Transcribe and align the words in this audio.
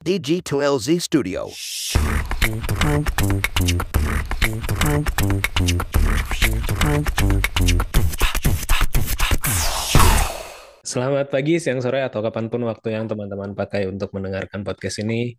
DG2LZ 0.00 0.96
Studio. 0.96 1.52
Selamat 10.80 11.28
pagi, 11.28 11.60
siang, 11.60 11.84
sore, 11.84 12.00
atau 12.00 12.24
kapan 12.24 12.48
pun 12.48 12.64
waktu 12.64 12.96
yang 12.96 13.12
teman-teman 13.12 13.52
pakai 13.52 13.92
untuk 13.92 14.16
mendengarkan 14.16 14.64
podcast 14.64 15.04
ini. 15.04 15.36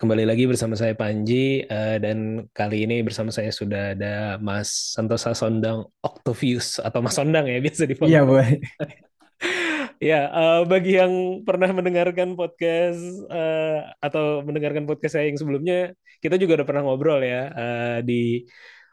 Kembali 0.00 0.24
lagi 0.24 0.48
bersama 0.48 0.72
saya 0.72 0.96
Panji, 0.96 1.68
eh, 1.68 2.00
dan 2.00 2.48
kali 2.56 2.88
ini 2.88 3.04
bersama 3.04 3.28
saya 3.28 3.52
sudah 3.52 3.92
ada 3.92 4.40
Mas 4.40 4.96
Santosa 4.96 5.36
Sondang 5.36 5.84
Octavius, 6.00 6.80
atau 6.80 7.04
Mas 7.04 7.12
Sondang 7.12 7.44
ya, 7.44 7.60
biasa 7.60 7.84
dipanggil. 7.84 8.16
Iya, 8.16 8.24
Boy. 8.24 8.56
Ya, 9.98 10.30
eh, 10.30 10.60
bagi 10.70 10.94
yang 10.94 11.42
pernah 11.42 11.74
mendengarkan 11.74 12.38
podcast 12.38 13.02
eh, 13.26 13.82
atau 13.98 14.46
mendengarkan 14.46 14.86
podcast 14.86 15.18
saya 15.18 15.26
yang 15.26 15.38
sebelumnya, 15.42 15.90
kita 16.22 16.38
juga 16.38 16.62
udah 16.62 16.66
pernah 16.70 16.82
ngobrol 16.86 17.18
ya 17.18 17.50
eh, 17.50 17.98
di 18.06 18.46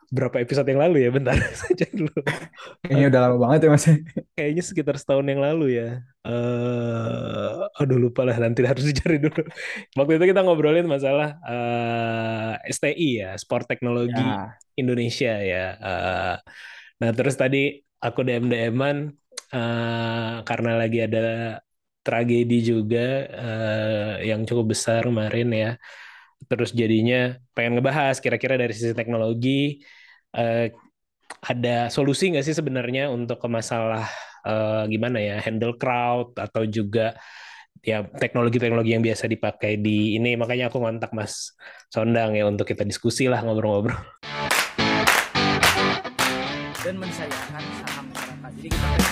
berapa 0.10 0.38
episode 0.42 0.66
yang 0.70 0.82
lalu 0.82 1.06
ya, 1.06 1.10
bentar 1.14 1.38
cek 1.78 1.92
dulu. 1.94 2.14
Kayaknya 2.82 3.06
udah 3.14 3.22
lama 3.22 3.38
banget 3.38 3.60
ya, 3.66 3.70
Mas. 3.74 3.86
Kayaknya 4.38 4.64
sekitar 4.66 4.96
setahun 4.98 5.26
yang 5.30 5.42
lalu 5.46 5.66
ya. 5.78 6.02
eh 6.26 7.54
aduh 7.78 7.98
lupa 8.02 8.26
lah, 8.26 8.38
nanti 8.42 8.66
harus 8.66 8.86
dicari 8.90 9.22
dulu. 9.22 9.46
Waktu 9.98 10.12
itu 10.18 10.26
kita 10.34 10.42
ngobrolin 10.42 10.90
masalah 10.90 11.38
eh, 11.46 12.74
STI 12.74 13.10
ya, 13.22 13.30
Sport 13.38 13.70
Teknologi 13.70 14.26
Ya, 14.26 14.58
Indonesia 14.74 15.34
ya. 15.38 15.66
Eh, 15.78 16.36
nah 16.98 17.10
terus 17.14 17.36
tadi 17.38 17.86
aku 18.02 18.22
DM-DM-an 18.26 18.98
eh, 19.54 20.36
karena 20.48 20.72
lagi 20.82 21.00
ada 21.06 21.20
tragedi 22.06 22.58
juga 22.62 23.06
eh, 23.30 24.30
yang 24.30 24.46
cukup 24.46 24.78
besar 24.78 25.06
kemarin 25.10 25.50
ya. 25.54 25.72
Terus 26.46 26.72
jadinya 26.76 27.38
pengen 27.58 27.80
ngebahas 27.80 28.22
kira-kira 28.22 28.56
dari 28.62 28.74
sisi 28.78 28.94
teknologi 28.94 29.82
eh, 30.38 30.74
ada 31.42 31.90
solusi 31.90 32.30
nggak 32.34 32.46
sih 32.46 32.56
sebenarnya 32.58 33.10
untuk 33.10 33.42
ke 33.42 33.48
masalah 33.50 34.06
eh, 34.46 34.84
gimana 34.94 35.18
ya 35.22 35.36
handle 35.42 35.78
crowd 35.82 36.38
atau 36.38 36.64
juga 36.70 37.18
ya 37.86 38.02
teknologi-teknologi 38.02 38.98
yang 38.98 39.06
biasa 39.06 39.30
dipakai 39.30 39.78
di 39.78 40.18
ini 40.18 40.34
makanya 40.38 40.74
aku 40.74 40.82
ngontak 40.82 41.14
Mas 41.14 41.54
Sondang 41.94 42.34
ya 42.34 42.50
untuk 42.50 42.66
kita 42.66 42.82
diskusi 42.82 43.30
lah 43.30 43.46
ngobrol-ngobrol. 43.46 43.98
dan 46.86 47.02
mensayangkan 47.02 47.64
saham 47.82 48.06
masyarakat. 48.14 48.52
Jadi 48.62 48.70
kita 48.70 49.05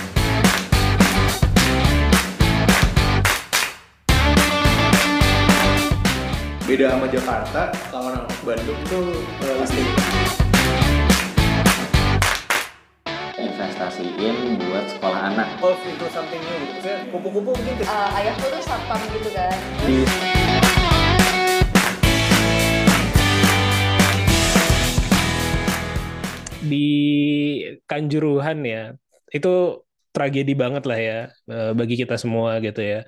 beda 6.64 6.96
sama 6.96 7.06
Jakarta 7.12 7.62
kalau 7.92 8.08
orang 8.08 8.24
Bandung 8.40 8.80
tuh 8.88 9.20
eh, 9.44 9.54
listing 9.60 9.88
investasiin 13.36 14.56
buat 14.58 14.84
sekolah 14.88 15.20
anak. 15.30 15.46
Evolve 15.60 15.82
into 15.84 16.06
something 16.08 16.40
new. 16.40 16.56
Gitu. 16.56 16.72
Maksudnya 16.80 16.96
kupu-kupu 17.12 17.50
mungkin 17.52 17.74
ke- 17.76 17.84
Eh, 17.84 18.10
ayahku 18.18 18.44
tuh 18.48 18.62
satpam 18.64 19.00
gitu 19.12 19.28
kan 19.36 19.52
di 19.84 19.96
di 26.64 26.86
Kanjuruhan 27.84 28.58
ya 28.64 28.82
itu 29.34 29.82
tragedi 30.14 30.54
banget 30.54 30.84
lah 30.86 30.98
ya 30.98 31.18
eh, 31.50 31.72
bagi 31.74 31.94
kita 31.98 32.14
semua 32.16 32.62
gitu 32.62 32.80
ya 32.80 33.04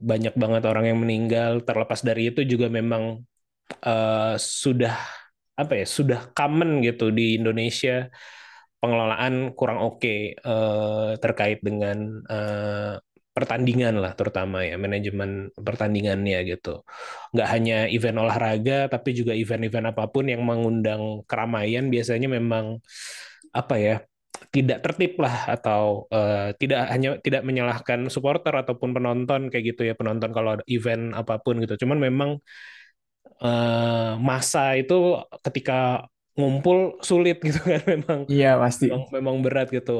banyak 0.00 0.34
banget 0.36 0.62
orang 0.70 0.84
yang 0.90 0.98
meninggal. 1.02 1.64
Terlepas 1.66 2.00
dari 2.04 2.32
itu 2.32 2.40
juga 2.46 2.66
memang 2.68 3.22
eh, 3.86 4.34
sudah 4.38 4.94
apa 5.56 5.72
ya 5.80 5.86
sudah 5.88 6.20
common 6.36 6.84
gitu 6.86 7.10
di 7.12 7.38
Indonesia. 7.40 8.08
Pengelolaan 8.80 9.56
kurang 9.58 9.78
oke 9.82 10.14
eh, 10.36 11.10
terkait 11.22 11.58
dengan 11.64 11.98
eh, 12.28 12.94
pertandingan 13.36 14.00
lah 14.00 14.16
terutama 14.16 14.64
ya 14.64 14.80
manajemen 14.80 15.52
pertandingannya 15.56 16.38
gitu. 16.50 16.84
Nggak 17.36 17.48
hanya 17.52 17.76
event 17.92 18.18
olahraga 18.24 18.88
tapi 18.88 19.12
juga 19.12 19.32
event-event 19.36 19.92
apa 19.92 20.08
pun 20.08 20.24
yang 20.32 20.42
mengundang 20.44 21.24
keramaian 21.28 21.88
biasanya 21.92 22.28
memang 22.32 22.80
apa 23.52 23.74
ya 23.80 23.94
tidak 24.54 24.78
tertib 24.84 25.12
lah 25.24 25.36
atau 25.54 26.08
eh, 26.14 26.52
tidak 26.60 26.80
hanya 26.92 27.08
tidak 27.24 27.42
menyalahkan 27.48 28.00
supporter 28.14 28.52
ataupun 28.62 28.90
penonton 28.96 29.40
kayak 29.50 29.64
gitu 29.76 29.82
ya 29.88 29.94
penonton 29.98 30.30
kalau 30.36 30.58
ada 30.58 30.64
event 30.68 31.12
apa 31.16 31.40
pun 31.44 31.60
gitu. 31.62 31.74
Cuman 31.82 31.98
memang 32.00 32.30
eh, 33.44 34.10
masa 34.28 34.60
itu 34.80 34.94
ketika 35.44 36.06
ngumpul 36.36 37.00
sulit 37.08 37.36
gitu 37.46 37.58
kan 37.64 37.82
memang 37.92 38.18
iya 38.32 38.48
pasti. 38.62 38.84
memang, 38.92 39.08
memang 39.16 39.36
berat 39.44 39.66
gitu. 39.72 39.92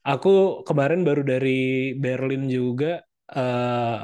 Aku 0.00 0.64
kemarin 0.68 1.00
baru 1.06 1.22
dari 1.22 1.92
Berlin 2.02 2.48
juga 2.48 3.04
eh, 3.36 3.98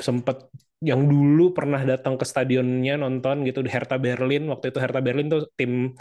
sempet 0.00 0.36
yang 0.80 1.04
dulu 1.12 1.52
pernah 1.52 1.80
datang 1.84 2.16
ke 2.16 2.24
stadionnya 2.24 2.96
nonton 2.96 3.44
gitu 3.48 3.60
di 3.60 3.70
Hertha 3.74 3.96
Berlin. 4.00 4.48
Waktu 4.48 4.72
itu 4.72 4.78
Hertha 4.80 5.00
Berlin 5.04 5.28
tuh 5.28 5.42
tim 5.58 5.92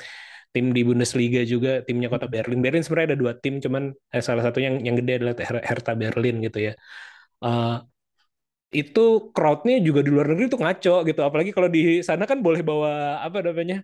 tim 0.54 0.66
di 0.76 0.82
Bundesliga 0.88 1.42
juga 1.54 1.70
timnya 1.88 2.08
kota 2.14 2.26
Berlin 2.34 2.60
Berlin 2.64 2.82
sebenarnya 2.86 3.10
ada 3.16 3.20
dua 3.24 3.34
tim 3.44 3.54
cuman 3.66 3.84
eh, 4.16 4.24
salah 4.28 4.44
satunya 4.46 4.68
yang 4.74 4.78
yang 4.88 4.96
gede 5.00 5.12
adalah 5.22 5.34
Her- 5.50 5.66
Hertha 5.70 5.94
Berlin 6.02 6.36
gitu 6.46 6.60
ya 6.70 6.74
Eh, 7.46 7.76
itu 8.70 9.00
crowdnya 9.34 9.82
juga 9.88 10.00
di 10.06 10.10
luar 10.14 10.30
negeri 10.30 10.46
tuh 10.54 10.62
ngaco 10.62 10.92
gitu 11.10 11.20
apalagi 11.26 11.52
kalau 11.58 11.70
di 11.76 12.06
sana 12.06 12.24
kan 12.30 12.38
boleh 12.46 12.62
bawa 12.70 13.18
apa 13.26 13.38
namanya 13.48 13.76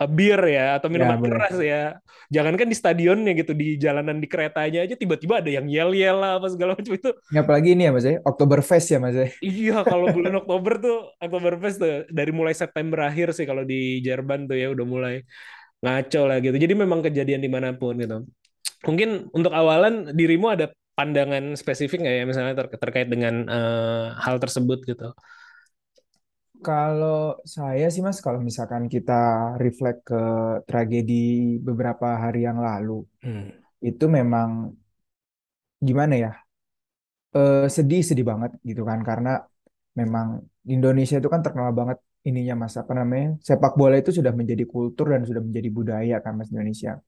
eh, 0.00 0.08
bir 0.16 0.40
ya 0.56 0.62
atau 0.78 0.88
Ya, 0.92 0.94
minuman 0.94 1.18
boleh. 1.20 1.42
keras 1.42 1.54
ya 1.70 1.76
jangankan 2.34 2.68
di 2.72 2.76
stadionnya 2.80 3.32
gitu 3.40 3.52
di 3.62 3.66
jalanan 3.84 4.16
di 4.22 4.28
keretanya 4.32 4.78
aja 4.84 4.94
tiba-tiba 5.02 5.34
ada 5.40 5.50
yang 5.56 5.66
yel-yel 5.74 6.16
lah 6.22 6.30
apa 6.38 6.48
segala 6.54 6.72
macam 6.78 6.94
itu 6.98 7.10
Ini 7.30 7.38
apalagi 7.42 7.68
ini 7.74 7.82
ya, 7.88 7.90
Mas 7.96 8.06
ya. 8.08 8.14
Oktoberfest 8.30 8.86
ya, 8.92 8.98
Mas 9.02 9.16
ya. 9.20 9.26
Iya, 9.46 9.72
kalau 9.90 10.06
bulan 10.14 10.34
Oktober 10.40 10.72
tuh 10.84 10.94
Oktoberfest 11.22 11.76
tuh 11.82 11.90
dari 12.18 12.30
mulai 12.38 12.54
September 12.62 12.98
akhir 13.08 13.26
sih 13.36 13.46
kalau 13.50 13.64
di 13.70 13.74
Jerman 14.06 14.40
tuh 14.48 14.56
ya 14.62 14.66
udah 14.74 14.86
mulai 14.94 15.14
ngaco 15.82 16.20
lah 16.28 16.36
gitu. 16.44 16.56
Jadi 16.64 16.74
memang 16.82 17.00
kejadian 17.06 17.40
di 17.44 17.50
mana 17.50 17.68
pun 17.80 17.94
gitu. 18.02 18.16
Mungkin 18.88 19.30
untuk 19.36 19.52
awalan 19.54 20.14
dirimu 20.18 20.46
ada 20.54 20.66
pandangan 20.98 21.56
spesifik 21.58 21.98
nggak 22.04 22.16
ya 22.20 22.24
misalnya 22.30 22.54
ter- 22.60 22.80
terkait 22.82 23.08
dengan 23.12 23.34
eh, 23.48 24.04
hal 24.24 24.36
tersebut 24.42 24.78
gitu? 24.90 25.14
Kalau 26.66 27.16
saya 27.56 27.84
sih, 27.94 28.02
Mas, 28.06 28.18
kalau 28.26 28.40
misalkan 28.48 28.84
kita 28.94 29.12
reflect 29.64 29.98
ke 30.10 30.16
tragedi 30.68 31.14
beberapa 31.66 32.06
hari 32.22 32.38
yang 32.48 32.58
lalu, 32.68 32.92
Hmm. 33.22 33.62
itu 33.90 34.04
memang 34.18 34.50
gimana 35.82 36.14
ya? 36.16 36.32
Eh, 37.36 37.64
sedih, 37.76 38.00
sedih 38.08 38.26
banget 38.30 38.50
gitu 38.70 38.82
kan. 38.90 38.98
Karena 39.08 39.30
memang 40.00 40.26
Indonesia 40.74 41.16
itu 41.20 41.28
kan 41.34 41.40
terkenal 41.44 41.72
banget 41.80 41.98
ininya, 42.28 42.54
Mas, 42.66 42.74
apa 42.78 42.92
namanya? 42.94 43.36
Sepak 43.42 43.72
bola 43.78 43.96
itu 44.02 44.10
sudah 44.18 44.32
menjadi 44.34 44.64
kultur 44.68 45.12
dan 45.12 45.22
sudah 45.28 45.42
menjadi 45.42 45.68
budaya 45.68 46.16
kan, 46.24 46.32
Mas, 46.38 46.48
Indonesia. 46.54 46.98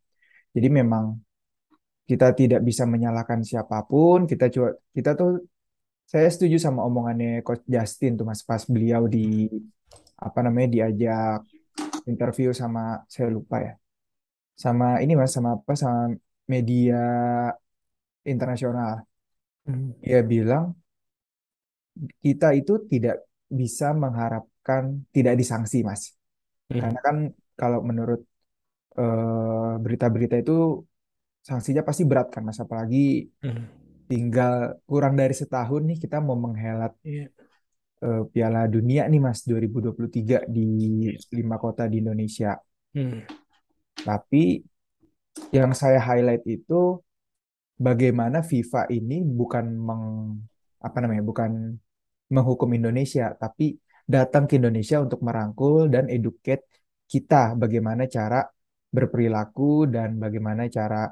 Jadi 0.54 0.68
memang 0.70 1.18
kita 2.04 2.36
tidak 2.36 2.60
bisa 2.62 2.84
menyalahkan 2.84 3.40
siapa 3.42 3.82
pun. 3.88 4.28
Kita 4.30 4.52
coba, 4.52 4.70
kita 4.92 5.10
tuh 5.16 5.30
saya 6.04 6.28
setuju 6.28 6.60
sama 6.60 6.84
omongannya 6.84 7.40
Coach 7.40 7.64
Justin 7.64 8.20
tuh 8.20 8.26
Mas 8.28 8.44
pas 8.44 8.60
beliau 8.68 9.08
di 9.08 9.48
apa 10.20 10.38
namanya 10.44 10.68
diajak 10.74 11.40
interview 12.04 12.52
sama 12.52 13.02
saya 13.08 13.32
lupa 13.32 13.56
ya. 13.64 13.74
Sama 14.54 15.00
ini 15.00 15.16
Mas 15.16 15.32
sama 15.32 15.56
apa 15.58 15.72
sama 15.74 16.12
media 16.46 17.00
internasional. 18.28 19.02
Hmm. 19.64 19.96
Dia 20.04 20.20
bilang 20.20 20.76
kita 22.20 22.52
itu 22.52 22.84
tidak 22.90 23.24
bisa 23.48 23.96
mengharapkan 24.64 25.04
tidak 25.12 25.34
disanksi 25.36 25.84
Mas. 25.84 26.02
Hmm. 26.72 26.80
Karena 26.80 27.00
kan 27.04 27.16
kalau 27.60 27.80
menurut 27.84 28.20
eh, 28.98 29.72
berita-berita 29.84 30.36
itu 30.40 30.80
sanksinya 31.44 31.84
pasti 31.84 32.02
berat 32.08 32.32
kan 32.32 32.42
Mas 32.48 32.58
apalagi 32.60 33.28
Hmm. 33.44 33.68
tinggal 34.08 34.80
kurang 34.88 35.14
dari 35.16 35.32
setahun 35.36 35.82
nih 35.84 35.98
kita 36.00 36.20
mau 36.24 36.36
menghelat 36.36 36.92
Iya. 37.04 37.28
eh, 38.04 38.22
Piala 38.32 38.64
Dunia 38.68 39.04
nih 39.08 39.20
Mas 39.20 39.44
2023 39.44 40.44
di 40.48 40.64
lima 41.32 41.56
kota 41.60 41.84
di 41.88 42.00
Indonesia. 42.00 42.56
Hmm. 42.94 43.20
Tapi 44.04 44.60
yang 45.50 45.74
saya 45.74 45.98
highlight 45.98 46.44
itu 46.46 47.00
bagaimana 47.74 48.40
FIFA 48.40 48.86
ini 48.92 49.20
bukan 49.24 49.64
meng 49.74 50.04
apa 50.78 50.96
namanya 51.00 51.24
bukan 51.24 51.74
menghukum 52.30 52.70
Indonesia, 52.72 53.32
tapi 53.36 53.76
datang 54.04 54.44
ke 54.48 54.60
Indonesia 54.60 55.00
untuk 55.00 55.20
merangkul 55.24 55.88
dan 55.88 56.12
educate 56.12 56.64
kita 57.08 57.56
bagaimana 57.56 58.04
cara 58.08 58.44
berperilaku 58.94 59.90
dan 59.90 60.20
bagaimana 60.20 60.68
cara 60.70 61.08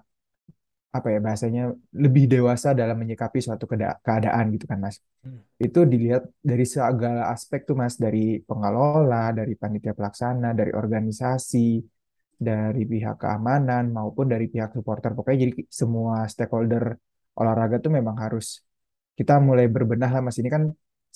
apa 0.92 1.08
ya 1.08 1.18
bahasanya 1.24 1.72
lebih 1.96 2.28
dewasa 2.28 2.76
dalam 2.76 3.00
menyikapi 3.00 3.40
suatu 3.40 3.64
keadaan 4.04 4.44
gitu 4.52 4.68
kan 4.68 4.76
Mas. 4.76 5.00
Hmm. 5.24 5.40
Itu 5.56 5.88
dilihat 5.88 6.28
dari 6.44 6.68
segala 6.68 7.32
aspek 7.32 7.64
tuh 7.64 7.72
Mas, 7.80 7.96
dari 7.96 8.44
pengelola, 8.44 9.32
dari 9.32 9.56
panitia 9.56 9.96
pelaksana, 9.96 10.52
dari 10.52 10.76
organisasi, 10.76 11.80
dari 12.36 12.82
pihak 12.84 13.16
keamanan 13.24 13.88
maupun 13.88 14.28
dari 14.28 14.52
pihak 14.52 14.76
supporter. 14.76 15.16
Pokoknya 15.16 15.48
jadi 15.48 15.64
semua 15.72 16.28
stakeholder 16.28 16.92
olahraga 17.40 17.80
tuh 17.80 17.92
memang 17.96 18.16
harus 18.20 18.60
kita 19.16 19.40
mulai 19.40 19.72
berbenah 19.72 20.12
lah 20.12 20.20
Mas. 20.20 20.36
Ini 20.36 20.50
kan 20.52 20.68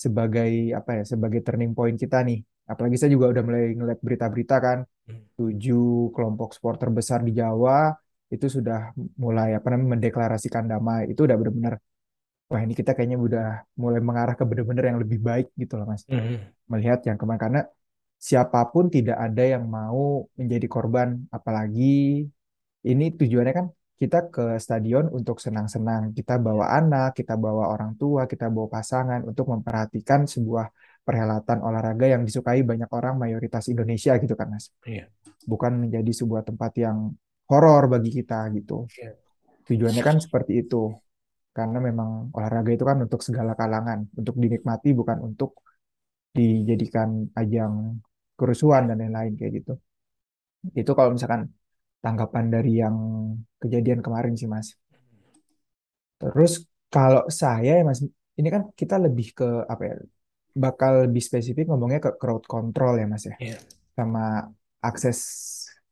sebagai 0.04 0.50
apa 0.78 0.90
ya, 1.00 1.02
sebagai 1.12 1.40
turning 1.46 1.72
point 1.78 1.96
kita 1.96 2.20
nih. 2.28 2.38
Apalagi 2.68 2.96
saya 3.00 3.10
juga 3.16 3.26
udah 3.32 3.42
mulai 3.46 3.64
ngeliat 3.78 4.00
berita-berita 4.06 4.56
kan, 4.66 4.78
Hmm. 5.06 5.22
tujuh 5.38 6.10
kelompok 6.10 6.50
supporter 6.50 6.90
besar 6.90 7.22
di 7.22 7.30
Jawa 7.30 7.94
itu 8.34 8.46
sudah 8.50 8.90
mulai 9.22 9.54
apa 9.54 9.70
namanya 9.70 9.90
mendeklarasikan 9.94 10.66
damai. 10.66 11.14
Itu 11.14 11.30
udah 11.30 11.36
benar-benar 11.38 11.74
wah 12.50 12.60
ini 12.62 12.74
kita 12.74 12.90
kayaknya 12.94 13.18
udah 13.18 13.46
mulai 13.78 14.00
mengarah 14.02 14.34
ke 14.38 14.44
benar-benar 14.46 14.84
yang 14.90 14.98
lebih 15.02 15.18
baik 15.22 15.46
gitu 15.54 15.78
loh 15.78 15.86
Mas. 15.90 16.02
Mhm. 16.10 16.36
Melihat 16.70 17.00
yang 17.06 17.18
kemarin 17.18 17.40
karena 17.44 17.60
siapa 18.18 18.60
pun 18.72 18.90
tidak 18.90 19.14
ada 19.14 19.44
yang 19.46 19.64
mau 19.66 20.26
menjadi 20.34 20.66
korban 20.66 21.08
apalagi 21.30 22.26
ini 22.86 23.04
tujuannya 23.18 23.54
kan 23.54 23.66
kita 23.96 24.28
ke 24.28 24.60
stadion 24.60 25.08
untuk 25.08 25.40
senang-senang. 25.40 26.12
Kita 26.12 26.36
bawa 26.36 26.76
anak, 26.76 27.16
kita 27.16 27.34
bawa 27.40 27.72
orang 27.72 27.96
tua, 27.96 28.28
kita 28.28 28.52
bawa 28.52 28.68
pasangan 28.68 29.24
untuk 29.24 29.48
memperhatikan 29.48 30.28
sebuah 30.28 30.68
perhelatan 31.00 31.64
olahraga 31.64 32.06
yang 32.12 32.22
disukai 32.26 32.60
banyak 32.60 32.90
orang 32.92 33.16
mayoritas 33.16 33.72
Indonesia 33.72 34.12
gitu 34.20 34.36
kan 34.36 34.52
Mas. 34.52 34.68
Iya. 34.84 35.08
Bukan 35.48 35.88
menjadi 35.88 36.12
sebuah 36.12 36.44
tempat 36.44 36.72
yang 36.76 37.16
horor 37.48 37.88
bagi 37.88 38.10
kita 38.12 38.52
gitu. 38.52 38.84
Iya. 39.00 39.16
Tujuannya 39.64 40.02
kan 40.04 40.16
seperti 40.20 40.66
itu. 40.66 40.92
Karena 41.56 41.80
memang 41.80 42.28
olahraga 42.36 42.68
itu 42.68 42.84
kan 42.84 43.00
untuk 43.00 43.24
segala 43.24 43.56
kalangan, 43.56 44.12
untuk 44.12 44.36
dinikmati 44.36 44.92
bukan 44.92 45.24
untuk 45.24 45.64
dijadikan 46.36 47.32
ajang 47.32 47.96
kerusuhan 48.36 48.92
dan 48.92 49.00
lain-lain 49.00 49.32
kayak 49.40 49.64
gitu. 49.64 49.72
Itu 50.76 50.92
kalau 50.92 51.16
misalkan 51.16 51.48
tanggapan 52.04 52.46
dari 52.52 52.80
yang 52.82 52.96
kejadian 53.58 54.00
kemarin 54.04 54.34
sih 54.38 54.48
Mas. 54.48 54.74
Terus 56.16 56.64
kalau 56.88 57.28
saya 57.28 57.80
ya 57.80 57.84
Mas, 57.84 58.00
ini 58.40 58.48
kan 58.48 58.68
kita 58.72 58.96
lebih 58.96 59.36
ke 59.36 59.48
apa 59.68 59.82
ya? 59.84 59.94
Bakal 60.56 61.10
lebih 61.10 61.20
spesifik 61.20 61.68
ngomongnya 61.68 62.00
ke 62.00 62.10
crowd 62.16 62.44
control 62.48 62.96
ya 63.00 63.06
Mas 63.08 63.24
ya. 63.28 63.36
Iya. 63.36 63.58
Sama 63.92 64.48
akses 64.80 65.18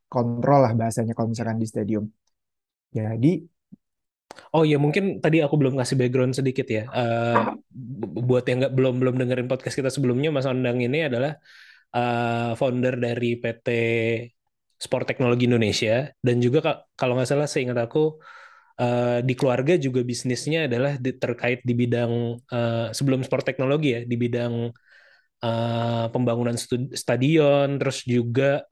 kontrol 0.09 0.63
lah 0.65 0.73
bahasanya 0.73 1.13
kalau 1.13 1.33
misalkan 1.33 1.59
di 1.59 1.69
stadium. 1.69 2.05
Jadi 2.95 3.43
Oh 4.55 4.63
ya 4.67 4.79
mungkin 4.83 5.23
tadi 5.23 5.43
aku 5.43 5.55
belum 5.59 5.75
kasih 5.79 5.95
background 5.99 6.35
sedikit 6.35 6.67
ya. 6.67 6.91
Bu- 7.71 8.23
buat 8.23 8.43
yang 8.47 8.67
nggak 8.67 8.75
belum 8.75 8.95
belum 8.99 9.15
dengerin 9.19 9.47
podcast 9.51 9.79
kita 9.79 9.91
sebelumnya, 9.95 10.31
Mas 10.35 10.47
Ondang 10.47 10.79
ini 10.83 11.07
adalah 11.07 11.39
eh, 11.95 12.51
founder 12.59 12.95
dari 12.99 13.39
PT 13.39 13.69
Sport 14.85 15.05
Teknologi 15.11 15.45
Indonesia. 15.51 15.93
Dan 16.27 16.37
juga 16.45 16.59
ka- 16.67 16.81
kalau 16.99 17.13
nggak 17.17 17.29
salah 17.31 17.49
seingat 17.51 17.79
aku 17.85 17.99
eh, 18.83 19.19
di 19.29 19.35
keluarga 19.39 19.75
juga 19.87 20.01
bisnisnya 20.11 20.59
adalah 20.69 20.93
terkait 21.23 21.61
di 21.69 21.75
bidang 21.83 22.13
eh, 22.55 22.87
sebelum 22.97 23.21
sport 23.27 23.45
teknologi 23.49 23.89
ya 23.97 24.01
di 24.11 24.17
bidang 24.25 24.55
eh, 25.45 26.05
pembangunan 26.13 26.57
stadion 27.03 27.69
terus 27.81 27.99
juga 28.15 28.65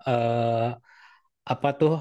apa 1.53 1.69
tuh 1.79 1.93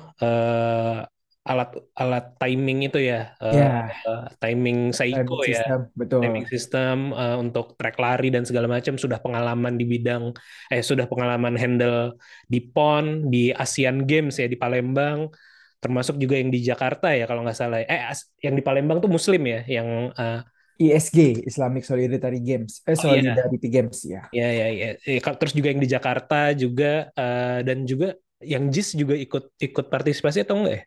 alat 1.41 1.73
alat 1.97 2.37
timing 2.37 2.85
itu 2.85 3.01
ya 3.01 3.33
eh, 3.41 3.53
ya 3.57 3.89
eh, 3.89 4.25
timing 4.37 4.93
Seiko 4.93 5.41
timing 5.41 5.49
ya 5.49 5.57
system 5.57 5.79
betul. 5.97 6.19
timing 6.21 6.45
system 6.45 6.97
eh, 7.17 7.37
untuk 7.41 7.73
track 7.81 7.97
lari 7.97 8.29
dan 8.29 8.45
segala 8.45 8.69
macam 8.69 8.93
sudah 8.93 9.17
pengalaman 9.17 9.73
di 9.73 9.85
bidang 9.89 10.29
eh 10.69 10.85
sudah 10.85 11.09
pengalaman 11.09 11.57
handle 11.57 12.13
di 12.45 12.61
PON 12.61 13.33
di 13.33 13.49
Asian 13.57 14.05
Games 14.05 14.37
ya 14.37 14.45
di 14.45 14.53
Palembang 14.53 15.33
termasuk 15.81 16.21
juga 16.21 16.37
yang 16.37 16.53
di 16.53 16.61
Jakarta 16.61 17.09
ya 17.09 17.25
kalau 17.25 17.41
nggak 17.41 17.57
salah 17.57 17.81
eh 17.81 18.13
yang 18.45 18.53
di 18.53 18.61
Palembang 18.61 19.01
tuh 19.01 19.09
Muslim 19.09 19.41
ya 19.41 19.65
yang 19.65 20.13
eh, 20.13 20.45
ISG 20.81 21.45
Islamic 21.45 21.85
Solidarity 21.85 22.41
Games, 22.41 22.81
eh 22.89 22.97
oh 22.97 23.13
iya 23.13 23.37
Solidarity 23.37 23.69
Games 23.69 23.97
ya. 24.01 24.25
ya 24.33 24.49
ya 24.49 24.67
ya 24.97 25.19
terus 25.37 25.53
juga 25.53 25.69
yang 25.69 25.81
di 25.81 25.89
Jakarta 25.89 26.57
juga 26.57 27.09
eh, 27.13 27.59
dan 27.61 27.85
juga 27.85 28.17
yang 28.41 28.73
JIS 28.73 28.97
juga 28.97 29.13
ikut 29.13 29.53
ikut 29.61 29.85
partisipasi 29.93 30.41
atau 30.41 30.57
enggak 30.57 30.75
ya? 30.81 30.83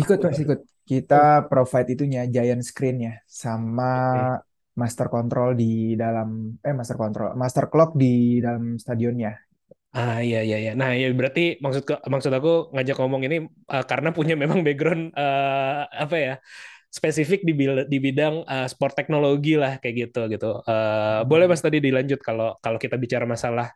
Ikut 0.00 0.18
Mas 0.24 0.38
ikut. 0.44 0.60
Kita 0.88 1.46
provide 1.50 1.88
itunya 1.94 2.20
giant 2.34 2.62
screen 2.66 2.96
ya 3.06 3.12
sama 3.28 3.84
Oke. 4.14 4.42
master 4.80 5.06
control 5.14 5.50
di 5.60 5.94
dalam 6.02 6.28
eh 6.66 6.74
master 6.78 6.96
control, 7.02 7.28
master 7.42 7.64
clock 7.72 7.90
di 8.02 8.40
dalam 8.44 8.64
stadionnya. 8.82 9.32
Ah 9.96 10.16
iya 10.26 10.38
iya 10.46 10.56
iya. 10.62 10.70
Nah, 10.80 10.90
ya 11.00 11.06
berarti 11.18 11.40
maksud 11.64 11.82
maksud 12.12 12.32
aku 12.38 12.50
ngajak 12.72 12.96
ngomong 13.00 13.22
ini 13.28 13.36
eh, 13.72 13.84
karena 13.90 14.08
punya 14.16 14.34
memang 14.42 14.58
background 14.66 15.02
eh, 15.20 15.80
apa 16.04 16.16
ya? 16.26 16.32
spesifik 16.98 17.40
di 17.48 17.52
di 17.92 17.98
bidang 18.06 18.34
eh, 18.52 18.66
sport 18.72 18.94
teknologi 18.98 19.50
lah 19.62 19.72
kayak 19.82 19.96
gitu 20.02 20.18
gitu. 20.32 20.46
Eh, 20.70 21.20
boleh 21.30 21.46
Mas 21.50 21.62
tadi 21.66 21.78
dilanjut 21.86 22.20
kalau 22.28 22.46
kalau 22.64 22.78
kita 22.84 22.96
bicara 23.04 23.26
masalah 23.34 23.68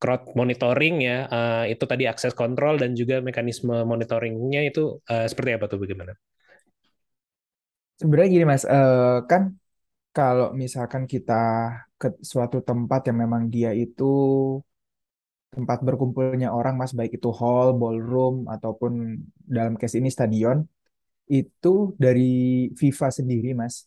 crowd 0.00 0.22
monitoring 0.38 0.94
ya, 1.08 1.16
eh, 1.34 1.62
itu 1.72 1.84
tadi 1.92 2.04
akses 2.12 2.34
kontrol 2.40 2.74
dan 2.82 2.90
juga 3.00 3.14
mekanisme 3.28 3.74
monitoringnya 3.90 4.60
itu 4.70 4.80
eh, 5.12 5.26
seperti 5.30 5.50
apa 5.56 5.66
tuh 5.72 5.78
bagaimana? 5.84 6.12
Sebenarnya 7.98 8.28
gini 8.34 8.46
Mas, 8.52 8.64
eh, 8.66 9.16
kan 9.30 9.42
kalau 10.16 10.46
misalkan 10.62 11.04
kita 11.12 11.34
ke 12.00 12.08
suatu 12.32 12.58
tempat 12.68 13.00
yang 13.08 13.18
memang 13.24 13.42
dia 13.54 13.70
itu 13.84 14.04
tempat 15.54 15.78
berkumpulnya 15.86 16.50
orang 16.50 16.74
Mas, 16.80 16.92
baik 16.98 17.12
itu 17.18 17.30
hall, 17.30 17.68
ballroom 17.78 18.34
ataupun 18.50 19.22
dalam 19.46 19.74
case 19.78 19.96
ini 20.02 20.10
stadion, 20.10 20.66
itu 21.30 21.94
dari 21.98 22.70
FIFA 22.80 23.08
sendiri 23.18 23.50
Mas, 23.56 23.86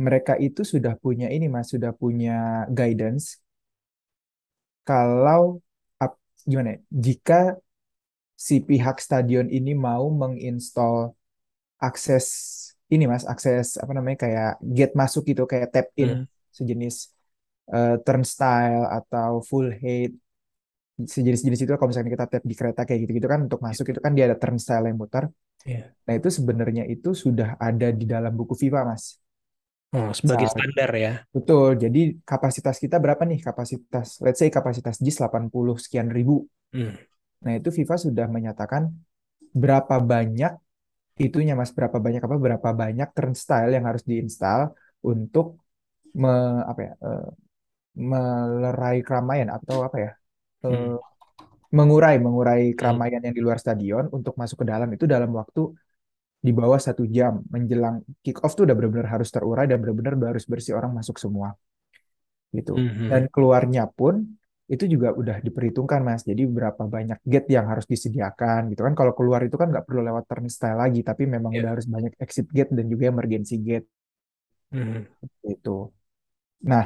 mereka 0.00 0.34
itu 0.40 0.62
sudah 0.64 0.94
punya 0.98 1.28
ini 1.34 1.46
Mas, 1.50 1.68
sudah 1.74 1.92
punya 1.96 2.66
guidance 2.72 3.41
kalau 4.88 5.42
ap- 6.02 6.20
gimana 6.50 6.68
ya, 6.74 6.78
jika 7.06 7.34
si 8.46 8.54
pihak 8.68 8.96
stadion 9.06 9.46
ini 9.56 9.72
mau 9.86 10.04
menginstall 10.22 11.14
akses 11.80 12.26
ini 12.94 13.04
Mas, 13.12 13.24
akses 13.32 13.66
apa 13.82 13.92
namanya 13.96 14.18
kayak 14.24 14.50
gate 14.76 14.94
masuk 15.02 15.22
gitu 15.30 15.42
kayak 15.50 15.68
tap 15.74 15.88
in 16.02 16.10
Hmm. 16.10 16.24
sejenis 16.58 16.96
eh, 17.74 17.96
turnstile 18.06 18.84
atau 18.98 19.32
full 19.50 19.68
height 19.82 20.12
sejenis-jenis 21.14 21.60
itu 21.64 21.72
kalau 21.78 21.90
misalnya 21.90 22.12
kita 22.16 22.26
tap 22.32 22.42
di 22.50 22.54
kereta 22.60 22.80
kayak 22.86 23.00
gitu-gitu 23.08 23.28
kan 23.32 23.40
untuk 23.46 23.60
masuk 23.66 23.84
itu 23.90 24.00
kan 24.04 24.12
dia 24.16 24.24
ada 24.30 24.36
turnstile 24.42 24.84
yang 24.90 24.98
muter. 25.02 25.24
Iya. 25.64 25.94
Nah, 26.06 26.14
itu 26.18 26.28
sebenarnya 26.38 26.84
itu 26.94 27.10
sudah 27.24 27.48
ada 27.60 27.88
di 27.94 28.04
dalam 28.08 28.32
buku 28.38 28.54
FIFA, 28.62 28.80
Mas. 28.90 29.04
Oh, 29.98 30.10
sebagai 30.18 30.48
Saat 30.48 30.52
standar 30.52 30.90
ya. 31.04 31.12
betul. 31.34 31.70
Jadi 31.84 32.00
kapasitas 32.30 32.76
kita 32.84 32.96
berapa 33.04 33.22
nih? 33.30 33.40
Kapasitas 33.46 34.08
let's 34.24 34.40
say 34.42 34.50
kapasitas 34.56 34.96
JIS 35.04 35.18
80 35.22 35.76
sekian 35.84 36.08
ribu. 36.16 36.46
Hmm. 36.72 36.96
Nah, 37.44 37.52
itu 37.58 37.68
FIFA 37.78 37.96
sudah 38.06 38.26
menyatakan 38.30 38.82
berapa 39.62 39.96
banyak 40.12 40.52
itunya 41.26 41.54
Mas, 41.60 41.72
berapa 41.78 41.98
banyak 42.06 42.22
apa 42.26 42.36
berapa 42.46 42.68
banyak 42.82 43.08
turnstile 43.16 43.70
yang 43.76 43.84
harus 43.90 44.04
diinstal 44.10 44.60
untuk 45.04 45.46
me, 46.22 46.30
apa 46.70 46.80
ya? 46.86 46.92
eh, 47.06 47.26
melerai 48.10 48.96
keramaian 49.06 49.50
atau 49.56 49.76
apa 49.88 49.98
ya? 50.06 50.10
Hmm. 50.68 50.88
eh, 50.90 50.98
mengurai 51.78 52.16
mengurai 52.26 52.62
Hmm. 52.78 52.78
keramaian 52.78 53.22
yang 53.26 53.34
di 53.38 53.42
luar 53.46 53.58
stadion 53.64 54.04
untuk 54.16 54.34
masuk 54.40 54.56
ke 54.62 54.66
dalam 54.72 54.88
itu 54.96 55.04
dalam 55.14 55.30
waktu 55.40 55.62
di 56.46 56.50
bawah 56.58 56.80
satu 56.86 57.02
jam 57.16 57.32
menjelang 57.54 57.96
kick 58.24 58.38
off 58.44 58.52
tuh 58.58 58.64
udah 58.66 58.74
benar-benar 58.78 59.08
harus 59.14 59.28
terurai 59.34 59.64
dan 59.70 59.78
benar-benar 59.82 60.14
harus 60.34 60.44
bersih 60.50 60.74
orang 60.78 60.92
masuk 60.98 61.16
semua. 61.24 61.48
Gitu. 62.52 62.72
Hmm. 62.76 63.08
dan 63.08 63.22
keluarnya 63.32 63.88
pun 63.88 64.14
itu 64.68 64.84
juga 64.84 65.08
udah 65.20 65.36
diperhitungkan 65.46 66.00
mas. 66.04 66.22
Jadi 66.30 66.42
berapa 66.56 66.82
banyak 66.94 67.18
gate 67.32 67.48
yang 67.56 67.66
harus 67.72 67.86
disediakan 67.92 68.60
gitu 68.72 68.80
kan. 68.86 68.92
Kalau 68.98 69.12
keluar 69.16 69.40
itu 69.46 69.56
kan 69.60 69.68
nggak 69.72 69.84
perlu 69.88 70.00
lewat 70.08 70.24
turnstile 70.28 70.76
lagi 70.82 71.00
tapi 71.00 71.22
memang 71.34 71.52
Ya. 71.52 71.58
udah 71.64 71.70
harus 71.76 71.86
banyak 71.88 72.12
exit 72.24 72.46
gate 72.56 72.72
dan 72.76 72.86
juga 72.92 73.04
emergency 73.12 73.56
gate. 73.60 73.86
Hmm. 74.72 75.04
itu 75.44 75.92
nah 76.64 76.84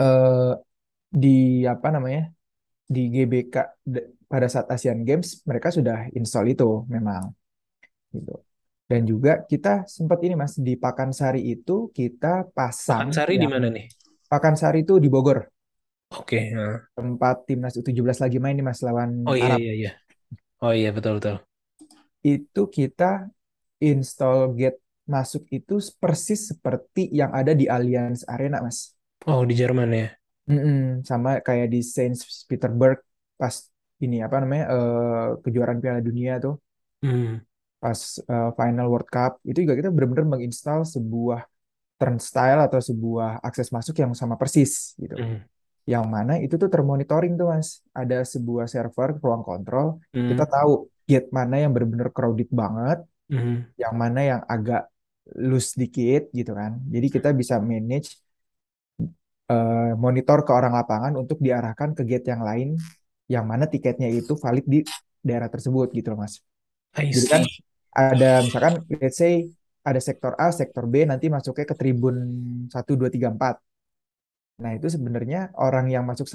eh, 0.00 0.50
di 1.22 1.28
apa 1.72 1.88
namanya 1.94 2.20
di 2.94 3.00
GBK 3.14 3.54
pada 4.32 4.46
saat 4.54 4.66
Asian 4.74 5.00
Games 5.08 5.28
mereka 5.50 5.68
sudah 5.78 5.96
install 6.18 6.46
itu 6.54 6.66
memang 6.94 7.22
gitu. 8.14 8.34
Dan 8.88 9.04
juga 9.04 9.44
kita 9.44 9.84
sempat 9.84 10.18
ini 10.24 10.32
Mas 10.32 10.56
di 10.56 10.72
Pakansari 10.80 11.44
itu 11.44 11.92
kita 11.92 12.48
pasang 12.56 13.12
Pakansari 13.12 13.34
di 13.36 13.44
yang 13.44 13.52
mana 13.52 13.68
nih? 13.68 13.86
Pakansari 14.32 14.84
itu 14.84 14.96
di 15.00 15.08
Bogor 15.12 15.44
Oke. 16.12 16.50
nah. 16.56 16.88
tempat 16.96 17.36
timnas 17.48 17.74
U17 17.78 18.18
lagi 18.24 18.38
main 18.42 18.56
nih 18.58 18.66
Mas 18.66 18.80
lawan 18.86 19.10
Oh 19.28 19.36
iya 19.36 19.44
Arab. 19.46 19.58
iya 19.62 19.72
iya. 19.80 19.90
Oh 20.64 20.72
iya 20.80 20.90
betul 20.96 21.12
betul. 21.18 21.36
Itu 22.22 22.62
kita 22.68 23.30
install 23.80 24.38
gate 24.58 24.80
masuk 25.08 25.44
itu 25.56 25.74
persis 26.02 26.40
seperti 26.52 27.08
yang 27.10 27.32
ada 27.32 27.52
di 27.56 27.66
Allianz 27.70 28.22
Arena, 28.28 28.60
Mas. 28.64 28.94
Oh, 29.26 29.44
di 29.46 29.54
Jerman 29.54 29.90
ya. 29.94 30.06
Mm-mm, 30.48 31.04
sama 31.04 31.30
kayak 31.46 31.68
di 31.74 31.80
Saint 31.84 32.16
Petersburg 32.48 32.98
pas 33.40 33.54
ini 34.04 34.16
apa 34.26 34.36
namanya 34.42 34.64
eh, 34.74 35.28
kejuaraan 35.44 35.78
Piala 35.82 36.00
Dunia 36.00 36.32
tuh, 36.44 36.54
Hmm. 37.02 37.38
Pas 37.82 38.00
eh, 38.32 38.50
final 38.58 38.86
World 38.92 39.08
Cup 39.10 39.32
itu 39.46 39.58
juga 39.64 39.74
kita 39.78 39.88
benar-benar 39.94 40.26
menginstal 40.26 40.82
sebuah 40.82 41.40
turnstile 41.98 42.60
atau 42.66 42.80
sebuah 42.82 43.42
akses 43.42 43.68
masuk 43.74 43.94
yang 44.02 44.12
sama 44.14 44.34
persis 44.40 44.94
gitu. 44.98 45.16
Hmm. 45.18 45.42
Yang 45.88 46.06
mana 46.14 46.32
itu 46.44 46.54
tuh 46.62 46.70
termonitoring 46.70 47.34
tuh 47.40 47.48
Mas. 47.52 47.80
Ada 47.96 48.22
sebuah 48.26 48.66
server 48.70 49.18
ruang 49.24 49.42
kontrol, 49.46 49.86
kita 50.14 50.44
Hmm. 50.44 50.54
tahu 50.54 50.72
gate 51.08 51.28
mana 51.32 51.56
yang 51.62 51.70
benar-benar 51.74 52.10
crowded 52.16 52.50
banget, 52.52 52.98
Hmm. 53.30 53.68
yang 53.80 53.94
mana 53.96 54.20
yang 54.22 54.40
agak 54.48 54.88
loose 55.36 55.72
dikit 55.76 56.28
gitu 56.34 56.52
kan. 56.56 56.80
Jadi 56.94 57.06
kita 57.14 57.30
bisa 57.36 57.56
manage 57.60 58.18
eh, 59.50 59.92
monitor 60.04 60.38
ke 60.46 60.52
orang 60.58 60.72
lapangan 60.78 61.12
untuk 61.20 61.38
diarahkan 61.40 61.90
ke 61.96 62.02
gate 62.08 62.26
yang 62.32 62.42
lain 62.48 62.68
yang 63.28 63.44
mana 63.50 63.64
tiketnya 63.68 64.08
itu 64.08 64.32
valid 64.40 64.64
di 64.64 64.78
daerah 65.20 65.48
tersebut 65.52 65.92
gitu 65.96 66.08
loh 66.12 66.20
Mas. 66.24 66.40
Jadi 67.06 67.26
kan 67.30 67.42
ada 67.94 68.30
misalkan 68.46 68.74
let's 68.98 69.18
say 69.18 69.46
ada 69.88 70.00
sektor 70.02 70.32
A, 70.36 70.52
sektor 70.52 70.84
B 70.84 71.08
nanti 71.08 71.26
masuknya 71.32 71.64
ke 71.64 71.74
tribun 71.78 72.16
1 72.68 72.92
2 72.98 73.08
3 73.08 73.32
4. 73.32 73.56
Nah, 74.58 74.74
itu 74.74 74.90
sebenarnya 74.90 75.54
orang 75.54 75.86
yang 75.88 76.02
masuk 76.02 76.26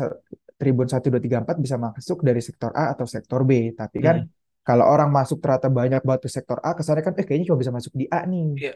tribun 0.56 0.88
1 0.88 1.12
2 1.12 1.20
3 1.20 1.44
4 1.44 1.60
bisa 1.60 1.76
masuk 1.76 2.24
dari 2.24 2.40
sektor 2.40 2.72
A 2.74 2.96
atau 2.96 3.06
sektor 3.06 3.44
B, 3.44 3.76
tapi 3.76 4.00
kan 4.00 4.24
Hmm. 4.24 4.32
kalau 4.64 4.86
orang 4.88 5.12
masuk 5.12 5.44
ternyata 5.44 5.68
banyak 5.68 6.02
banget 6.08 6.22
ke 6.26 6.30
sektor 6.32 6.58
A, 6.64 6.72
kesannya 6.72 7.04
kan 7.04 7.14
eh 7.20 7.26
kayaknya 7.28 7.52
cuma 7.52 7.60
bisa 7.60 7.74
masuk 7.76 7.94
di 8.00 8.08
A 8.08 8.24
nih. 8.24 8.48
Iya. 8.64 8.74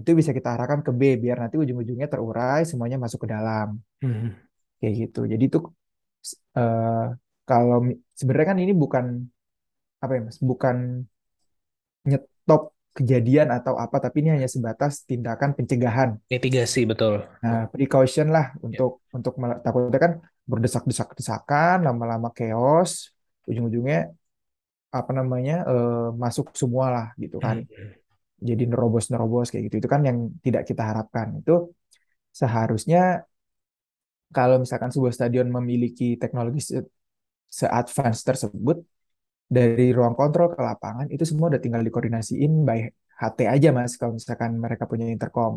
Itu 0.00 0.10
bisa 0.16 0.32
kita 0.32 0.56
arahkan 0.56 0.80
ke 0.80 0.90
B 0.90 1.20
biar 1.20 1.36
nanti 1.36 1.60
ujung-ujungnya 1.60 2.08
terurai 2.08 2.64
semuanya 2.64 2.96
masuk 2.96 3.28
ke 3.28 3.28
dalam. 3.28 3.76
Hmm. 4.00 4.32
Kayak 4.80 4.92
gitu. 5.04 5.20
Jadi 5.28 5.44
itu 5.52 5.58
eh, 6.56 7.06
kalau 7.44 7.78
sebenarnya 8.16 8.48
kan 8.56 8.58
ini 8.64 8.72
bukan 8.72 9.04
apa 10.02 10.12
ya 10.16 10.20
Mas? 10.26 10.38
Bukan 10.42 10.76
nyetop 12.08 12.62
kejadian 12.92 13.48
atau 13.48 13.74
apa, 13.80 13.96
tapi 14.04 14.20
ini 14.20 14.36
hanya 14.36 14.48
sebatas 14.50 15.06
tindakan 15.08 15.56
pencegahan. 15.56 16.10
Mitigasi 16.28 16.84
betul. 16.84 17.24
Nah, 17.40 17.66
precaution 17.72 18.28
lah 18.28 18.52
untuk 18.60 19.00
untuk 19.16 19.34
mel- 19.40 19.60
takutnya 19.64 20.00
kan 20.00 20.12
berdesak-desak-desakan, 20.44 21.86
lama-lama 21.86 22.28
chaos, 22.36 23.14
ujung-ujungnya 23.48 24.12
apa 24.92 25.10
namanya 25.16 25.64
eh, 25.64 26.08
masuk 26.22 26.52
semua 26.52 26.86
lah 26.92 27.06
gitu 27.16 27.40
kan. 27.40 27.64
Hmm. 27.64 27.90
Jadi 28.42 28.62
nerobos-nerobos 28.68 29.48
kayak 29.54 29.70
gitu. 29.70 29.76
Itu 29.86 29.88
kan 29.88 30.02
yang 30.04 30.18
tidak 30.44 30.62
kita 30.68 30.82
harapkan. 30.82 31.40
Itu 31.40 31.72
seharusnya 32.34 33.24
kalau 34.36 34.56
misalkan 34.62 34.90
sebuah 34.94 35.12
stadion 35.12 35.48
memiliki 35.52 36.16
teknologi 36.22 36.60
se- 36.64 36.88
se-advance 37.52 38.20
tersebut 38.24 38.76
dari 39.56 39.86
ruang 39.96 40.14
kontrol 40.20 40.48
ke 40.56 40.60
lapangan 40.68 41.06
itu 41.14 41.24
semua 41.30 41.46
udah 41.52 41.60
tinggal 41.64 41.82
dikoordinasiin 41.86 42.52
by 42.68 42.78
HT 43.20 43.38
aja 43.54 43.68
Mas 43.76 43.92
kalau 44.00 44.12
misalkan 44.18 44.52
mereka 44.64 44.84
punya 44.90 45.06
intercom 45.14 45.52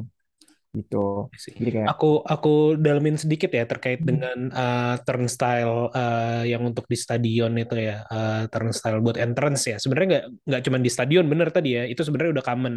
gitu. 0.77 1.31
Jadi 1.55 1.69
kayak 1.75 1.91
Aku 1.91 2.05
aku 2.25 2.49
dalemin 2.81 3.15
sedikit 3.15 3.49
ya 3.53 3.63
terkait 3.69 4.01
Hmm. 4.01 4.07
dengan 4.09 4.37
uh, 4.51 4.95
turnstile 5.05 5.93
uh, 5.93 6.43
yang 6.43 6.61
untuk 6.67 6.85
di 6.91 6.97
stadion 6.99 7.53
itu 7.61 7.75
ya 7.79 8.03
uh, 8.11 8.49
turnstile 8.51 8.99
buat 9.05 9.17
entrance 9.21 9.61
ya. 9.71 9.77
Sebenarnya 9.79 10.07
nggak 10.11 10.25
nggak 10.49 10.61
cuma 10.67 10.77
di 10.83 10.89
stadion 10.91 11.25
bener 11.31 11.47
tadi 11.55 11.69
ya. 11.79 11.83
Itu 11.87 12.01
sebenarnya 12.03 12.31
udah 12.41 12.45
common 12.45 12.75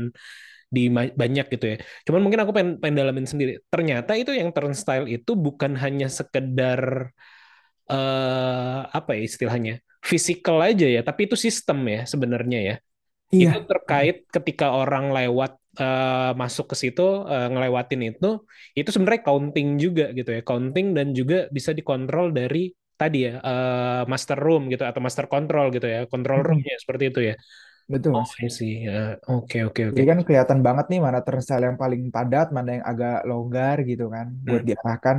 di 0.68 0.82
banyak 0.92 1.46
gitu 1.54 1.64
ya. 1.72 1.76
Cuman 2.06 2.20
mungkin 2.24 2.40
aku 2.44 2.52
pengen, 2.56 2.72
pengen 2.78 2.96
dalamin 3.00 3.26
sendiri. 3.26 3.52
Ternyata 3.72 4.12
itu 4.20 4.30
yang 4.36 4.52
turnstile 4.54 5.08
itu 5.08 5.32
bukan 5.34 5.72
hanya 5.80 6.06
sekedar 6.12 7.10
eh 7.90 8.78
apa 8.98 9.10
ya 9.16 9.22
istilahnya 9.24 9.72
physical 10.10 10.56
aja 10.68 10.86
ya, 10.94 11.00
tapi 11.08 11.20
itu 11.26 11.36
sistem 11.46 11.78
ya 11.94 11.98
sebenarnya 12.12 12.58
ya. 12.68 12.74
iya 13.34 13.52
Itu 13.52 13.56
terkait 13.70 14.16
ketika 14.34 14.66
orang 14.80 15.04
lewat 15.16 15.50
eh, 15.82 16.30
masuk 16.42 16.66
ke 16.72 16.76
situ 16.82 17.02
eh, 17.32 17.46
ngelewatin 17.52 18.00
itu, 18.10 18.26
itu 18.78 18.88
sebenarnya 18.94 19.22
counting 19.28 19.68
juga 19.84 20.04
gitu 20.18 20.30
ya, 20.36 20.40
counting 20.48 20.86
dan 20.96 21.08
juga 21.18 21.36
bisa 21.56 21.70
dikontrol 21.78 22.26
dari 22.38 22.58
tadi 23.00 23.18
ya 23.28 23.32
eh, 23.48 24.02
master 24.12 24.38
room 24.46 24.62
gitu 24.72 24.82
atau 24.90 25.00
master 25.06 25.26
control 25.32 25.66
gitu 25.74 25.86
ya, 25.94 25.98
control 26.12 26.38
Mm-mm. 26.38 26.48
roomnya 26.48 26.74
seperti 26.82 27.04
itu 27.10 27.20
ya. 27.30 27.34
betul 27.92 28.16
Oh, 28.16 28.24
see. 28.56 28.72
Ya, 28.86 28.92
Oke 29.30 29.56
oke 29.68 29.82
oke. 29.90 30.02
Jadi 30.02 30.06
kan 30.10 30.18
kelihatan 30.26 30.60
banget 30.66 30.84
nih 30.92 31.00
mana 31.06 31.18
turnstile 31.26 31.64
yang 31.68 31.78
paling 31.82 32.02
padat, 32.14 32.46
mana 32.56 32.68
yang 32.76 32.84
agak 32.90 33.14
longgar 33.30 33.76
gitu 33.90 34.04
kan, 34.14 34.26
buat 34.46 34.62
Hmm. 34.62 34.68
diarahkan 34.68 35.16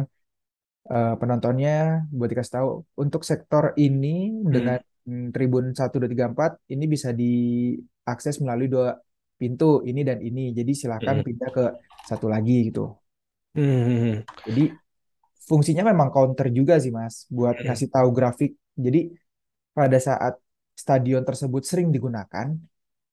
eh, 0.94 1.14
penontonnya, 1.22 1.70
buat 2.16 2.30
dikasih 2.32 2.54
tahu 2.58 2.70
untuk 3.04 3.22
sektor 3.30 3.64
ini 3.84 4.08
Hmm. 4.44 4.52
dengan 4.56 4.80
tribun 5.34 5.66
1, 5.80 5.96
2, 6.02 6.10
3, 6.14 6.26
4 6.32 6.52
ini 6.74 6.84
bisa 6.94 7.10
diakses 7.22 8.36
melalui 8.44 8.68
dua 8.74 8.88
pintu 9.42 9.66
ini 9.90 10.02
dan 10.10 10.20
ini. 10.28 10.42
Jadi 10.58 10.72
silakan 10.82 11.18
Hmm. 11.18 11.22
pindah 11.26 11.50
ke 11.56 11.64
satu 12.10 12.26
lagi 12.34 12.54
gitu. 12.68 12.82
Hmm. 13.56 14.24
Jadi 14.48 14.62
fungsinya 15.50 15.84
memang 15.92 16.10
counter 16.16 16.48
juga 16.60 16.74
sih 16.84 16.92
Mas, 17.00 17.16
buat 17.38 17.58
Hmm. 17.58 17.66
ngasih 17.66 17.90
tahu 17.96 18.10
grafik. 18.18 18.52
Jadi 18.86 19.00
pada 19.78 19.98
saat 20.08 20.34
stadion 20.84 21.24
tersebut 21.30 21.64
sering 21.70 21.90
digunakan, 21.96 22.48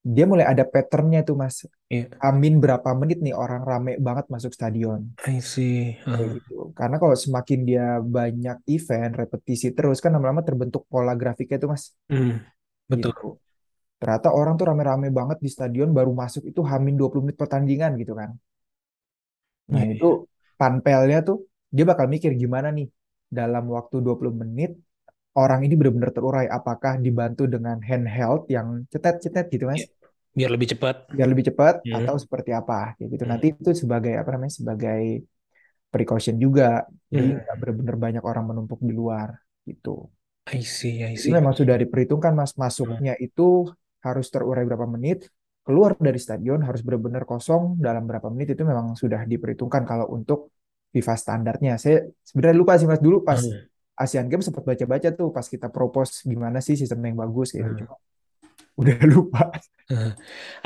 dia 0.07 0.23
mulai 0.23 0.47
ada 0.47 0.63
patternnya 0.63 1.27
tuh 1.27 1.35
Mas. 1.35 1.67
Iya. 1.91 2.15
Amin 2.23 2.63
berapa 2.63 2.95
menit 2.95 3.19
nih 3.19 3.35
orang 3.35 3.67
rame 3.67 3.99
banget 3.99 4.31
masuk 4.31 4.55
stadion. 4.55 5.11
I 5.27 5.43
see. 5.43 5.99
Ah. 6.07 6.15
gitu. 6.31 6.71
Karena 6.79 7.03
kalau 7.03 7.19
semakin 7.19 7.61
dia 7.67 7.99
banyak 7.99 8.63
event, 8.71 9.13
repetisi 9.19 9.75
terus 9.75 9.99
kan 9.99 10.15
lama-lama 10.15 10.47
terbentuk 10.47 10.87
pola 10.87 11.19
grafiknya 11.19 11.59
tuh 11.59 11.71
Mas. 11.75 11.91
Hmm. 12.07 12.39
Betul. 12.87 13.11
Gitu. 13.11 13.29
Ternyata 13.99 14.29
orang 14.31 14.55
tuh 14.55 14.71
rame-rame 14.71 15.09
banget 15.11 15.43
di 15.43 15.51
stadion 15.51 15.91
baru 15.91 16.15
masuk 16.15 16.47
itu 16.47 16.63
hamin 16.63 16.95
20 16.95 17.27
menit 17.27 17.37
pertandingan 17.41 17.99
gitu 17.99 18.15
kan. 18.15 18.31
Nah, 19.75 19.83
Iya. 19.83 19.99
itu 19.99 20.31
panpelnya 20.55 21.19
tuh 21.27 21.43
dia 21.67 21.83
bakal 21.83 22.07
mikir 22.07 22.31
gimana 22.39 22.71
nih 22.71 22.87
dalam 23.27 23.67
waktu 23.75 23.99
20 23.99 24.31
menit 24.31 24.79
orang 25.37 25.67
ini 25.67 25.75
benar-benar 25.77 26.13
terurai 26.17 26.47
apakah 26.49 26.97
dibantu 26.97 27.45
dengan 27.45 27.77
handheld 27.83 28.49
yang 28.49 28.87
cetet-cetet 28.89 29.51
gitu 29.53 29.65
Mas 29.69 29.83
Iya. 29.85 29.89
Biar 30.37 30.50
lebih 30.55 30.69
cepat. 30.76 30.97
biar 31.16 31.28
lebih 31.33 31.47
cepat 31.50 31.75
Hmm. 31.85 31.93
atau 31.99 32.14
seperti 32.25 32.50
apa 32.61 32.75
kayak 32.97 33.09
gitu. 33.14 33.25
Hmm. 33.25 33.31
Nanti 33.31 33.47
itu 33.55 33.71
sebagai 33.83 34.12
apa 34.21 34.28
namanya 34.35 34.55
sebagai 34.61 35.00
precaution 35.93 36.37
juga. 36.45 36.64
Jadi 37.14 37.28
Hmm. 37.28 37.40
nggak 37.43 37.57
benar-benar 37.61 37.97
banyak 38.05 38.25
orang 38.31 38.45
menumpuk 38.50 38.81
di 38.88 38.93
luar 39.00 39.31
gitu. 39.69 39.90
I 40.52 40.62
see, 40.62 41.05
I 41.05 41.14
Jadi 41.16 41.28
see. 41.28 41.33
memang 41.33 41.55
sudah 41.57 41.76
diperhitungkan 41.81 42.33
Mas 42.37 42.52
Hmm. 42.85 42.97
masuknya 43.00 43.16
itu 43.16 43.64
harus 44.05 44.26
terurai 44.28 44.62
berapa 44.69 44.85
menit, 44.87 45.26
keluar 45.66 45.97
dari 45.99 46.21
stadion 46.21 46.61
harus 46.62 46.85
benar-benar 46.87 47.25
kosong 47.26 47.81
dalam 47.81 48.05
berapa 48.07 48.28
menit 48.31 48.55
itu 48.55 48.62
memang 48.62 48.95
sudah 48.95 49.25
diperhitungkan 49.26 49.83
kalau 49.88 50.07
untuk 50.12 50.52
FIFA 50.95 51.14
standarnya. 51.19 51.73
Saya 51.83 52.05
sebenarnya 52.23 52.57
lupa 52.61 52.73
sih 52.78 52.87
Mas 52.87 53.00
dulu 53.02 53.25
pas 53.25 53.40
Hmm. 53.40 53.66
Asian 53.97 54.28
Games 54.28 54.45
sempat 54.45 54.62
baca-baca 54.69 55.09
tuh 55.16 55.28
pas 55.33 55.47
kita 55.49 55.73
propose 55.73 56.21
gimana 56.28 56.61
sih 56.61 56.76
sistem 56.76 57.00
yang 57.09 57.16
bagus 57.25 57.49
gitu. 57.57 57.73
Hmm. 57.73 57.81
Cuma 57.81 57.97
udah 58.80 58.97
lupa. 59.12 59.50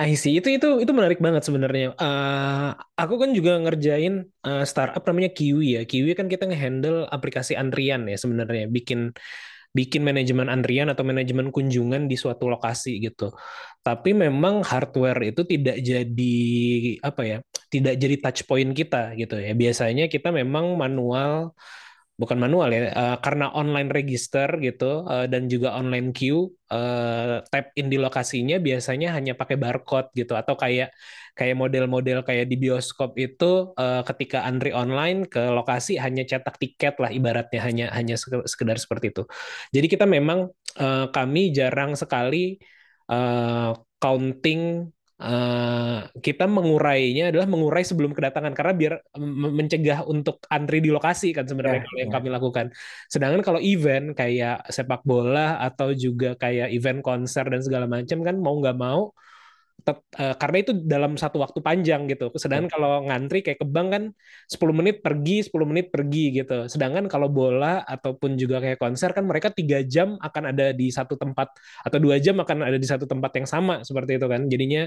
I 0.01 0.17
see. 0.17 0.39
Itu 0.41 0.49
itu 0.49 0.67
itu 0.83 0.93
menarik 0.97 1.21
banget 1.21 1.43
sebenarnya. 1.45 1.93
Eh, 1.95 2.69
aku 2.97 3.15
kan 3.23 3.31
juga 3.37 3.61
ngerjain 3.61 4.25
eh, 4.47 4.65
startup 4.65 5.03
namanya 5.09 5.31
Kiwi 5.37 5.67
ya. 5.77 5.83
Kiwi 5.85 6.17
kan 6.19 6.27
kita 6.33 6.49
ngehandle 6.49 7.07
aplikasi 7.11 7.53
antrian 7.59 8.09
ya 8.09 8.17
sebenarnya, 8.17 8.67
bikin 8.71 9.13
bikin 9.71 10.03
manajemen 10.03 10.51
antrian 10.51 10.91
atau 10.91 11.07
manajemen 11.07 11.55
kunjungan 11.55 12.11
di 12.11 12.17
suatu 12.19 12.51
lokasi 12.51 12.99
gitu. 13.07 13.31
Tapi 13.87 14.11
memang 14.17 14.67
hardware 14.67 15.33
itu 15.35 15.43
tidak 15.47 15.79
jadi 15.81 16.37
apa 17.05 17.23
ya? 17.25 17.39
Tidak 17.71 17.95
jadi 17.97 18.17
touch 18.19 18.43
point 18.49 18.71
kita 18.75 19.15
gitu 19.21 19.39
ya. 19.39 19.53
Biasanya 19.55 20.11
kita 20.11 20.35
memang 20.35 20.75
manual 20.75 21.55
bukan 22.21 22.39
manual 22.45 22.69
ya 22.75 22.79
eh, 22.93 23.17
karena 23.25 23.45
online 23.57 23.89
register 23.97 24.49
gitu 24.61 24.85
eh, 25.09 25.27
dan 25.33 25.43
juga 25.53 25.69
online 25.81 26.13
queue 26.17 26.53
eh, 26.73 27.41
tap 27.51 27.67
in 27.81 27.87
di 27.93 27.97
lokasinya 28.05 28.57
biasanya 28.67 29.09
hanya 29.17 29.33
pakai 29.41 29.57
barcode 29.63 30.09
gitu. 30.19 30.33
Atau 30.41 30.55
kayak 30.63 30.89
kayak 31.39 31.55
model-model 31.57 32.19
kayak 32.29 32.47
di 32.51 32.57
bioskop 32.61 33.17
itu 33.17 33.73
eh, 33.81 34.03
ketika 34.09 34.39
antri 34.49 34.71
online 34.77 35.25
ke 35.33 35.41
lokasi 35.57 35.97
hanya 36.05 36.23
cetak 36.29 36.57
tiket 36.63 36.95
lah 37.03 37.11
ibaratnya 37.11 37.61
hanya 37.67 37.85
hanya 37.97 38.15
seke- 38.21 38.47
sekedar 38.47 38.77
seperti 38.77 39.07
itu. 39.15 39.23
Jadi 39.75 39.87
kita 39.93 40.05
memang 40.07 40.51
eh, 40.81 41.07
kami 41.15 41.41
jarang 41.57 41.97
sekali 41.99 42.61
eh, 43.11 43.71
counting 44.01 44.61
eh, 45.23 45.99
kita 46.27 46.45
mengurainya 46.57 47.23
adalah 47.31 47.47
mengurai 47.53 47.83
sebelum 47.91 48.11
kedatangan 48.17 48.53
karena 48.59 48.73
biar 48.81 48.93
mencegah 49.59 49.99
untuk 50.13 50.37
antri 50.55 50.77
di 50.85 50.91
lokasi 50.97 51.27
kan 51.37 51.45
sebenarnya 51.51 51.81
Ya, 51.81 51.85
kalau 51.85 51.99
yang 52.03 52.11
ya. 52.11 52.17
kami 52.17 52.29
lakukan. 52.37 52.67
Sedangkan 53.13 53.43
kalau 53.47 53.61
event 53.71 54.05
kayak 54.19 54.55
sepak 54.77 55.01
bola 55.11 55.41
atau 55.67 55.89
juga 56.05 56.27
kayak 56.43 56.69
event 56.77 56.99
konser 57.07 57.45
dan 57.53 57.61
segala 57.67 57.87
macam 57.95 58.19
kan 58.27 58.37
mau 58.45 58.55
nggak 58.61 58.77
mau 58.85 59.01
eh, 59.89 60.35
karena 60.41 60.57
itu 60.63 60.73
dalam 60.85 61.17
satu 61.17 61.41
waktu 61.41 61.59
panjang 61.65 62.07
gitu. 62.11 62.29
Sedangkan 62.37 62.69
kalau 62.69 63.05
ngantri 63.07 63.41
kayak 63.45 63.59
ke 63.63 63.67
bank 63.67 63.89
kan 63.95 64.05
10 64.51 64.75
menit 64.77 65.01
pergi, 65.05 65.47
10 65.47 65.67
menit 65.69 65.87
pergi 65.95 66.37
gitu. 66.37 66.67
Sedangkan 66.69 67.07
kalau 67.09 67.29
bola 67.33 67.83
ataupun 67.87 68.37
juga 68.41 68.61
kayak 68.65 68.79
konser 68.81 69.11
kan 69.17 69.25
mereka 69.25 69.49
tiga 69.55 69.81
jam 69.87 70.17
akan 70.21 70.43
ada 70.55 70.73
di 70.77 70.89
satu 70.93 71.15
tempat 71.17 71.49
atau 71.87 71.99
dua 72.03 72.17
jam 72.21 72.37
akan 72.41 72.59
ada 72.69 72.79
di 72.81 72.87
satu 72.89 73.05
tempat 73.09 73.31
yang 73.41 73.49
sama 73.49 73.83
seperti 73.87 74.21
itu 74.21 74.27
kan. 74.29 74.43
Jadinya 74.53 74.83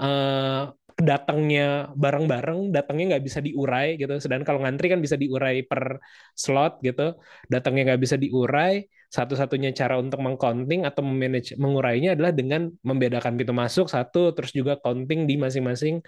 eh 0.00 0.62
datangnya 0.98 1.94
bareng-bareng, 1.94 2.74
datangnya 2.74 3.04
nggak 3.16 3.24
bisa 3.28 3.38
diurai 3.38 3.94
gitu. 4.00 4.18
Sedangkan 4.18 4.46
kalau 4.50 4.60
ngantri 4.66 4.90
kan 4.90 4.98
bisa 4.98 5.14
diurai 5.14 5.62
per 5.62 6.02
slot 6.34 6.82
gitu. 6.82 7.14
Datangnya 7.46 7.94
nggak 7.94 8.02
bisa 8.02 8.16
diurai. 8.18 8.82
Satu-satunya 9.08 9.72
cara 9.72 9.96
untuk 9.96 10.20
mengcounting 10.20 10.84
atau 10.84 11.00
memanage 11.00 11.56
mengurainya 11.56 12.12
adalah 12.12 12.32
dengan 12.32 12.68
membedakan 12.84 13.34
pintu 13.40 13.54
masuk 13.56 13.86
satu, 13.88 14.36
terus 14.36 14.52
juga 14.52 14.76
counting 14.84 15.24
di 15.24 15.34
masing-masing 15.40 16.04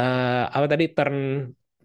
eh 0.00 0.42
apa 0.56 0.66
tadi 0.72 0.84
turn 0.96 1.16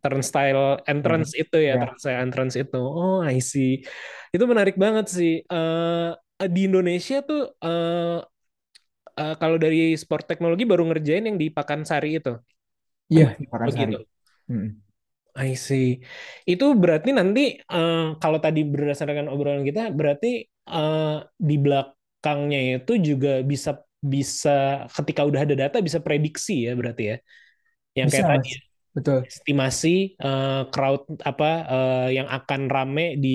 turnstile 0.04 0.80
entrance 0.88 1.32
itu 1.36 1.58
ya, 1.60 1.74
Ya. 1.74 1.82
turnstile 1.82 2.20
entrance 2.24 2.56
itu. 2.56 2.77
Oh, 2.80 3.20
I 3.25 3.38
see. 3.44 3.84
Itu 4.34 4.44
menarik 4.51 4.75
banget 4.80 5.06
sih. 5.12 5.32
Eh 5.54 6.10
di 6.54 6.62
Indonesia 6.70 7.16
tuh 7.27 7.39
eh 7.66 8.18
eh, 9.20 9.34
kalau 9.42 9.58
dari 9.63 9.94
sport 10.01 10.25
teknologi 10.30 10.63
baru 10.72 10.84
ngerjain 10.89 11.25
yang 11.30 11.38
di 11.42 11.48
Pakansari 11.58 12.10
itu. 12.20 12.34
Iya, 13.13 13.25
di 13.39 13.46
Pakansari. 13.51 13.94
Begitu. 13.94 13.98
Mm-mm. 14.50 14.87
I 15.38 15.50
see. 15.67 15.84
Itu 16.50 16.65
berarti 16.82 17.10
nanti 17.20 17.41
eh, 17.74 17.96
kalau 18.22 18.39
tadi 18.46 18.60
berdasarkan 18.74 19.27
obrolan 19.34 19.63
kita 19.70 19.82
berarti 20.00 20.27
eh, 20.74 21.01
di 21.50 21.53
belakangnya 21.63 22.58
itu 22.82 22.91
juga 23.08 23.29
bisa 23.51 23.70
bisa 24.13 24.50
ketika 24.96 25.22
udah 25.29 25.41
ada 25.46 25.56
data 25.62 25.77
bisa 25.88 26.00
prediksi 26.06 26.51
ya 26.67 26.72
berarti 26.79 27.03
ya. 27.12 27.15
Yang 28.00 28.10
Bisa, 28.10 28.24
kayak 28.24 28.27
tadi 28.32 28.48
Betul. 28.96 29.20
estimasi 29.32 29.89
eh, 30.25 30.62
crowd 30.74 31.01
apa 31.29 31.46
eh, 31.74 32.08
yang 32.17 32.27
akan 32.38 32.62
rame 32.75 33.03
di 33.24 33.29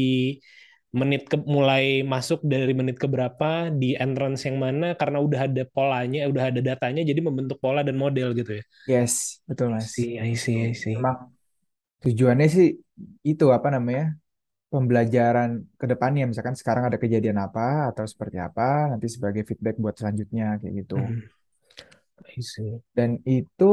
menit 0.93 1.23
ke 1.33 1.37
mulai 1.57 2.05
masuk 2.05 2.45
dari 2.45 2.73
menit 2.77 2.97
ke 3.01 3.09
berapa 3.09 3.73
di 3.81 3.97
entrance 3.97 4.45
yang 4.49 4.59
mana 4.61 4.93
karena 5.01 5.19
udah 5.27 5.41
ada 5.49 5.63
polanya, 5.75 6.29
udah 6.31 6.45
ada 6.53 6.61
datanya 6.61 7.01
jadi 7.11 7.21
membentuk 7.25 7.59
pola 7.65 7.81
dan 7.87 7.97
model 7.97 8.37
gitu 8.37 8.61
ya. 8.61 8.65
Yes, 8.87 9.41
betul 9.49 9.71
I 9.79 9.79
Mas. 9.79 9.93
see, 9.93 10.19
I 10.19 10.35
see, 10.35 10.65
I 10.65 10.73
see. 10.73 10.97
Memang 10.97 11.17
tujuannya 12.05 12.47
sih 12.57 12.67
itu 13.31 13.45
apa 13.57 13.69
namanya? 13.75 14.05
Pembelajaran 14.73 15.51
ke 15.81 15.87
depannya. 15.93 16.23
Misalkan 16.31 16.57
sekarang 16.61 16.85
ada 16.89 16.99
kejadian 17.05 17.39
apa 17.47 17.63
atau 17.91 18.05
seperti 18.13 18.39
apa, 18.49 18.63
nanti 18.93 19.07
sebagai 19.17 19.43
feedback 19.49 19.77
buat 19.85 19.97
selanjutnya 20.01 20.45
kayak 20.61 20.75
gitu. 20.81 20.95
Hmm. 20.95 21.21
Dan 22.97 23.11
itu 23.27 23.65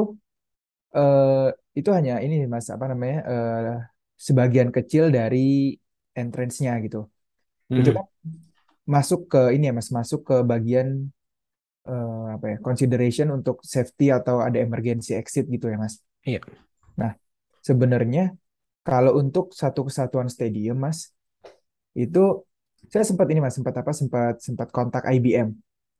eh 0.97 1.47
itu 1.79 1.89
hanya 1.97 2.13
ini 2.25 2.35
Mas 2.53 2.67
apa 2.75 2.85
namanya? 2.91 3.17
eh 3.31 3.61
sebagian 4.27 4.69
kecil 4.75 5.03
dari 5.17 5.37
entrance-nya 6.19 6.71
gitu. 6.85 6.97
Itu 7.79 7.89
Hmm. 7.89 7.97
kan 7.97 8.05
masuk 8.95 9.19
ke 9.31 9.39
ini 9.55 9.63
ya 9.69 9.73
Mas, 9.79 9.89
masuk 9.99 10.21
ke 10.29 10.35
bagian 10.51 10.87
eh, 11.89 12.23
apa 12.35 12.45
ya? 12.51 12.57
Consideration 12.67 13.27
untuk 13.37 13.55
safety 13.75 14.05
atau 14.17 14.35
ada 14.47 14.57
emergency 14.65 15.11
exit 15.21 15.45
gitu 15.53 15.65
ya 15.71 15.77
Mas. 15.83 15.95
Iya. 16.25 16.39
Nah, 16.47 16.55
sebenarnya 17.61 18.33
kalau 18.83 19.19
untuk 19.19 19.51
satu 19.53 19.85
kesatuan 19.87 20.31
stadium 20.31 20.79
Mas, 20.81 21.11
itu 21.93 22.47
saya 22.87 23.03
sempat 23.03 23.27
ini 23.29 23.43
Mas, 23.43 23.59
sempat 23.59 23.75
apa? 23.75 23.91
Sempat 23.91 24.39
sempat 24.39 24.71
kontak 24.71 25.03
IBM. 25.05 25.51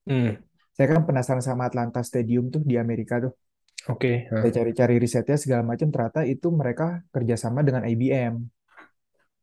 Hmm. 0.07 0.39
Saya 0.73 0.95
kan 0.95 1.03
penasaran 1.03 1.43
sama 1.43 1.67
Atlanta 1.67 1.99
Stadium 1.99 2.47
tuh 2.47 2.63
di 2.63 2.79
Amerika 2.79 3.19
tuh. 3.19 3.35
Oke. 3.91 4.31
Nah. 4.31 4.47
Saya 4.47 4.63
cari-cari 4.63 4.95
risetnya 4.95 5.35
segala 5.35 5.63
macam 5.67 5.91
ternyata 5.91 6.23
itu 6.23 6.47
mereka 6.55 7.03
kerjasama 7.11 7.67
dengan 7.67 7.83
IBM. 7.83 8.35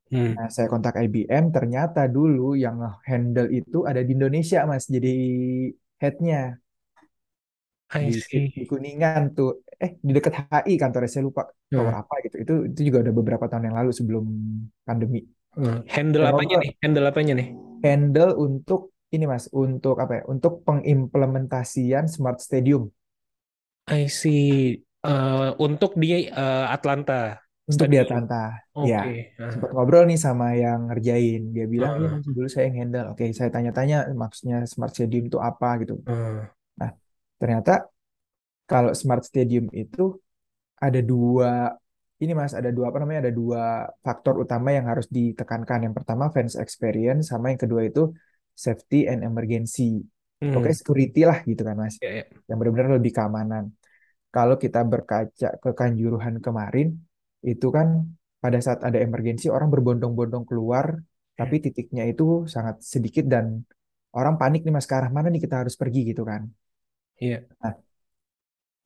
Hmm. 0.06 0.32
Nah, 0.38 0.48
saya 0.48 0.70
kontak 0.70 0.96
IBM, 0.96 1.50
ternyata 1.50 2.06
dulu 2.06 2.54
yang 2.54 2.78
handle 3.04 3.50
itu 3.50 3.82
ada 3.84 4.00
di 4.00 4.14
Indonesia, 4.14 4.62
Mas. 4.64 4.86
Jadi 4.86 5.12
headnya 5.98 6.56
di, 7.90 8.16
di 8.54 8.64
Kuningan 8.64 9.34
tuh. 9.34 9.65
Eh, 9.76 9.90
di 10.00 10.12
dekat 10.16 10.32
HI 10.48 10.74
kantornya 10.80 11.10
saya 11.10 11.24
lupa 11.28 11.42
tower 11.68 11.92
Hmm. 11.92 12.02
apa 12.02 12.14
gitu. 12.24 12.36
Itu 12.40 12.54
itu 12.72 12.80
juga 12.88 12.98
udah 13.04 13.14
beberapa 13.14 13.44
tahun 13.44 13.68
yang 13.68 13.76
lalu 13.76 13.90
sebelum 13.92 14.24
pandemi. 14.82 15.20
Hmm. 15.52 15.84
Handle 15.88 16.24
Saya 16.24 16.32
apanya 16.32 16.56
nih? 16.60 16.70
Handle 16.80 17.06
apanya 17.08 17.32
nih? 17.36 17.48
handle 17.84 18.32
untuk 18.40 18.80
ini 19.12 19.24
Mas, 19.24 19.46
untuk 19.52 19.96
apa 20.00 20.12
ya? 20.18 20.22
Untuk 20.26 20.64
pengimplementasian 20.64 22.08
Smart 22.08 22.40
Stadium 22.40 22.88
I 23.86 24.10
see. 24.10 24.80
Eh, 25.06 25.48
untuk 25.62 25.94
di 25.94 26.26
eh, 26.26 26.66
Atlanta 26.66 27.38
untuk 27.66 27.86
di. 27.86 27.98
Atlanta. 27.98 28.58
Oke. 28.74 28.90
Ya, 28.90 29.02
Ah. 29.38 29.50
sempat 29.54 29.70
ngobrol 29.70 30.06
nih 30.06 30.18
sama 30.18 30.54
yang 30.54 30.90
ngerjain. 30.90 31.50
Dia 31.54 31.66
bilang, 31.66 31.98
iya 32.02 32.08
Ah. 32.10 32.12
Mas, 32.18 32.26
dulu 32.26 32.48
saya 32.50 32.66
yang 32.70 32.76
handle. 32.86 33.06
Oke, 33.14 33.24
saya 33.30 33.50
tanya-tanya 33.50 34.10
maksudnya 34.14 34.62
Smart 34.66 34.90
Stadium 34.94 35.26
itu 35.30 35.38
apa 35.38 35.78
gitu. 35.82 35.98
Ah. 36.06 36.50
Nah, 36.76 36.90
ternyata 37.38 37.86
kalau 38.66 38.92
Smart 38.92 39.22
Stadium 39.22 39.70
itu 39.70 40.18
ada 40.76 41.00
dua, 41.00 41.72
ini 42.20 42.32
Mas, 42.36 42.52
ada 42.52 42.70
dua 42.74 42.90
apa 42.90 42.98
namanya? 43.00 43.28
Ada 43.28 43.34
dua 43.34 43.62
faktor 44.04 44.34
utama 44.44 44.74
yang 44.74 44.86
harus 44.90 45.06
ditekankan. 45.08 45.88
Yang 45.88 45.94
pertama 46.02 46.28
fans 46.34 46.54
experience, 46.58 47.32
sama 47.32 47.54
yang 47.54 47.60
kedua 47.60 47.86
itu 47.86 48.12
safety 48.52 49.06
and 49.08 49.22
emergency. 49.22 50.02
Hmm. 50.42 50.52
Oke, 50.52 50.70
security 50.76 51.24
lah 51.24 51.40
gitu 51.48 51.62
kan 51.64 51.76
Mas. 51.78 51.96
Ya, 52.02 52.20
ya. 52.20 52.24
Yang 52.48 52.56
benar-benar 52.60 52.90
lebih 53.00 53.12
keamanan. 53.16 53.64
Kalau 54.28 54.60
kita 54.60 54.84
berkaca 54.84 55.48
ke 55.56 55.70
Kanjuruhan 55.72 56.44
kemarin, 56.44 56.92
itu 57.40 57.72
kan 57.72 58.04
pada 58.36 58.58
saat 58.60 58.84
ada 58.84 59.00
emergensi 59.00 59.48
orang 59.48 59.72
berbondong-bondong 59.72 60.44
keluar, 60.44 61.00
tapi 61.38 61.56
titiknya 61.64 62.04
itu 62.04 62.44
sangat 62.44 62.84
sedikit 62.84 63.24
dan 63.24 63.64
orang 64.12 64.36
panik 64.36 64.60
nih 64.64 64.74
Mas, 64.76 64.84
ke 64.84 64.92
arah 64.92 65.08
mana 65.08 65.32
nih 65.32 65.40
kita 65.40 65.64
harus 65.64 65.72
pergi 65.76 66.12
gitu 66.12 66.24
kan. 66.28 66.44
Iya. 67.16 67.48
Nah, 67.60 67.72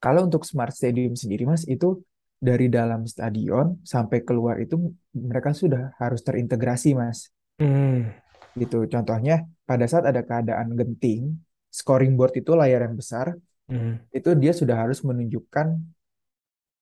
kalau 0.00 0.26
untuk 0.26 0.48
Smart 0.48 0.72
Stadium 0.72 1.12
sendiri, 1.12 1.44
Mas, 1.44 1.68
itu 1.68 2.00
dari 2.40 2.72
dalam 2.72 3.04
stadion 3.04 3.84
sampai 3.84 4.24
keluar 4.24 4.56
itu 4.64 4.96
mereka 5.12 5.52
sudah 5.52 5.92
harus 6.00 6.24
terintegrasi, 6.24 6.96
Mas. 6.96 7.28
Hmm. 7.60 8.08
Gitu. 8.56 8.88
Contohnya, 8.88 9.44
pada 9.68 9.84
saat 9.84 10.08
ada 10.08 10.24
keadaan 10.24 10.72
genting, 10.72 11.36
scoring 11.68 12.16
board 12.16 12.32
itu 12.40 12.56
layar 12.56 12.88
yang 12.88 12.96
besar, 12.96 13.36
Hmm. 13.70 14.02
itu 14.10 14.34
dia 14.34 14.50
sudah 14.50 14.74
harus 14.74 14.98
menunjukkan 15.06 15.78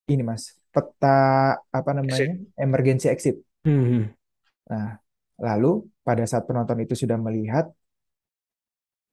ini, 0.09 0.23
Mas, 0.25 0.57
peta 0.73 1.59
apa 1.69 1.91
namanya? 1.93 2.33
Emergency 2.57 3.13
exit. 3.13 3.37
Hmm. 3.61 4.09
Nah, 4.65 4.97
lalu 5.37 5.85
pada 6.01 6.25
saat 6.25 6.49
penonton 6.49 6.81
itu 6.81 6.97
sudah 6.97 7.19
melihat 7.21 7.69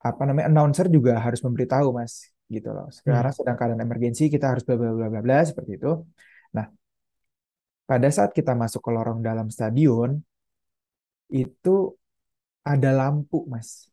apa 0.01 0.23
namanya 0.23 0.47
announcer 0.47 0.87
juga 0.87 1.19
harus 1.19 1.42
memberitahu 1.42 1.90
mas 1.90 2.31
gitu 2.55 2.69
loh. 2.71 2.87
Sekarang 2.95 3.33
sedang 3.35 3.57
keadaan 3.59 3.83
emergensi 3.83 4.31
kita 4.31 4.55
harus 4.55 4.63
bla 4.67 4.77
bla 4.79 4.91
bla 4.95 5.07
bla 5.13 5.21
bla 5.27 5.39
seperti 5.43 5.71
itu. 5.79 5.91
Nah 6.57 6.67
pada 7.87 8.09
saat 8.11 8.31
kita 8.35 8.53
masuk 8.55 8.81
ke 8.83 8.91
lorong 8.91 9.21
dalam 9.23 9.47
stadion 9.51 10.19
itu 11.31 11.75
ada 12.67 12.91
lampu 12.95 13.47
mas. 13.51 13.91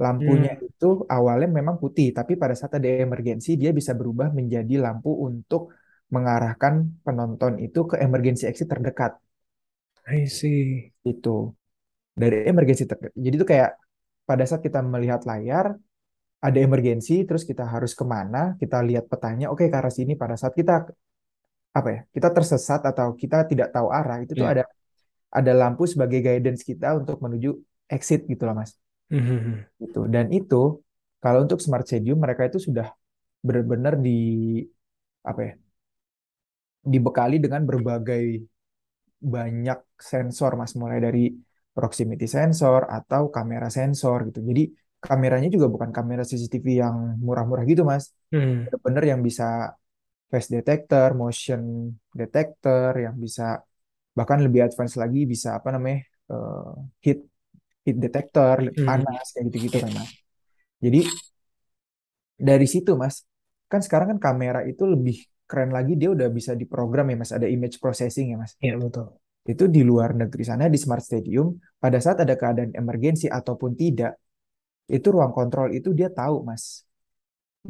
Lampunya 0.00 0.56
itu 0.56 1.04
awalnya 1.12 1.48
memang 1.60 1.76
putih 1.76 2.08
tapi 2.16 2.32
pada 2.40 2.56
saat 2.56 2.72
ada 2.80 2.88
emergensi 2.88 3.60
dia 3.60 3.70
bisa 3.76 3.92
berubah 3.92 4.32
menjadi 4.32 4.80
lampu 4.80 5.12
untuk 5.28 5.76
mengarahkan 6.08 7.04
penonton 7.04 7.60
itu 7.60 7.84
ke 7.84 7.96
emergency 8.00 8.48
exit 8.48 8.68
terdekat. 8.72 9.20
I 10.08 10.24
see. 10.26 10.90
itu 11.04 11.52
dari 12.16 12.48
emergensi 12.48 12.84
terdekat 12.88 13.14
jadi 13.14 13.34
itu 13.36 13.46
kayak 13.46 13.70
pada 14.24 14.44
saat 14.48 14.62
kita 14.64 14.80
melihat 14.82 15.20
layar 15.28 15.76
ada 16.46 16.58
emergensi 16.66 17.12
terus 17.28 17.42
kita 17.50 17.64
harus 17.74 17.92
ke 17.98 18.04
mana 18.14 18.56
kita 18.60 18.76
lihat 18.88 19.04
petanya 19.12 19.46
oke 19.52 19.64
ke 19.72 19.76
arah 19.80 19.92
sini 19.92 20.12
pada 20.22 20.34
saat 20.40 20.54
kita 20.60 20.72
apa 21.78 21.88
ya 21.94 22.00
kita 22.14 22.28
tersesat 22.36 22.80
atau 22.90 23.08
kita 23.14 23.36
tidak 23.50 23.68
tahu 23.74 23.88
arah 23.98 24.18
itu 24.24 24.32
tuh 24.34 24.46
Iya. 24.48 24.52
ada 24.52 24.64
ada 25.38 25.52
lampu 25.54 25.82
sebagai 25.86 26.18
guidance 26.26 26.62
kita 26.66 26.86
untuk 27.00 27.16
menuju 27.24 27.50
exit 27.94 28.20
gitu 28.26 28.42
loh 28.48 28.54
mas 28.60 28.72
Hmm. 29.10 29.66
gitu 29.82 30.06
dan 30.14 30.30
itu 30.30 30.78
kalau 31.22 31.42
untuk 31.44 31.58
smart 31.58 31.82
stadium 31.82 32.18
mereka 32.22 32.46
itu 32.46 32.58
sudah 32.62 32.94
benar-benar 33.42 33.98
di 33.98 34.10
apa 35.26 35.40
ya 35.48 35.52
dibekali 36.80 37.36
dengan 37.44 37.62
berbagai 37.68 38.24
banyak 39.20 39.78
sensor 40.00 40.56
mas 40.56 40.72
mulai 40.80 40.98
dari 41.06 41.28
proximity 41.76 42.24
sensor 42.24 42.88
atau 42.88 43.28
kamera 43.28 43.68
sensor 43.68 44.32
gitu 44.32 44.40
jadi 44.40 44.64
kameranya 45.06 45.48
juga 45.54 45.66
bukan 45.74 45.90
kamera 45.96 46.22
CCTV 46.28 46.66
yang 46.82 46.96
murah-murah 47.26 47.64
gitu 47.70 47.82
mas 47.90 48.04
Hmm. 48.32 48.64
bener-bener 48.64 49.04
yang 49.12 49.20
bisa 49.28 49.44
face 50.30 50.48
detector 50.56 51.08
motion 51.22 51.62
detector 52.20 52.90
yang 53.04 53.16
bisa 53.24 53.42
bahkan 54.18 54.38
lebih 54.46 54.60
advance 54.68 54.94
lagi 55.02 55.20
bisa 55.32 55.48
apa 55.58 55.68
namanya 55.74 55.98
eh, 56.32 56.70
heat 57.04 57.18
heat 57.86 57.96
detector 58.04 58.56
Hmm. 58.76 58.86
panas 58.88 59.26
kayak 59.34 59.44
gitu-gitu 59.48 59.76
kan 59.84 59.92
mas 59.98 60.10
jadi 60.84 61.00
dari 62.40 62.66
situ 62.66 62.92
mas 62.96 63.22
kan 63.70 63.80
sekarang 63.84 64.16
kan 64.16 64.18
kamera 64.26 64.60
itu 64.66 64.82
lebih 64.88 65.16
keren 65.46 65.70
lagi 65.76 65.92
dia 66.00 66.10
udah 66.14 66.28
bisa 66.30 66.52
diprogram 66.54 67.06
ya 67.10 67.16
Mas, 67.18 67.32
ada 67.34 67.46
image 67.50 67.76
processing 67.82 68.34
ya 68.34 68.36
Mas. 68.38 68.54
Iya 68.64 68.74
betul. 68.82 69.06
Itu 69.42 69.66
di 69.66 69.82
luar 69.82 70.14
negeri 70.14 70.42
sana 70.46 70.70
di 70.70 70.78
Smart 70.78 71.02
Stadium 71.02 71.58
pada 71.82 71.98
saat 71.98 72.22
ada 72.22 72.34
keadaan 72.38 72.70
emergensi 72.76 73.26
ataupun 73.26 73.74
tidak, 73.74 74.14
itu 74.96 75.08
ruang 75.14 75.32
kontrol 75.36 75.68
itu 75.78 75.88
dia 75.98 76.08
tahu 76.20 76.36
Mas. 76.48 76.64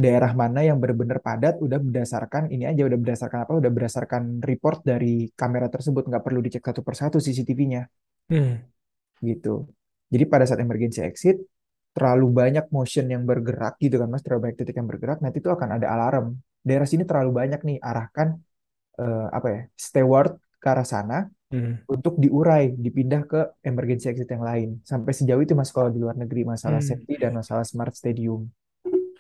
Daerah 0.04 0.33
mana 0.40 0.61
yang 0.68 0.78
benar-benar 0.83 1.18
padat 1.26 1.54
udah 1.66 1.78
berdasarkan 1.87 2.42
ini 2.54 2.64
aja 2.70 2.83
udah 2.88 2.98
berdasarkan 3.02 3.38
apa? 3.44 3.52
Udah 3.61 3.70
berdasarkan 3.76 4.22
report 4.50 4.78
dari 4.90 5.28
kamera 5.40 5.66
tersebut 5.74 6.02
nggak 6.09 6.22
perlu 6.26 6.40
dicek 6.46 6.62
satu 6.68 6.80
persatu 6.87 7.16
CCTV-nya 7.18 7.83
Hmm. 8.30 8.70
gitu. 9.28 9.68
Jadi 10.12 10.24
pada 10.33 10.44
saat 10.48 10.61
emergency 10.64 11.00
exit 11.04 11.37
terlalu 11.94 12.26
banyak 12.40 12.64
motion 12.76 13.06
yang 13.11 13.22
bergerak 13.26 13.74
gitu 13.83 13.96
kan 14.00 14.09
Mas, 14.12 14.22
terlalu 14.24 14.40
banyak 14.50 14.56
titik 14.62 14.76
yang 14.78 14.88
bergerak, 14.90 15.18
nanti 15.22 15.38
itu 15.42 15.50
akan 15.50 15.68
ada 15.76 15.87
alarm. 15.94 16.26
Daerah 16.66 16.87
sini 16.88 17.02
terlalu 17.09 17.30
banyak 17.40 17.61
nih, 17.68 17.76
arahkan 17.83 18.28
eh, 19.00 19.26
apa 19.37 19.48
ya, 19.54 19.61
steward 19.87 20.33
ke 20.62 20.66
arah 20.73 20.87
sana 20.94 21.18
Hmm. 21.51 21.83
untuk 21.94 22.14
diurai, 22.23 22.64
dipindah 22.85 23.23
ke 23.31 23.40
emergency 23.70 24.07
exit 24.12 24.29
yang 24.35 24.44
lain. 24.51 24.68
Sampai 24.90 25.12
sejauh 25.18 25.42
itu 25.44 25.55
Mas 25.59 25.70
kalau 25.77 25.90
di 25.94 26.01
luar 26.05 26.16
negeri 26.23 26.42
masalah 26.55 26.81
Hmm. 26.81 26.88
safety 26.90 27.14
dan 27.23 27.33
masalah 27.40 27.64
smart 27.66 27.94
stadium 27.99 28.40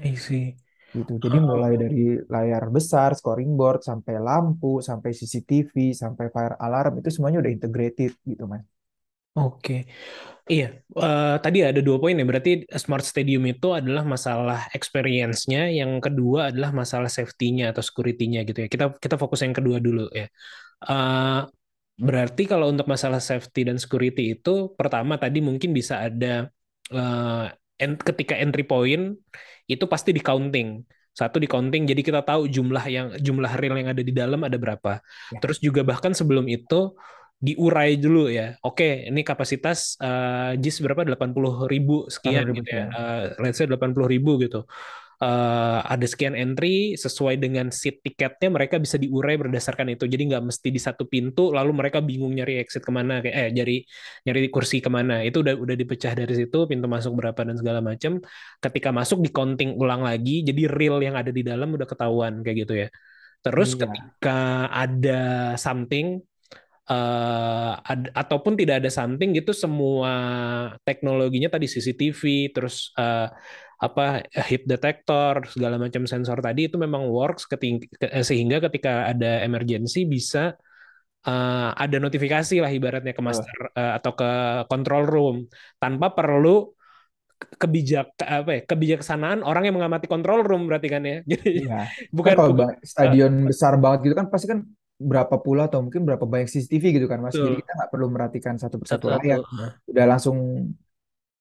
I 0.00 0.14
see. 0.16 0.56
gitu. 0.98 1.12
Jadi 1.24 1.38
mulai 1.50 1.72
dari 1.82 1.98
layar 2.34 2.64
besar, 2.76 3.10
scoring 3.18 3.50
board, 3.58 3.80
sampai 3.88 4.14
lampu, 4.28 4.72
sampai 4.88 5.10
CCTV, 5.18 5.74
sampai 6.02 6.26
fire 6.34 6.56
alarm 6.66 6.92
itu 7.00 7.08
semuanya 7.14 7.38
udah 7.42 7.52
integrated 7.56 8.12
gitu 8.30 8.44
Mas. 8.52 8.64
Oke, 9.38 9.72
iya. 10.52 10.66
eh, 11.04 11.34
tadi 11.44 11.58
ada 11.70 11.80
dua 11.86 11.96
poin 12.02 12.14
ya. 12.20 12.24
Berarti 12.30 12.50
smart 12.84 13.04
stadium 13.10 13.42
itu 13.52 13.66
adalah 13.78 14.04
masalah 14.14 14.58
experience-nya, 14.78 15.60
yang 15.78 15.92
kedua 16.04 16.40
adalah 16.50 16.70
masalah 16.80 17.10
safety-nya 17.18 17.64
atau 17.72 17.82
security-nya 17.88 18.40
gitu 18.48 18.58
ya. 18.64 18.68
Kita 18.74 18.84
kita 19.04 19.16
fokus 19.22 19.40
yang 19.46 19.54
kedua 19.58 19.78
dulu 19.86 20.10
ya. 20.20 20.26
Eh, 20.80 21.40
berarti 22.00 22.42
kalau 22.48 22.72
untuk 22.72 22.88
masalah 22.88 23.20
safety 23.20 23.68
dan 23.68 23.76
security 23.76 24.36
itu, 24.38 24.72
pertama 24.78 25.20
tadi 25.20 25.38
mungkin 25.44 25.70
bisa 25.76 26.00
ada 26.06 26.48
eh, 26.90 27.44
en- 27.80 28.00
ketika 28.00 28.34
entry 28.40 28.64
point 28.64 29.16
itu 29.68 29.84
pasti 29.86 30.10
di 30.16 30.22
counting. 30.24 30.80
Satu 31.10 31.42
di 31.42 31.48
counting, 31.50 31.84
jadi 31.90 32.00
kita 32.06 32.20
tahu 32.24 32.46
jumlah 32.48 32.84
yang 32.86 33.06
jumlah 33.18 33.52
real 33.60 33.76
yang 33.76 33.90
ada 33.92 34.00
di 34.00 34.14
dalam 34.14 34.40
ada 34.46 34.56
berapa. 34.56 35.02
Ya. 35.34 35.38
Terus 35.42 35.58
juga 35.60 35.82
bahkan 35.84 36.14
sebelum 36.16 36.46
itu 36.48 36.96
diurai 37.40 37.96
dulu 37.96 38.28
ya. 38.32 38.56
Oke, 38.64 39.08
ini 39.08 39.20
kapasitas 39.24 39.96
eh, 40.00 40.56
JIS 40.60 40.80
berapa? 40.84 41.02
80 41.04 41.66
ribu 41.68 42.08
sekian 42.08 42.44
80.000 42.44 42.56
gitu 42.56 42.70
ya. 42.72 42.84
sekian. 42.88 42.88
Eh, 42.96 43.22
let's 43.42 43.56
say 43.58 43.66
80 43.68 44.08
ribu 44.08 44.30
gitu. 44.40 44.64
Eh, 45.20 45.80
ada 45.84 46.06
sekian 46.08 46.32
entry 46.32 46.96
sesuai 46.96 47.36
dengan 47.36 47.68
seat 47.68 48.00
tiketnya 48.00 48.48
mereka 48.48 48.80
bisa 48.80 48.96
diurai 48.96 49.36
berdasarkan 49.36 49.92
itu. 49.92 50.08
Jadi 50.08 50.32
nggak 50.32 50.48
mesti 50.48 50.72
di 50.72 50.80
satu 50.80 51.04
pintu 51.04 51.52
lalu 51.52 51.76
mereka 51.76 52.00
bingung 52.00 52.32
nyari 52.32 52.56
exit 52.56 52.80
ke 52.80 52.88
mana 52.88 53.20
kayak 53.20 53.36
eh 53.36 53.48
nyari 53.52 53.84
nyari 54.24 54.48
kursi 54.48 54.80
ke 54.80 54.88
mana. 54.88 55.20
Itu 55.20 55.44
udah 55.44 55.60
udah 55.60 55.76
dipecah 55.76 56.16
dari 56.16 56.32
situ 56.32 56.64
pintu 56.64 56.88
masuk 56.88 57.12
berapa 57.20 57.36
dan 57.44 57.52
segala 57.60 57.84
macam. 57.84 58.16
Ketika 58.64 58.88
masuk 58.96 59.20
di 59.20 59.28
counting 59.28 59.76
ulang 59.76 60.08
lagi, 60.08 60.40
jadi 60.40 60.62
real 60.72 60.96
yang 61.04 61.12
ada 61.20 61.28
di 61.28 61.44
dalam 61.44 61.68
udah 61.76 61.84
ketahuan 61.84 62.40
kayak 62.40 62.56
gitu 62.64 62.74
ya. 62.80 62.88
Terus 63.44 63.76
Iya. 63.76 63.80
ketika 63.84 64.38
ada 64.72 65.20
something 65.60 66.16
eh, 66.90 67.72
ad- 67.92 68.12
ataupun 68.16 68.56
tidak 68.56 68.80
ada 68.82 68.90
something 68.90 69.36
gitu 69.36 69.52
semua 69.52 70.12
teknologinya 70.82 71.52
tadi 71.52 71.68
CCTV 71.68 72.50
terus 72.56 72.90
eh, 72.96 73.28
apa 73.80 74.02
hit 74.48 74.62
detector 74.68 75.34
segala 75.48 75.80
macam 75.80 76.04
sensor 76.04 76.38
tadi 76.44 76.68
itu 76.68 76.76
memang 76.76 77.08
works 77.08 77.48
keting- 77.48 77.80
ke- 78.00 78.12
eh, 78.12 78.24
sehingga 78.28 78.60
ketika 78.68 79.08
ada 79.08 79.40
emergency 79.46 80.04
bisa 80.04 80.52
eh, 81.28 81.68
ada 81.84 81.96
notifikasi 82.00 82.54
lah 82.62 82.70
ibaratnya 82.72 83.12
ke 83.16 83.22
master 83.24 83.58
eh, 83.80 83.92
atau 83.98 84.12
ke 84.20 84.28
control 84.70 85.04
room 85.08 85.36
tanpa 85.82 86.06
perlu 86.16 86.72
ke- 87.40 87.56
kebijak 87.62 88.06
apa 88.20 88.50
ya 88.56 88.60
kebijaksanaan 88.68 89.40
orang 89.48 89.62
yang 89.68 89.74
mengamati 89.80 90.06
control 90.12 90.40
room 90.44 90.68
berarti 90.68 90.88
kan 90.92 91.02
ya 91.04 91.16
jadi 91.32 91.50
Iya. 91.64 91.78
bukan 92.12 92.32
Kan 92.32 92.36
kalau 92.38 92.50
bukan 92.56 92.68
stadion 92.84 93.32
besar 93.48 93.72
banget 93.82 93.98
gitu 94.08 94.14
kan 94.20 94.26
pasti 94.32 94.46
kan 94.52 94.60
berapa 95.00 95.36
pula 95.40 95.64
atau 95.72 95.80
mungkin 95.80 96.04
berapa 96.04 96.24
banyak 96.28 96.48
CCTV 96.52 96.84
gitu 97.00 97.06
kan 97.08 97.18
Mas. 97.24 97.32
Jadi 97.32 97.56
Betul. 97.56 97.60
kita 97.64 97.70
nggak 97.72 97.90
perlu 97.92 98.06
merhatikan 98.12 98.54
satu 98.60 98.76
persatu 98.76 99.08
layar. 99.08 99.40
Udah 99.88 100.04
langsung 100.04 100.36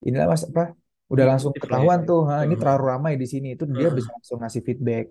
inilah 0.07 0.27
Mas 0.31 0.43
apa? 0.47 0.63
Udah 1.13 1.25
langsung 1.31 1.53
Notif 1.53 1.63
lah 1.71 1.79
ya. 1.87 1.89
ketahuan 1.89 1.99
tuh, 2.09 2.19
"Ha, 2.29 2.35
ini 2.47 2.55
Heeh. 2.55 2.59
terlalu 2.61 2.83
ramai 2.93 3.13
di 3.21 3.25
sini. 3.33 3.47
Itu 3.55 3.65
dia 3.79 3.89
bisa 3.97 4.09
langsung 4.15 4.37
ngasih 4.41 4.61
feedback 4.67 5.05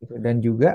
gitu. 0.00 0.14
Dan 0.24 0.36
juga 0.46 0.68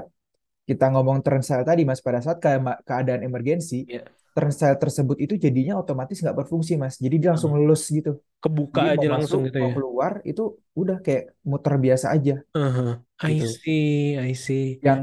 kita 0.69 0.85
ngomong 0.93 1.19
turnstile 1.25 1.63
tadi 1.69 1.81
Mas 1.89 2.01
pada 2.07 2.19
saat 2.25 2.39
ke- 2.43 2.81
keadaan 2.89 3.21
emergensi, 3.27 3.85
Iya. 3.87 4.05
turnstile 4.35 4.77
tersebut 4.83 5.17
itu 5.25 5.35
jadinya 5.45 5.73
otomatis 5.81 6.17
nggak 6.23 6.37
berfungsi 6.45 6.73
Mas. 6.81 6.95
Jadi 7.05 7.15
dia 7.21 7.29
langsung 7.35 7.53
lulus 7.59 7.83
gitu. 7.91 8.11
kebuka 8.43 8.81
Jadi 8.81 8.87
aja 8.93 9.07
langsung 9.13 9.39
masuk, 9.39 9.41
gitu 9.47 9.57
mau 9.59 9.69
ya. 9.69 9.75
keluar 9.75 10.13
itu 10.29 10.41
udah 10.81 10.97
kayak 11.05 11.23
muter 11.49 11.73
biasa 11.85 12.07
aja 12.15 12.33
Heeh. 12.55 12.99
I 13.21 13.39
gitu. 13.39 13.45
see, 13.45 14.17
I 14.17 14.33
see. 14.33 14.81
Yang 14.85 15.01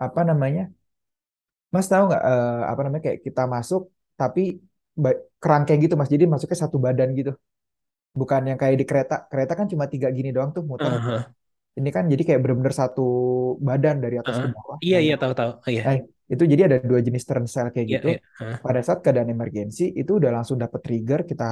apa 0.00 0.20
namanya? 0.28 0.72
Mas 1.74 1.86
tahu 1.92 2.02
nggak 2.10 2.22
eh, 2.30 2.60
apa 2.70 2.80
namanya 2.84 3.02
kayak 3.06 3.20
kita 3.26 3.42
masuk 3.54 3.82
tapi 4.20 4.40
kerangkeng 5.42 5.78
gitu 5.84 5.94
Mas. 5.98 6.10
Jadi 6.14 6.24
masuknya 6.32 6.58
satu 6.64 6.76
badan 6.86 7.08
gitu. 7.18 7.32
Bukan 8.18 8.42
yang 8.50 8.58
kayak 8.60 8.76
di 8.80 8.84
kereta. 8.90 9.14
Kereta 9.30 9.52
kan 9.58 9.66
cuma 9.72 9.84
tiga 9.92 10.08
gini 10.16 10.28
doang 10.36 10.50
tuh 10.56 10.62
muter. 10.70 10.92
Heeh. 11.06 11.32
Ini 11.78 11.88
kan 11.96 12.04
jadi 12.12 12.22
kayak 12.26 12.40
bener-bener 12.42 12.74
satu 12.82 13.02
badan 13.68 13.96
dari 14.04 14.16
atas 14.22 14.36
ke 14.42 14.46
Heeh. 14.46 14.54
bawah. 14.54 14.78
Iya, 14.84 14.96
Nah, 14.96 15.04
iya 15.04 15.14
itu, 15.14 15.22
tahu-tahu. 15.22 15.50
Iya, 15.70 15.82
nah, 15.84 15.94
itu 16.32 16.42
jadi 16.52 16.62
ada 16.68 16.78
dua 16.90 17.00
jenis 17.06 17.24
turnstile 17.28 17.70
kayak 17.74 17.88
iya, 17.88 17.98
gitu. 17.98 18.08
iya. 18.08 18.16
Heeh. 18.38 18.58
Pada 18.64 18.80
saat 18.86 19.00
keadaan 19.04 19.30
emergensi 19.34 19.82
itu 20.00 20.10
udah 20.20 20.30
langsung 20.36 20.56
dapet 20.62 20.80
trigger 20.86 21.20
kita 21.30 21.44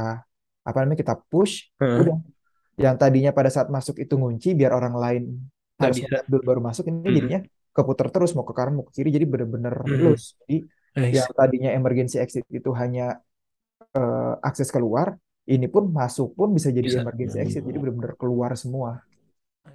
apa 0.68 0.77
namanya 0.83 1.01
kita 1.05 1.14
push, 1.31 1.55
Heeh. 1.81 2.01
udah. 2.01 2.16
Yang 2.85 2.97
tadinya 3.03 3.31
pada 3.38 3.51
saat 3.55 3.68
masuk 3.77 3.97
itu 4.03 4.14
ngunci 4.21 4.49
biar 4.59 4.73
orang 4.79 4.94
lain 5.05 5.23
Nggak 5.79 5.92
harus 5.92 5.99
bisa. 5.99 6.18
dulu 6.31 6.42
baru 6.51 6.61
masuk, 6.68 6.85
ini 6.90 7.09
Mm-mm. 7.09 7.18
jadinya 7.18 7.40
keputar 7.77 8.09
terus 8.14 8.31
mau 8.37 8.47
ke 8.49 8.55
kanan 8.59 8.75
mau 8.79 8.87
ke 8.88 8.92
kiri 8.99 9.09
jadi 9.16 9.27
bener-bener 9.33 9.75
Mm-mm. 9.87 9.99
loose. 10.03 10.35
Jadi 10.42 10.57
yang 11.16 11.29
tadinya 11.38 11.71
emergency 11.79 12.16
exit 12.25 12.44
itu 12.53 12.71
hanya 12.83 13.03
eh, 13.97 14.33
akses 14.49 14.68
keluar, 14.75 15.09
ini 15.54 15.66
pun 15.74 15.84
masuk 15.98 16.28
pun 16.38 16.48
bisa 16.56 16.68
jadi 16.68 16.87
Bisa. 16.87 17.00
emergency 17.02 17.37
exit, 17.44 17.62
jadi 17.68 17.78
benar-benar 17.80 18.14
keluar 18.20 18.52
semua. 18.62 18.90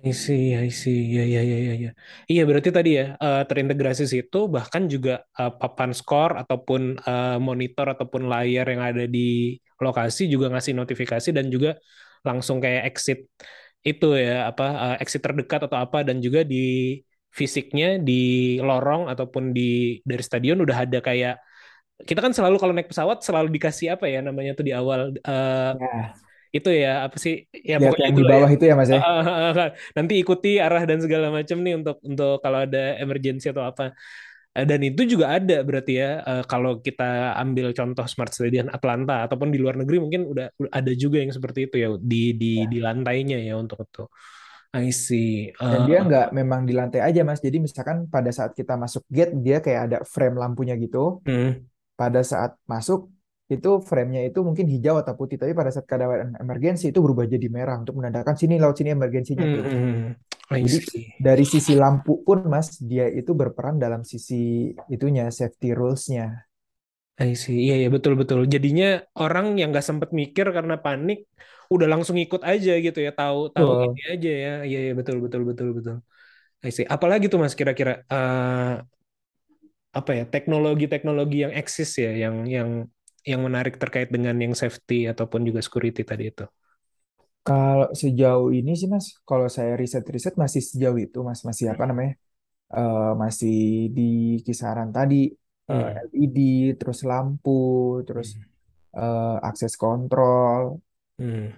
I 0.04 0.12
see, 0.12 0.52
I 0.58 0.68
see. 0.74 1.16
Ya, 1.16 1.24
ya, 1.24 1.42
ya, 1.46 1.58
ya, 1.68 1.74
ya. 1.84 1.90
Iya, 2.32 2.42
berarti 2.50 2.70
tadi 2.78 2.90
ya 3.00 3.06
eh, 3.24 3.42
terintegrasi 3.50 4.04
situ 4.14 4.38
bahkan 4.56 4.84
juga 4.94 5.12
eh, 5.40 5.52
papan 5.60 5.92
skor 5.96 6.32
ataupun 6.42 6.82
eh, 7.10 7.38
monitor 7.48 7.86
ataupun 7.94 8.22
layar 8.32 8.66
yang 8.74 8.82
ada 8.90 9.04
di 9.16 9.20
lokasi 9.80 10.22
juga 10.34 10.46
ngasih 10.52 10.74
notifikasi 10.82 11.30
dan 11.38 11.46
juga 11.54 11.70
langsung 12.28 12.58
kayak 12.64 12.84
exit 12.90 13.20
itu 13.84 14.06
ya 14.16 14.48
apa 14.50 14.64
exit 15.04 15.22
terdekat 15.26 15.60
atau 15.68 15.78
apa 15.86 15.98
dan 16.08 16.18
juga 16.26 16.40
di 16.48 16.56
fisiknya 17.38 18.00
di 18.08 18.14
lorong 18.68 19.12
ataupun 19.12 19.44
di 19.58 20.00
dari 20.10 20.24
stadion 20.24 20.58
udah 20.66 20.78
ada 20.88 21.00
kayak 21.08 21.34
kita 22.10 22.20
kan 22.26 22.34
selalu 22.38 22.56
kalau 22.62 22.74
naik 22.76 22.90
pesawat 22.92 23.18
selalu 23.28 23.48
dikasih 23.56 23.88
apa 23.96 24.06
ya 24.14 24.20
namanya 24.28 24.52
tuh 24.58 24.66
di 24.68 24.74
awal 24.76 25.00
eh, 25.16 25.72
Ya, 25.72 26.24
itu 26.56 26.70
ya 26.84 26.90
apa 27.06 27.18
sih 27.24 27.34
ya 27.70 27.76
lihat 27.80 27.96
pokoknya 27.96 28.10
yang 28.10 28.16
di 28.20 28.24
ya 28.32 28.32
bawah 28.32 28.50
itu 28.54 28.64
ya 28.70 28.74
Mas 28.80 28.90
ya. 28.96 29.02
Ah, 29.04 29.20
ah, 29.26 29.28
ah, 29.50 29.54
ah. 29.64 29.70
nanti 29.98 30.14
ikuti 30.22 30.50
arah 30.66 30.82
dan 30.90 31.00
segala 31.06 31.28
macam 31.38 31.58
nih 31.66 31.74
untuk 31.80 31.98
untuk 32.10 32.32
kalau 32.44 32.60
ada 32.66 32.80
emergency 33.04 33.48
atau 33.54 33.66
apa 33.72 33.86
Eh, 34.58 34.66
dan 34.70 34.82
itu 34.86 35.02
juga 35.14 35.28
ada 35.38 35.56
berarti 35.68 35.94
ya 36.02 36.08
eh, 36.30 36.44
kalau 36.52 36.72
kita 36.86 37.04
ambil 37.42 37.68
contoh 37.78 38.06
smart 38.12 38.32
stadium 38.38 38.68
Atlanta 38.78 39.14
ataupun 39.26 39.50
di 39.54 39.58
luar 39.64 39.76
negeri 39.82 39.98
mungkin 40.04 40.22
udah 40.34 40.48
ada 40.78 40.92
juga 41.04 41.18
yang 41.24 41.34
seperti 41.38 41.60
itu 41.70 41.76
ya 41.84 41.90
di 42.12 42.18
di 42.42 42.48
Ya. 42.56 42.68
di 42.72 42.78
lantainya 42.86 43.38
ya 43.48 43.54
untuk 43.64 43.80
itu 43.86 44.04
I 44.74 44.90
see 44.94 45.54
Dan 45.72 45.82
Eh, 45.82 45.88
dia 45.88 45.98
nggak 46.08 46.28
memang 46.40 46.62
di 46.68 46.74
lantai 46.80 47.02
aja 47.08 47.22
Mas. 47.28 47.40
Jadi 47.46 47.58
misalkan 47.66 47.98
pada 48.14 48.30
saat 48.38 48.52
kita 48.60 48.74
masuk 48.84 49.04
gate 49.16 49.34
dia 49.46 49.58
kayak 49.66 49.82
ada 49.90 49.98
frame 50.14 50.36
lampunya 50.42 50.76
gitu. 50.84 51.24
hmm, 51.26 51.66
Pada 52.00 52.22
saat 52.32 52.52
masuk 52.72 53.00
itu 53.54 53.70
frame-nya 53.90 54.22
itu 54.28 54.40
mungkin 54.48 54.66
hijau 54.74 54.96
atau 55.02 55.14
putih, 55.20 55.38
tapi 55.42 55.54
pada 55.60 55.70
saat 55.74 55.86
keadaan 55.90 56.34
emergensi 56.44 56.86
itu 56.92 57.00
berubah 57.06 57.26
jadi 57.34 57.48
merah 57.58 57.76
untuk 57.82 57.96
menandakan 58.00 58.36
sini 58.42 58.56
laut 58.62 58.76
sini 58.80 58.90
emergensinya 58.98 59.46
hmm, 59.46 59.56
tuh. 59.56 59.66
hmm. 59.66 60.16
I 60.52 60.64
Jadi 60.64 60.78
dari 61.28 61.46
sisi 61.54 61.74
lampu 61.78 62.24
pun 62.26 62.40
Mas, 62.54 62.68
dia 62.92 63.06
itu 63.10 63.32
berperan 63.42 63.76
dalam 63.84 64.02
sisi 64.12 64.72
itunya 64.94 65.24
safety 65.34 65.70
rules-nya. 65.78 66.48
I 67.22 67.30
see 67.44 67.56
iya 67.64 67.74
iya 67.80 67.88
betul 67.96 68.14
betul 68.22 68.40
jadinya 68.54 68.86
orang 69.22 69.46
yang 69.60 69.68
nggak 69.72 69.86
sempet 69.90 70.10
mikir 70.20 70.46
karena 70.58 70.76
panik 70.86 71.18
udah 71.74 71.88
langsung 71.92 72.18
ikut 72.24 72.42
aja 72.52 72.72
gitu 72.86 73.00
ya 73.06 73.12
tahu 73.20 73.38
tahu 73.56 73.70
Betul. 73.70 73.86
ini 73.86 74.02
aja 74.12 74.30
ya 74.46 74.50
iya 74.68 74.78
iya 74.86 74.92
betul 75.00 75.16
betul 75.24 75.42
betul 75.50 75.68
betul 75.78 75.96
I 76.68 76.70
see 76.78 76.86
apalagi 76.96 77.26
tuh 77.32 77.40
mas 77.44 77.56
kira-kira 77.60 77.92
eh, 78.14 78.72
apa 79.98 80.12
ya 80.20 80.24
teknologi-teknologi 80.34 81.36
yang 81.46 81.54
eksis 81.62 81.90
ya 82.04 82.10
yang 82.24 82.36
yang 82.56 82.70
yang 83.32 83.42
menarik 83.48 83.76
terkait 83.82 84.10
dengan 84.16 84.36
yang 84.44 84.54
safety 84.62 84.96
ataupun 85.12 85.42
juga 85.48 85.60
security 85.66 86.02
tadi 86.12 86.24
itu 86.32 86.44
Kalau 87.48 87.88
sejauh 88.02 88.48
ini 88.58 88.72
sih 88.80 88.88
Mas, 88.94 89.06
kalau 89.30 89.48
saya 89.58 89.72
riset-riset 89.82 90.34
masih 90.44 90.62
sejauh 90.70 90.98
itu 91.06 91.18
Mas, 91.28 91.40
masih 91.50 91.66
apa 91.74 91.84
namanya? 91.90 92.12
eh, 92.76 93.02
masih 93.24 93.54
di 93.98 94.02
kisaran 94.48 94.90
tadi 94.98 95.16
eh, 95.72 95.88
Hmm. 95.92 96.04
LED, 96.12 96.38
terus 96.80 97.00
lampu, 97.12 97.52
terus 98.08 98.28
Hmm. 98.28 98.44
eh, 98.98 99.36
akses 99.50 99.74
kontrol, 99.84 100.64
Hmm. 101.18 101.54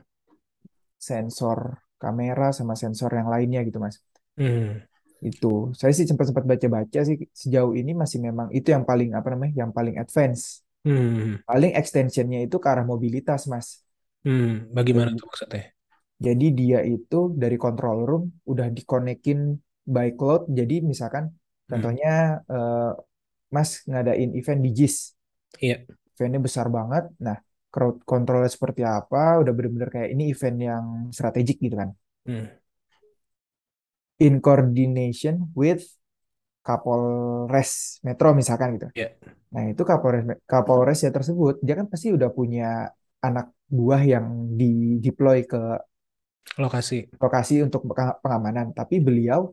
sensor 1.08 1.60
kamera 2.04 2.48
sama 2.58 2.74
sensor 2.82 3.12
yang 3.20 3.28
lainnya 3.34 3.60
gitu 3.68 3.80
Mas. 3.86 3.96
Hmm. 4.38 4.86
Itu 5.22 5.48
saya 5.80 5.92
sih 5.98 6.06
sempat-sempat 6.10 6.46
baca-baca 6.52 7.00
sih 7.08 7.16
sejauh 7.42 7.74
ini 7.80 7.92
masih 8.02 8.20
memang 8.28 8.48
itu 8.58 8.68
yang 8.76 8.84
paling 8.90 9.10
apa 9.18 9.28
namanya? 9.34 9.54
Yang 9.66 9.72
paling 9.78 9.96
advance. 10.02 10.44
Hmm. 10.86 11.36
Paling 11.50 11.72
extensionnya 11.80 12.40
itu 12.46 12.58
ke 12.64 12.68
arah 12.74 12.86
mobilitas 12.88 13.42
Mas. 13.52 13.68
Hmm. 14.26 14.50
Bagaimana 14.78 15.10
Jadi 15.10 15.18
tuh 15.18 15.26
maksudnya? 15.30 15.62
Jadi 16.26 16.46
dia 16.60 16.80
itu 16.88 17.16
dari 17.42 17.58
control 17.60 17.98
room 18.08 18.24
udah 18.52 18.68
dikonekin 18.78 19.40
by 19.84 20.08
cloud. 20.18 20.48
Jadi 20.60 20.74
misalkan 20.92 21.24
Hmm. 21.70 21.72
contohnya 21.72 22.40
eh, 22.52 22.90
Mas 23.56 23.70
ngadain 23.90 24.32
event 24.40 24.62
di 24.66 24.70
JIS. 24.78 24.96
Iya. 25.62 25.86
Eventnya 26.16 26.42
besar 26.48 26.68
banget. 26.78 27.04
Nah, 27.26 27.38
crowd 27.74 27.96
controlnya 28.10 28.52
seperti 28.56 28.82
apa? 28.88 29.18
Udah 29.42 29.52
bener-bener 29.58 29.90
kayak 29.96 30.10
ini 30.16 30.24
event 30.34 30.58
yang 30.70 30.86
strategik 31.18 31.58
gitu 31.66 31.76
kan. 31.82 31.90
Hmm. 32.26 32.46
In 34.16 34.40
coordination 34.40 35.52
with 35.52 35.84
Kapolres 36.66 38.00
Metro 38.02 38.32
misalkan 38.32 38.80
gitu. 38.80 38.88
Iya. 38.96 39.10
Nah, 39.54 39.64
itu 39.72 39.82
Kapolres 39.84 40.24
Kapolres 40.48 41.00
ya 41.06 41.12
tersebut, 41.12 41.60
dia 41.62 41.76
kan 41.80 41.86
pasti 41.92 42.10
udah 42.16 42.30
punya 42.32 42.90
anak 43.22 43.52
buah 43.70 44.02
yang 44.02 44.56
di 44.56 44.98
deploy 45.02 45.44
ke 45.46 45.80
Lokasi. 46.56 47.12
lokasi 47.20 47.60
untuk 47.68 47.84
peng- 47.90 48.18
pengamanan, 48.24 48.72
tapi 48.72 49.04
beliau 49.04 49.52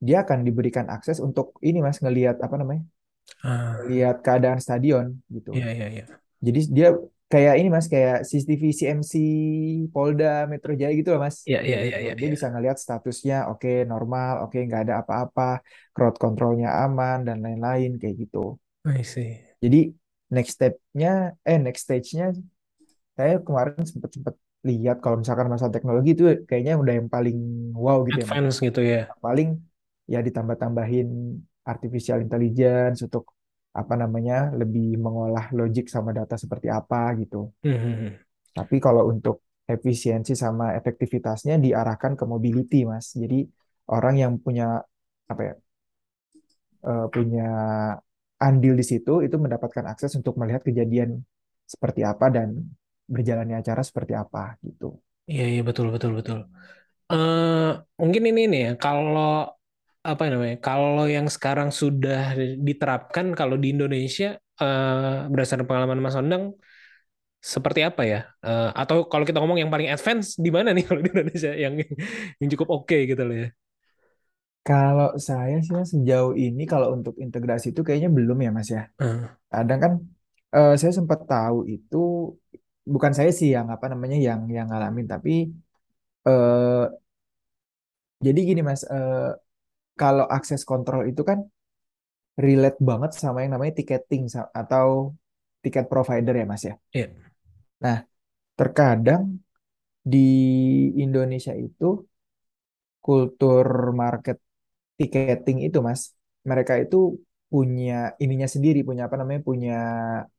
dia 0.00 0.24
akan 0.24 0.42
diberikan 0.42 0.88
akses 0.90 1.20
untuk 1.20 1.54
ini 1.62 1.78
Mas 1.84 2.00
ngelihat 2.02 2.40
apa 2.42 2.56
namanya? 2.58 2.82
Ah. 3.44 3.78
Lihat 3.86 4.24
keadaan 4.24 4.58
stadion 4.58 5.20
gitu. 5.30 5.54
Iya, 5.54 5.68
iya, 5.76 5.86
iya. 5.92 6.04
Jadi 6.40 6.60
dia 6.72 6.88
kayak 7.32 7.54
ini 7.62 7.68
Mas 7.74 7.86
kayak 7.86 8.16
CCTV 8.28 8.62
CMC 8.78 9.14
Polda 9.94 10.50
Metro 10.50 10.72
Jaya 10.74 10.92
gitu 10.98 11.14
loh 11.14 11.20
Mas. 11.24 11.36
Iya, 11.46 11.60
iya, 11.62 11.78
iya, 11.86 11.96
gitu. 11.96 12.04
iya, 12.04 12.12
Dia 12.18 12.26
iya. 12.26 12.34
bisa 12.34 12.46
ngelihat 12.52 12.78
statusnya 12.84 13.36
oke 13.50 13.70
normal, 13.92 14.32
oke 14.44 14.58
nggak 14.66 14.82
ada 14.84 14.94
apa-apa, 15.02 15.62
crowd 15.94 16.16
controlnya 16.22 16.68
aman 16.84 17.18
dan 17.26 17.36
lain-lain 17.44 17.90
kayak 18.00 18.16
gitu. 18.26 18.58
I 18.84 19.02
see. 19.02 19.38
Jadi 19.62 19.78
next 20.34 20.52
step-nya 20.58 21.36
eh 21.46 21.58
next 21.58 21.82
stage-nya 21.86 22.34
saya 23.16 23.34
kemarin 23.46 23.82
sempat 23.86 24.10
sempat 24.16 24.34
lihat 24.66 24.96
kalau 25.00 25.16
misalkan 25.22 25.48
masalah 25.48 25.72
teknologi 25.72 26.10
itu 26.16 26.24
kayaknya 26.48 26.76
udah 26.76 26.94
yang 26.98 27.08
paling 27.08 27.38
wow 27.76 27.98
gitu 28.08 28.20
ya 28.22 28.26
Mas. 28.28 28.36
Advance 28.36 28.56
gitu 28.60 28.80
ya. 28.84 29.00
paling 29.24 29.48
ya 30.10 30.18
ditambah-tambahin 30.26 31.08
artificial 31.64 32.18
intelligence 32.24 32.98
untuk 33.06 33.24
apa 33.70 33.94
namanya 33.94 34.50
lebih 34.50 34.98
mengolah 34.98 35.54
logik 35.54 35.86
sama 35.86 36.10
data 36.10 36.34
seperti 36.34 36.66
apa 36.66 37.14
gitu. 37.22 37.50
Hmm. 37.62 38.18
Tapi 38.50 38.76
kalau 38.82 39.08
untuk 39.12 39.46
efisiensi 39.70 40.34
sama 40.34 40.74
efektivitasnya 40.74 41.54
diarahkan 41.62 42.18
ke 42.18 42.24
mobility, 42.26 42.82
Mas. 42.82 43.14
Jadi 43.14 43.46
orang 43.94 44.14
yang 44.18 44.32
punya 44.42 44.82
apa 45.30 45.42
ya 45.46 45.54
eh, 46.90 47.06
punya 47.14 47.48
andil 48.40 48.74
di 48.74 48.84
situ 48.84 49.20
itu 49.22 49.36
mendapatkan 49.36 49.84
akses 49.92 50.16
untuk 50.18 50.34
melihat 50.40 50.64
kejadian 50.64 51.22
seperti 51.68 52.02
apa 52.02 52.26
dan 52.32 52.48
berjalannya 53.06 53.62
acara 53.62 53.82
seperti 53.86 54.16
apa 54.16 54.58
gitu. 54.64 54.98
Iya, 55.30 55.44
iya, 55.46 55.62
betul, 55.62 55.94
betul, 55.94 56.18
betul. 56.18 56.38
Eh, 57.10 57.70
mungkin 57.98 58.22
ini 58.30 58.42
nih 58.50 58.60
ya, 58.66 58.72
kalau 58.78 59.59
apa 60.00 60.22
namanya, 60.32 60.56
kalau 60.64 61.04
yang 61.16 61.26
sekarang 61.28 61.68
sudah 61.80 62.32
diterapkan 62.66 63.26
kalau 63.38 63.56
di 63.60 63.76
Indonesia 63.76 64.26
eh, 64.60 65.16
berdasarkan 65.32 65.66
pengalaman 65.68 66.00
Mas 66.04 66.16
Ondang 66.16 66.56
seperti 67.40 67.80
apa 67.88 68.02
ya? 68.04 68.18
Eh, 68.44 68.68
atau 68.80 69.08
kalau 69.10 69.24
kita 69.28 69.38
ngomong 69.40 69.60
yang 69.62 69.72
paling 69.74 69.88
advance 69.94 70.36
di 70.44 70.50
mana 70.56 70.68
nih 70.76 70.84
kalau 70.88 71.00
di 71.04 71.08
Indonesia 71.12 71.50
yang 71.56 71.74
yang 72.40 72.48
cukup 72.54 72.68
oke 72.76 72.96
gitu 73.10 73.22
loh 73.28 73.36
ya? 73.44 73.48
Kalau 74.66 75.08
saya 75.28 75.54
sih 75.64 75.72
Mas, 75.76 75.88
sejauh 75.94 76.32
ini 76.44 76.62
kalau 76.72 76.88
untuk 76.96 77.14
integrasi 77.24 77.66
itu 77.72 77.80
kayaknya 77.86 78.10
belum 78.18 78.38
ya 78.44 78.50
Mas 78.56 78.68
ya. 78.76 78.80
Eh, 79.02 79.16
Kadang 79.52 79.78
kan 79.84 79.92
eh, 80.56 80.72
saya 80.80 80.92
sempat 80.98 81.20
tahu 81.30 81.58
itu 81.74 81.96
bukan 82.94 83.12
saya 83.18 83.30
sih 83.38 83.48
yang 83.56 83.66
apa 83.74 83.86
namanya 83.92 84.16
yang 84.26 84.40
yang 84.56 84.66
ngalamin 84.70 85.06
tapi 85.12 85.30
eh 86.28 86.82
jadi 88.26 88.38
gini 88.48 88.60
Mas, 88.68 88.82
eh, 88.84 89.30
kalau 90.00 90.24
akses 90.36 90.62
kontrol 90.70 91.02
itu 91.10 91.22
kan 91.30 91.38
relate 92.40 92.80
banget 92.80 93.10
sama 93.22 93.44
yang 93.44 93.52
namanya 93.54 93.72
ticketing 93.78 94.24
atau 94.60 95.12
tiket 95.60 95.86
provider 95.92 96.34
ya 96.40 96.46
Mas 96.48 96.62
ya. 96.64 96.74
Iya. 96.96 97.06
Nah, 97.84 97.98
terkadang 98.56 99.22
di 100.00 100.28
Indonesia 101.04 101.52
itu 101.52 101.88
kultur 103.04 103.66
market 103.92 104.40
ticketing 104.96 105.58
itu 105.68 105.78
Mas, 105.84 106.12
mereka 106.44 106.76
itu 106.80 107.20
punya 107.52 108.14
ininya 108.22 108.48
sendiri, 108.54 108.80
punya 108.88 109.08
apa 109.08 109.16
namanya, 109.20 109.40
punya 109.42 109.76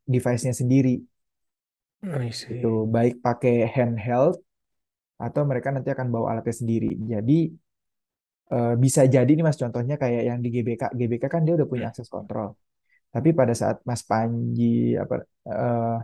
device-nya 0.08 0.54
sendiri. 0.56 1.02
Itu 2.50 2.89
baik 2.95 3.21
pakai 3.26 3.69
handheld 3.76 4.41
atau 5.21 5.41
mereka 5.45 5.69
nanti 5.69 5.89
akan 5.93 6.08
bawa 6.10 6.26
alatnya 6.34 6.56
sendiri. 6.62 6.89
Jadi 6.97 7.54
eh, 8.53 8.73
bisa 8.83 9.01
jadi 9.15 9.31
nih 9.37 9.43
Mas 9.47 9.57
contohnya 9.63 9.95
kayak 10.01 10.21
yang 10.29 10.39
di 10.43 10.49
GBK. 10.55 10.83
GBK 10.99 11.23
kan 11.33 11.41
dia 11.45 11.53
udah 11.57 11.67
punya 11.71 11.85
akses 11.91 12.07
kontrol. 12.15 12.49
Tapi 13.13 13.29
pada 13.39 13.53
saat 13.61 13.77
Mas 13.89 14.01
Panji 14.09 14.95
apa 15.03 15.15
eh, 15.49 15.95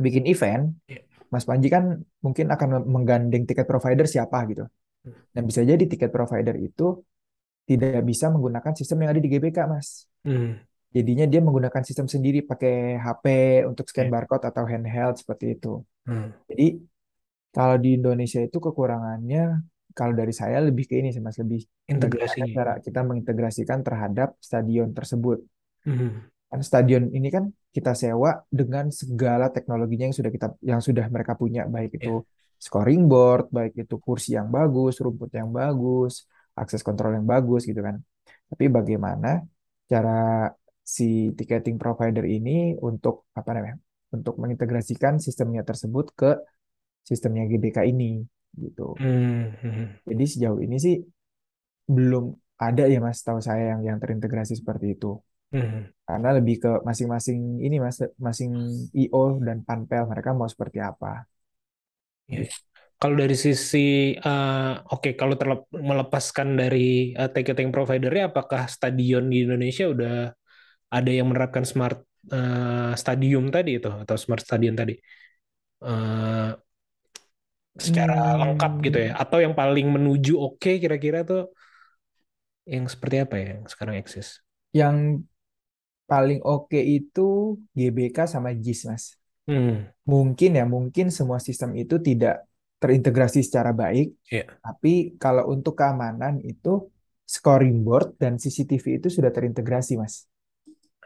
bikin 0.00 0.24
event, 0.32 0.64
Iya. 0.88 1.02
Mas 1.30 1.44
Panji 1.46 1.68
kan 1.70 1.84
mungkin 2.24 2.46
akan 2.50 2.68
menggandeng 2.88 3.44
tiket 3.46 3.66
provider 3.70 4.06
siapa 4.08 4.38
gitu. 4.50 4.64
Dan 5.32 5.42
bisa 5.48 5.64
jadi 5.64 5.80
tiket 5.80 6.10
provider 6.12 6.52
itu 6.60 7.00
tidak 7.64 8.02
bisa 8.02 8.26
menggunakan 8.34 8.74
sistem 8.74 9.06
yang 9.06 9.10
ada 9.14 9.22
di 9.22 9.30
GBK, 9.30 9.58
Mas. 9.70 10.10
Hmm. 10.26 10.58
Jadinya 10.90 11.24
dia 11.30 11.38
menggunakan 11.38 11.82
sistem 11.86 12.10
sendiri 12.10 12.42
pakai 12.42 12.98
HP 12.98 13.24
untuk 13.70 13.86
scan 13.86 14.10
Iya. 14.10 14.14
barcode 14.18 14.44
atau 14.50 14.64
handheld 14.66 15.14
seperti 15.22 15.54
itu. 15.54 15.86
Hmm. 16.02 16.34
Jadi 16.50 16.82
kalau 17.54 17.76
di 17.78 17.94
Indonesia 17.94 18.40
itu 18.42 18.58
kekurangannya 18.58 19.62
kalau 19.94 20.14
dari 20.14 20.30
saya 20.30 20.62
lebih 20.62 20.86
ke 20.86 20.94
ini 20.98 21.10
sih 21.10 21.22
Mas, 21.22 21.38
lebih 21.38 21.60
Integrasinya. 21.90 22.54
cara 22.54 22.72
kita 22.78 23.00
mengintegrasikan 23.02 23.82
terhadap 23.82 24.38
stadion 24.38 24.94
tersebut. 24.94 25.42
Hmm. 25.86 26.30
Kan 26.50 26.60
stadion 26.62 27.10
ini 27.10 27.28
kan 27.30 27.50
kita 27.70 27.94
sewa 27.94 28.42
dengan 28.50 28.90
segala 28.90 29.50
teknologinya 29.54 30.10
yang 30.10 30.16
sudah 30.16 30.30
kita 30.34 30.48
yang 30.62 30.80
sudah 30.82 31.06
mereka 31.06 31.38
punya, 31.38 31.66
baik 31.66 31.98
itu 32.02 32.22
scoring 32.58 33.06
board, 33.06 33.48
baik 33.54 33.86
itu 33.86 33.96
kursi 34.02 34.36
yang 34.36 34.50
bagus, 34.50 34.98
rumput 34.98 35.30
yang 35.32 35.48
bagus, 35.50 36.26
akses 36.58 36.82
kontrol 36.82 37.14
yang 37.14 37.26
bagus 37.26 37.64
gitu 37.64 37.80
kan. 37.80 38.02
Tapi 38.50 38.66
bagaimana 38.66 39.40
cara 39.86 40.50
si 40.82 41.30
ticketing 41.34 41.78
provider 41.78 42.26
ini 42.26 42.74
untuk 42.82 43.30
apa 43.32 43.50
namanya? 43.54 43.76
Untuk 44.10 44.42
mengintegrasikan 44.42 45.22
sistemnya 45.22 45.62
tersebut 45.62 46.10
ke 46.18 46.30
sistemnya 47.06 47.46
GBK 47.46 47.86
ini 47.88 48.26
gitu. 48.56 48.98
Hmm. 48.98 49.54
Hmm. 49.62 49.86
Jadi 50.08 50.24
sejauh 50.26 50.60
ini 50.64 50.76
sih 50.80 50.96
belum 51.90 52.24
ada 52.60 52.84
ya 52.86 52.98
Mas, 53.00 53.24
tahu 53.24 53.40
saya 53.40 53.74
yang 53.76 53.80
yang 53.88 53.98
terintegrasi 54.02 54.54
seperti 54.60 54.94
itu. 54.98 55.18
Hmm. 55.50 55.90
Karena 56.06 56.28
lebih 56.38 56.56
ke 56.62 56.70
masing-masing 56.86 57.62
ini 57.64 57.76
Mas, 57.82 57.98
masing 58.18 58.52
IO 58.94 59.38
dan 59.42 59.62
panpel 59.66 60.06
mereka 60.10 60.30
mau 60.36 60.46
seperti 60.50 60.78
apa. 60.78 61.24
Iya. 62.30 62.46
Kalau 63.00 63.16
dari 63.16 63.32
sisi, 63.32 64.12
eh, 64.12 64.72
oke, 64.92 65.16
kalau 65.20 65.34
terlep- 65.40 65.72
melepaskan 65.72 66.48
dari 66.60 67.16
eh, 67.16 67.30
ticketing 67.32 67.72
providernya, 67.74 68.28
apakah 68.30 68.68
stadion 68.68 69.24
di 69.32 69.48
Indonesia 69.48 69.84
udah 69.88 70.12
ada 70.92 71.10
yang 71.10 71.26
menerapkan 71.30 71.64
smart 71.64 71.98
eh, 72.30 72.92
stadium 73.02 73.48
tadi 73.54 73.70
itu 73.80 73.88
atau 73.88 74.16
smart 74.20 74.42
stadion 74.44 74.76
tadi 74.76 74.94
secara 77.86 78.14
lengkap 78.40 78.72
gitu 78.86 78.98
ya? 79.06 79.10
Hmm, 79.10 79.20
Atau 79.22 79.38
yang 79.44 79.54
paling 79.60 79.86
menuju 79.96 80.32
oke 80.46 80.70
kira-kira 80.82 81.18
tuh 81.30 81.40
yang 82.72 82.84
seperti 82.92 83.16
apa 83.24 83.34
ya 83.40 83.46
yang 83.56 83.64
sekarang 83.72 83.96
eksis? 84.00 84.28
yang 84.72 85.24
paling 86.10 86.40
oke 86.54 86.78
itu 86.96 87.20
GBK 87.78 88.18
sama 88.32 88.50
JIS 88.64 88.80
Mas. 88.90 89.04
Hmm, 89.46 89.90
Mungkin 90.12 90.50
ya, 90.58 90.64
mungkin 90.74 91.06
semua 91.18 91.38
sistem 91.48 91.70
itu 91.82 91.96
tidak 92.08 92.34
terintegrasi 92.82 93.40
secara 93.46 93.70
baik, 93.82 94.06
iya. 94.30 94.60
tapi 94.64 94.90
kalau 95.22 95.44
untuk 95.54 95.74
keamanan 95.80 96.34
itu 96.50 96.70
scoring 97.36 97.76
board 97.86 98.08
dan 98.22 98.32
CCTV 98.42 98.86
itu 98.98 99.08
sudah 99.16 99.30
terintegrasi 99.36 99.92
Mas. 100.02 100.14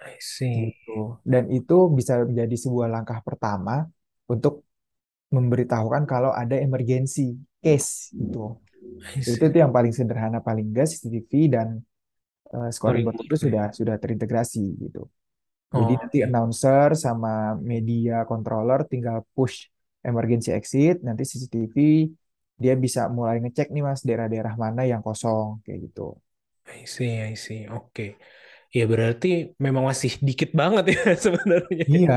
I 0.07 0.15
see. 0.21 0.61
Gitu. 0.61 1.19
Dan 1.33 1.45
itu 1.51 1.75
bisa 1.99 2.21
menjadi 2.29 2.57
sebuah 2.65 2.89
langkah 2.95 3.19
pertama 3.27 3.89
untuk 4.33 4.63
memberitahukan 5.39 6.03
kalau 6.13 6.31
ada 6.43 6.57
emergency 6.67 7.23
case 7.65 7.91
gitu. 8.21 8.39
Itu 9.29 9.43
itu 9.49 9.59
yang 9.65 9.73
paling 9.77 9.93
sederhana 9.99 10.39
paling 10.49 10.67
enggak 10.71 10.87
CCTV 10.91 11.33
dan 11.55 11.69
eh, 12.55 12.71
scoreboard 12.77 13.17
Paling 13.17 13.29
itu 13.29 13.37
ya. 13.43 13.51
sudah 13.51 13.65
sudah 13.79 13.97
terintegrasi 14.03 14.63
gitu. 14.85 15.01
Jadi 15.79 15.93
Oh, 15.93 16.01
nanti 16.01 16.19
oke. 16.23 16.27
announcer 16.27 16.89
sama 17.05 17.59
media 17.73 18.15
controller 18.31 18.81
tinggal 18.93 19.19
push 19.37 19.57
emergency 20.09 20.51
exit, 20.59 20.97
nanti 21.07 21.23
CCTV 21.31 21.77
dia 22.63 22.75
bisa 22.85 23.01
mulai 23.17 23.37
ngecek 23.43 23.69
nih 23.75 23.83
Mas 23.87 24.01
daerah-daerah 24.07 24.55
mana 24.65 24.83
yang 24.93 25.03
kosong 25.07 25.49
kayak 25.67 25.81
gitu. 25.91 26.03
I 26.67 26.85
see, 26.85 27.21
I 27.21 27.35
see. 27.35 27.67
Oke. 27.69 28.19
Ya 28.75 28.85
berarti 28.93 29.27
memang 29.65 29.85
masih 29.91 30.11
dikit 30.27 30.51
banget 30.61 30.85
ya 30.95 31.01
sebenarnya. 31.25 31.85
Iya, 31.91 32.13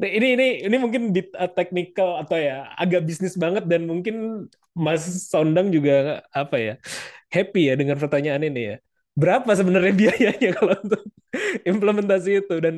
Nah, 0.00 0.08
Ini 0.16 0.26
ini 0.36 0.44
ini 0.66 0.76
mungkin 0.84 1.02
bit 1.14 1.28
uh, 1.38 1.50
technical 1.58 2.08
atau 2.22 2.36
ya 2.38 2.54
agak 2.82 3.00
bisnis 3.08 3.34
banget 3.44 3.64
dan 3.70 3.82
mungkin 3.90 4.14
Mas 4.74 5.02
Sondang 5.30 5.70
juga 5.76 6.22
apa 6.34 6.56
ya 6.58 6.72
happy 7.34 7.60
ya 7.70 7.74
dengan 7.80 7.96
pertanyaan 8.02 8.42
ini 8.48 8.60
ya. 8.70 8.74
Berapa 9.20 9.50
sebenarnya 9.58 9.92
biayanya 10.02 10.48
kalau 10.58 10.72
untuk 10.84 11.00
implementasi 11.70 12.30
itu 12.46 12.54
dan 12.64 12.74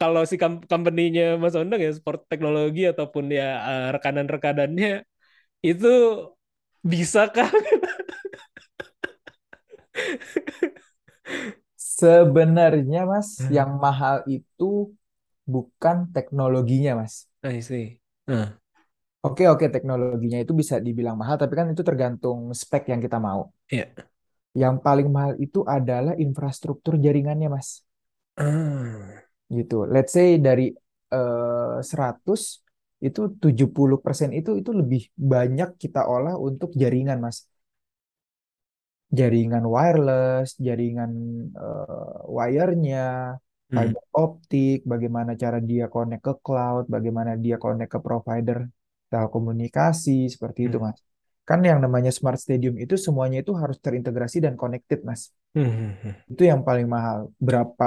kalau 0.00 0.22
si 0.30 0.36
com- 0.42 0.64
company-nya 0.72 1.24
Mas 1.42 1.54
Sondang 1.56 1.80
ya 1.86 1.90
sport 1.98 2.20
teknologi 2.32 2.82
ataupun 2.92 3.24
ya 3.38 3.44
uh, 3.68 3.86
rekanan-rekanannya 3.96 4.88
itu 5.66 5.88
bisakah? 6.84 7.48
sebenarnya 12.00 13.00
Mas 13.10 13.28
Hmm. 13.38 13.52
yang 13.56 13.70
mahal 13.84 14.16
itu 14.36 14.64
bukan 15.54 15.96
teknologinya 16.14 16.92
Mas. 17.00 17.14
I 17.42 17.58
see. 17.60 18.00
Nah, 18.26 18.58
Oke 19.28 19.44
oke 19.52 19.66
teknologinya 19.74 20.38
itu 20.44 20.52
bisa 20.60 20.76
dibilang 20.86 21.16
mahal, 21.20 21.36
tapi 21.42 21.52
kan 21.58 21.66
itu 21.74 21.82
tergantung 21.88 22.38
spek 22.60 22.82
yang 22.92 23.00
kita 23.04 23.18
mau. 23.26 23.40
Iya. 23.70 24.08
Yang 24.62 24.74
paling 24.86 25.08
mahal 25.14 25.32
itu 25.46 25.60
adalah 25.76 26.14
infrastruktur 26.24 26.94
jaringannya 27.04 27.48
Mas. 27.54 27.68
ah, 28.36 29.22
Gitu. 29.56 29.74
Let's 29.94 30.12
say 30.16 30.28
dari 30.46 30.62
eh, 31.14 31.76
100 31.90 32.40
itu 33.06 33.20
70% 33.42 34.28
itu 34.38 34.50
itu 34.60 34.70
lebih 34.80 35.00
banyak 35.32 35.68
kita 35.82 36.00
olah 36.12 36.34
untuk 36.36 36.70
jaringan 36.82 37.18
Mas. 37.24 37.47
Jaringan 39.18 39.64
wireless, 39.74 40.48
jaringan 40.66 41.12
eh, 41.56 42.16
wire-nya, 42.36 42.98
hmm, 43.70 43.92
fiber 43.92 44.04
optik, 44.24 44.76
bagaimana 44.92 45.32
cara 45.42 45.58
dia 45.70 45.84
connect 45.94 46.22
ke 46.26 46.32
cloud, 46.44 46.84
bagaimana 46.94 47.32
dia 47.44 47.56
connect 47.64 47.90
ke 47.94 47.98
provider 48.06 48.58
telekomunikasi, 49.10 50.28
seperti 50.34 50.60
itu 50.68 50.76
hmm, 50.76 50.84
Mas. 50.84 50.98
Kan 51.48 51.60
yang 51.64 51.80
namanya 51.84 52.10
smart 52.12 52.36
stadium 52.44 52.74
itu 52.84 52.94
semuanya 53.06 53.38
itu 53.44 53.52
harus 53.62 53.78
terintegrasi 53.84 54.38
dan 54.44 54.54
connected 54.60 55.00
Mas. 55.08 55.22
hmm, 55.54 55.64
hmm, 55.64 55.92
hmm. 56.02 56.14
Itu 56.30 56.42
yang 56.50 56.60
paling 56.68 56.86
mahal. 56.94 57.18
Berapa 57.46 57.84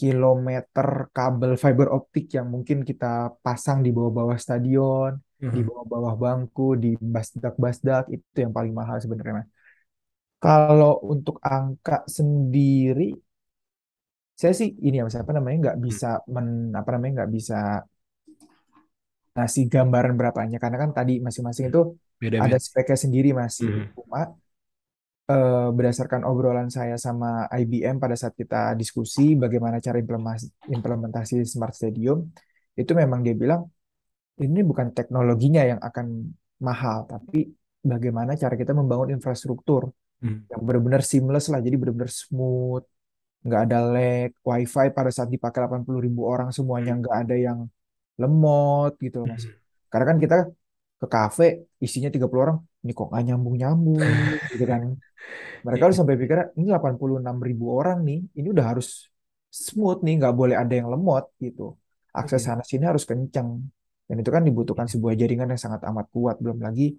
kilometer 0.00 0.88
kabel 1.16 1.52
fiber 1.62 1.88
optik 1.96 2.24
yang 2.36 2.46
mungkin 2.54 2.78
kita 2.88 3.06
pasang 3.44 3.78
di 3.84 3.90
bawah-bawah 3.96 4.38
stadion, 4.44 5.12
di 5.54 5.58
Hmm. 5.58 5.68
bawah-bawah 5.68 6.14
bangku, 6.22 6.62
di 6.82 6.88
basdak-basdak, 7.14 8.02
itu 8.14 8.36
yang 8.44 8.52
paling 8.56 8.72
mahal 8.80 8.96
sebenarnya 9.02 9.34
Mas. 9.42 9.48
Kalau 10.38 11.02
untuk 11.02 11.42
angka 11.42 12.06
sendiri, 12.06 13.10
saya 14.38 14.54
sih 14.54 14.70
ini 14.86 15.02
ya 15.02 15.04
apa 15.10 15.32
namanya 15.34 15.56
nggak 15.64 15.78
bisa 15.82 16.06
men, 16.30 16.70
apa 16.70 16.88
namanya 16.94 17.12
nggak 17.22 17.32
bisa 17.36 17.54
ngasih 19.34 19.64
gambaran 19.70 20.14
berapanya 20.18 20.56
karena 20.62 20.78
kan 20.82 20.90
tadi 20.98 21.12
masing-masing 21.22 21.70
itu 21.70 21.80
ada 22.42 22.58
Beda-beda. 22.58 22.58
speknya 22.58 22.98
sendiri 23.04 23.28
Mas 23.38 23.54
gitu. 23.58 23.78
Hmm. 23.78 23.90
Cuma 23.94 24.20
eh, 25.30 25.68
berdasarkan 25.76 26.22
obrolan 26.30 26.68
saya 26.70 26.94
sama 27.06 27.46
IBM 27.50 27.96
pada 28.02 28.14
saat 28.20 28.34
kita 28.38 28.74
diskusi 28.80 29.34
bagaimana 29.34 29.76
cara 29.82 29.98
implementasi, 30.02 30.46
implementasi 30.70 31.34
smart 31.46 31.74
stadium, 31.74 32.18
itu 32.78 32.92
memang 32.94 33.20
dia 33.26 33.34
bilang 33.34 33.62
ini 34.38 34.60
bukan 34.62 34.94
teknologinya 34.94 35.62
yang 35.66 35.80
akan 35.82 36.06
mahal, 36.62 37.06
tapi 37.10 37.50
bagaimana 37.82 38.38
cara 38.38 38.54
kita 38.54 38.70
membangun 38.74 39.14
infrastruktur 39.14 39.90
Hmm. 40.22 40.38
yang 40.50 40.60
benar-benar 40.66 41.02
seamless 41.10 41.46
lah, 41.52 41.60
jadi 41.66 41.76
benar-benar 41.80 42.10
smooth, 42.10 42.84
nggak 43.46 43.60
ada 43.66 43.78
lag, 43.92 44.30
wifi 44.48 44.86
pada 44.96 45.10
saat 45.14 45.30
dipakai 45.34 45.58
80 45.62 46.00
ribu 46.06 46.20
orang 46.32 46.48
semuanya 46.56 46.92
nggak 47.00 47.16
ada 47.22 47.34
yang 47.46 47.58
lemot 48.20 48.92
gitu 49.04 49.16
loh 49.22 49.28
Mas. 49.32 49.44
Hmm. 49.46 49.54
Karena 49.90 50.06
kan 50.10 50.18
kita 50.24 50.36
ke 51.00 51.06
kafe 51.06 51.44
isinya 51.84 52.10
30 52.14 52.42
orang, 52.46 52.58
ini 52.82 52.92
kok 52.98 53.06
nggak 53.10 53.22
nyambung-nyambung 53.28 54.00
gitu 54.52 54.64
kan. 54.66 54.82
Mereka 55.66 55.80
Iya. 55.80 55.86
harus 55.90 55.96
sampai 56.00 56.16
pikir 56.20 56.36
ini 56.58 56.66
86 56.70 57.36
ribu 57.48 57.64
orang 57.78 57.98
nih, 58.08 58.18
ini 58.38 58.48
udah 58.54 58.66
harus 58.74 58.88
smooth 59.50 59.98
nih, 60.06 60.14
nggak 60.20 60.34
boleh 60.40 60.56
ada 60.62 60.74
yang 60.78 60.88
lemot 60.92 61.24
gitu. 61.44 61.74
Akses 62.14 62.42
Iya. 62.42 62.46
sana 62.46 62.62
sini 62.66 62.84
harus 62.90 63.04
kencang. 63.10 63.48
Dan 64.08 64.16
itu 64.22 64.30
kan 64.34 64.42
dibutuhkan 64.48 64.86
sebuah 64.92 65.14
jaringan 65.20 65.48
yang 65.52 65.60
sangat 65.60 65.82
amat 65.90 66.06
kuat, 66.14 66.36
belum 66.42 66.58
lagi 66.66 66.96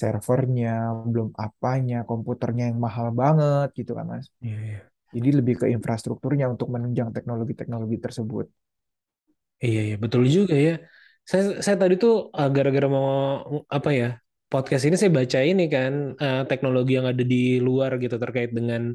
servernya, 0.00 0.96
belum 1.12 1.28
apanya, 1.36 2.02
komputernya 2.08 2.72
yang 2.72 2.78
mahal 2.80 3.08
banget 3.12 3.68
gitu 3.78 3.92
kan 3.98 4.06
Mas. 4.08 4.26
Iya, 4.40 4.58
iya. 4.58 4.80
Jadi 5.12 5.28
lebih 5.38 5.54
ke 5.60 5.66
infrastrukturnya 5.68 6.48
untuk 6.48 6.72
menunjang 6.72 7.12
teknologi-teknologi 7.12 7.96
tersebut. 8.00 8.46
Iya, 9.60 9.80
iya, 9.92 9.96
betul 10.00 10.24
juga 10.26 10.56
ya. 10.56 10.80
Saya 11.22 11.62
saya 11.62 11.76
tadi 11.78 11.94
tuh 12.00 12.32
uh, 12.34 12.48
gara-gara 12.50 12.88
mau 12.90 13.06
apa 13.70 13.90
ya 13.94 14.08
podcast 14.50 14.84
ini 14.84 14.96
saya 15.00 15.12
baca 15.14 15.38
ini 15.40 15.64
kan 15.70 15.92
uh, 16.18 16.42
teknologi 16.50 16.92
yang 16.98 17.06
ada 17.08 17.24
di 17.24 17.62
luar 17.62 17.96
gitu 18.02 18.18
terkait 18.18 18.50
dengan 18.50 18.92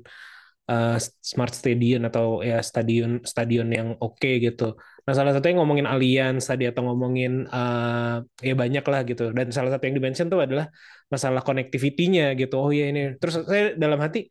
uh, 0.71 0.95
smart 1.32 1.53
stadium 1.56 2.01
atau 2.10 2.43
ya 2.43 2.60
stadion 2.62 3.23
stadion 3.23 3.67
yang 3.71 3.88
oke 4.03 4.30
gitu. 4.45 4.75
Nah 5.06 5.13
salah 5.15 5.32
satunya 5.34 5.56
ngomongin 5.60 5.88
Allianz 5.88 6.51
tadi 6.51 6.63
atau 6.67 6.82
ngomongin 6.88 7.47
uh, 7.47 8.21
ya 8.43 8.53
banyak 8.53 8.84
lah 8.84 9.01
gitu. 9.10 9.32
Dan 9.32 9.49
salah 9.56 9.71
satu 9.73 9.84
yang 9.88 9.95
dimention 9.99 10.27
tuh 10.27 10.43
adalah 10.43 10.67
masalah 11.13 11.41
connectivity-nya 11.47 12.36
gitu. 12.39 12.56
Oh 12.60 12.69
iya 12.75 12.91
ini. 12.91 13.15
Terus 13.19 13.34
saya 13.47 13.63
dalam 13.80 13.99
hati 14.03 14.27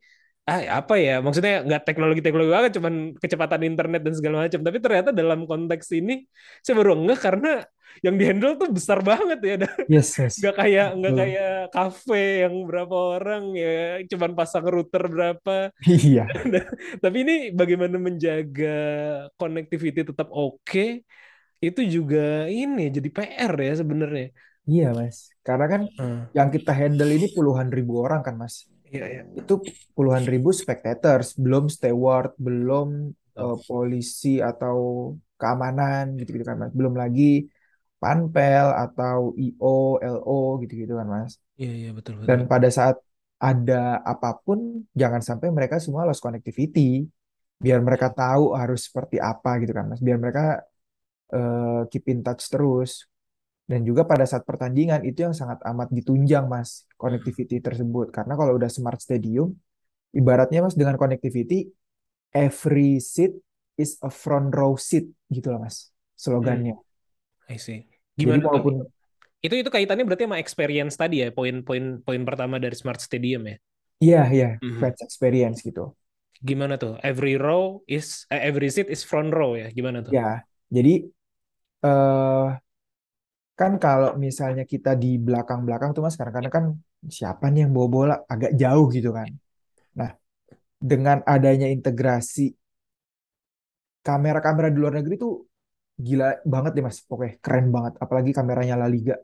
ah 0.47 0.79
apa 0.79 0.95
ya 0.95 1.19
maksudnya 1.19 1.59
nggak 1.67 1.81
teknologi-teknologi 1.83 2.51
banget 2.55 2.71
cuman 2.79 2.93
kecepatan 3.19 3.61
internet 3.67 4.01
dan 4.05 4.13
segala 4.15 4.35
macam 4.47 4.59
tapi 4.63 4.77
ternyata 4.79 5.09
dalam 5.11 5.43
konteks 5.43 5.87
ini 5.91 6.23
saya 6.63 6.75
baru 6.79 6.95
ngeh 7.03 7.19
karena 7.19 7.49
yang 8.05 8.15
dihandle 8.19 8.55
tuh 8.61 8.69
besar 8.71 8.99
banget 9.03 9.39
ya 9.43 9.55
Dan 9.59 9.71
Yes, 9.91 10.15
yes. 10.15 10.39
nggak 10.39 10.55
kayak 10.55 10.87
nggak 10.99 11.13
kayak 11.19 11.51
kafe 11.75 12.47
yang 12.47 12.55
berapa 12.63 12.95
orang 13.19 13.43
ya 13.59 13.99
cuman 14.07 14.31
pasang 14.39 14.63
router 14.71 15.03
berapa 15.11 15.55
Iya. 15.83 16.23
tapi 17.03 17.17
ini 17.27 17.35
bagaimana 17.51 17.99
menjaga 17.99 18.77
connectivity 19.35 20.07
tetap 20.07 20.31
oke 20.31 21.03
itu 21.57 21.81
juga 21.89 22.47
ini 22.47 22.87
jadi 22.93 23.09
PR 23.11 23.53
ya 23.59 23.73
sebenarnya 23.83 24.27
Iya, 24.67 24.91
Mas. 24.91 25.31
Karena 25.47 25.65
kan 25.71 25.81
Hmm. 25.95 26.27
yang 26.35 26.51
kita 26.51 26.75
handle 26.75 27.07
ini 27.07 27.31
puluhan 27.31 27.71
ribu 27.71 28.03
orang 28.03 28.19
kan, 28.19 28.35
Mas. 28.35 28.67
Iya, 28.93 29.05
iya. 29.13 29.21
Itu 29.39 29.53
puluhan 29.95 30.25
ribu 30.33 30.49
spectators, 30.55 31.27
belum 31.43 31.65
steward, 31.75 32.31
belum 32.39 32.87
eh, 33.39 33.57
polisi 33.67 34.39
atau 34.49 34.77
keamanan 35.39 36.17
gitu-gitu 36.19 36.45
kan, 36.49 36.57
Mas. 36.61 36.71
Belum 36.79 36.93
lagi 36.97 37.45
panpel 38.01 38.65
atau 38.83 39.19
IO, 39.37 39.99
LO 40.01 40.57
gitu-gitu 40.63 40.93
kan, 40.99 41.07
Mas. 41.15 41.33
Iya, 41.59 41.71
iya, 41.79 41.89
betul, 41.97 42.13
betul. 42.21 42.27
Dan 42.29 42.39
pada 42.51 42.69
saat 42.69 42.97
ada 43.37 44.01
apa 44.01 44.29
pun, 44.45 44.59
jangan 44.97 45.21
sampai 45.21 45.49
mereka 45.53 45.77
semua 45.83 46.03
lost 46.07 46.21
connectivity. 46.25 47.05
Biar 47.63 47.79
mereka 47.81 48.07
tahu 48.13 48.53
harus 48.53 48.85
seperti 48.87 49.17
apa 49.21 49.57
gitu 49.61 49.73
kan, 49.77 49.85
Mas. 49.91 50.01
Biar 50.05 50.17
mereka 50.21 50.61
eh, 51.33 51.81
keep 51.91 52.05
in 52.11 52.19
touch 52.25 52.43
terus. 52.53 53.05
Dan 53.67 53.83
juga 53.83 54.07
pada 54.07 54.23
saat 54.23 54.43
pertandingan 54.47 55.03
itu 55.03 55.27
yang 55.27 55.35
sangat 55.35 55.59
amat 55.67 55.91
ditunjang 55.91 56.47
Mas, 56.47 56.87
connectivity 56.95 57.59
tersebut. 57.59 58.15
Karena 58.15 58.33
kalau 58.39 58.55
udah 58.59 58.71
smart 58.71 58.99
stadium, 59.03 59.51
ibaratnya 60.15 60.63
Mas 60.65 60.75
dengan 60.79 60.95
connectivity, 61.01 61.67
every 62.35 62.99
seat 63.03 63.33
is 63.79 63.97
a 64.03 64.11
front 64.11 64.53
row 64.55 64.75
seat 64.79 65.07
gitu 65.31 65.51
lah 65.53 65.59
Mas, 65.63 65.91
slogannya. 66.17 66.75
I 67.53 67.57
see. 67.65 67.79
Jadi 68.17 68.37
Gimana 68.37 68.45
tuh? 68.53 68.63
walaupun 68.63 68.73
Itu 69.45 69.55
itu 69.61 69.69
kaitannya 69.75 70.05
berarti 70.07 70.25
sama 70.27 70.39
experience 70.43 70.95
tadi 71.01 71.15
ya, 71.23 71.29
poin-poin 71.37 71.83
poin 72.05 72.21
pertama 72.29 72.57
dari 72.63 72.75
Smart 72.81 72.99
Stadium 73.07 73.43
ya. 73.51 73.57
iya 74.03 74.17
iya 74.35 74.47
Mhm. 74.63 74.79
fans 74.79 74.99
experience 75.05 75.57
gitu. 75.67 75.81
Gimana 76.49 76.75
tuh? 76.83 76.93
Every 77.09 77.33
row 77.45 77.63
is 77.97 78.25
eh, 78.33 78.41
every 78.49 78.69
seat 78.75 78.87
is 78.95 79.01
front 79.09 79.29
row 79.37 79.51
ya. 79.61 79.67
Gimana 79.77 79.99
tuh? 80.07 80.15
Ya, 80.15 80.21
jadi 80.75 80.89
eh 81.85 82.45
kan 83.57 83.71
kalau 83.81 84.13
misalnya 84.21 84.63
kita 84.69 84.93
di 84.93 85.17
belakang-belakang 85.17 85.89
tuh 85.97 86.05
Mas, 86.05 86.13
kadang-kadang 86.13 86.53
kan 86.53 86.65
siapa 87.09 87.49
nih 87.49 87.65
yang 87.65 87.71
bawa 87.73 87.87
bola 87.89 88.15
agak 88.29 88.53
jauh 88.53 88.85
gitu 88.93 89.09
kan. 89.09 89.29
Nah, 89.97 90.13
dengan 90.77 91.25
adanya 91.25 91.65
integrasi 91.65 92.53
kamera-kamera 94.05 94.69
di 94.69 94.77
luar 94.77 95.01
negeri 95.01 95.15
tuh 95.17 95.33
gila 95.97 96.37
banget 96.45 96.71
deh 96.77 96.85
Mas. 96.85 97.01
Pokoknya 97.01 97.33
keren 97.41 97.67
banget. 97.73 97.93
Apalagi 97.97 98.31
kameranya 98.31 98.77
La 98.77 98.85
Liga. 98.85 99.17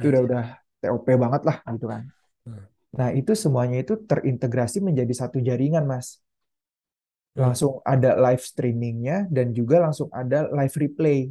Itu 0.00 0.08
udah 0.08 0.22
udah 0.24 0.44
TOP 0.80 1.06
banget 1.06 1.42
lah 1.44 1.56
gitu 1.76 1.86
kan. 1.92 2.02
Hmm. 2.48 2.64
Nah, 2.96 3.08
itu 3.12 3.36
semuanya 3.36 3.84
itu 3.84 4.00
terintegrasi 4.00 4.80
menjadi 4.80 5.12
satu 5.12 5.38
jaringan, 5.44 5.84
Mas. 5.84 6.24
Hmm. 7.36 7.52
Langsung 7.52 7.84
ada 7.84 8.16
live 8.16 8.40
streamingnya 8.40 9.28
dan 9.28 9.52
juga 9.52 9.84
langsung 9.84 10.08
ada 10.08 10.48
live 10.48 10.76
replay. 10.80 11.28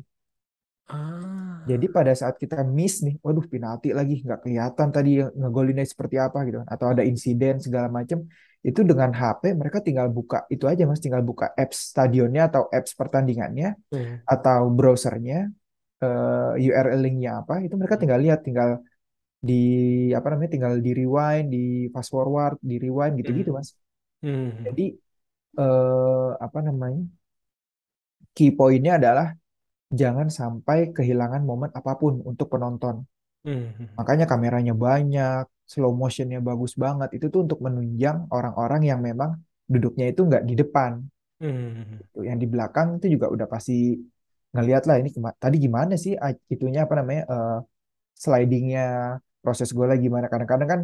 Ah. 0.85 1.65
Jadi 1.65 1.85
pada 1.89 2.13
saat 2.13 2.37
kita 2.37 2.61
miss 2.61 3.01
nih, 3.01 3.17
waduh 3.25 3.45
penalti 3.49 3.89
lagi, 3.89 4.21
nggak 4.21 4.39
kelihatan 4.45 4.87
tadi 4.93 5.09
ngegolinnya 5.39 5.85
seperti 5.85 6.15
apa 6.21 6.37
gitu 6.45 6.61
kan. 6.61 6.67
Atau 6.69 6.87
ada 6.93 7.01
insiden 7.01 7.57
segala 7.57 7.87
macam, 7.89 8.19
itu 8.61 8.79
dengan 8.85 9.09
HP 9.13 9.43
mereka 9.57 9.77
tinggal 9.81 10.07
buka 10.13 10.45
itu 10.53 10.65
aja 10.69 10.85
Mas, 10.89 11.01
tinggal 11.01 11.21
buka 11.25 11.45
apps 11.57 11.89
stadionnya 11.93 12.41
atau 12.49 12.63
apps 12.69 12.93
pertandingannya 12.99 13.77
Hmm. 13.93 14.21
atau 14.25 14.61
browsernya 14.77 15.49
eh, 16.03 16.65
URL 16.65 17.01
linknya 17.05 17.31
apa, 17.41 17.53
itu 17.65 17.73
mereka 17.79 17.95
tinggal 18.01 18.19
lihat, 18.25 18.39
tinggal 18.47 18.69
di 19.49 19.53
apa 20.17 20.27
namanya, 20.31 20.51
tinggal 20.55 20.73
di 20.85 20.91
rewind, 20.99 21.45
di 21.55 21.59
fast 21.93 22.09
forward, 22.15 22.55
di 22.69 22.75
rewind 22.83 23.13
gitu-gitu 23.21 23.51
Hmm. 23.51 23.57
Mas. 23.57 23.69
Hmm. 24.21 24.49
Jadi 24.65 24.83
eh, 25.59 26.29
apa 26.45 26.59
namanya, 26.67 27.01
key 28.35 28.49
pointnya 28.57 28.93
adalah 28.99 29.27
jangan 30.01 30.27
sampai 30.39 30.91
kehilangan 30.95 31.41
momen 31.49 31.71
apa 31.71 31.91
pun 32.01 32.21
untuk 32.23 32.47
penonton. 32.53 32.95
Hmm. 33.45 33.93
Makanya 33.97 34.25
kameranya 34.25 34.73
banyak, 34.73 35.45
slow 35.65 35.93
motionnya 35.93 36.39
bagus 36.41 36.73
banget. 36.77 37.09
Itu 37.17 37.25
tuh 37.33 37.45
untuk 37.45 37.59
menunjang 37.65 38.29
orang-orang 38.29 38.81
yang 38.89 38.99
memang 39.01 39.37
duduknya 39.65 40.05
itu 40.13 40.21
nggak 40.25 40.43
di 40.49 40.53
depan. 40.57 40.91
Tuh, 42.13 42.23
Yang 42.25 42.37
di 42.41 42.47
belakang 42.47 42.87
itu 42.97 43.07
juga 43.17 43.27
udah 43.33 43.47
pasti 43.49 43.97
ngeliat 44.55 44.83
lah 44.87 44.95
ini 45.03 45.09
tadi 45.35 45.57
gimana 45.59 45.93
sih 45.99 46.15
itunya 46.47 46.87
apa 46.87 46.93
namanya 46.95 47.23
eh, 47.27 47.57
slidingnya 48.15 48.85
proses 49.43 49.69
golnya 49.75 49.97
gimana. 49.99 50.25
Kadang-kadang 50.31 50.69
kan 50.69 50.81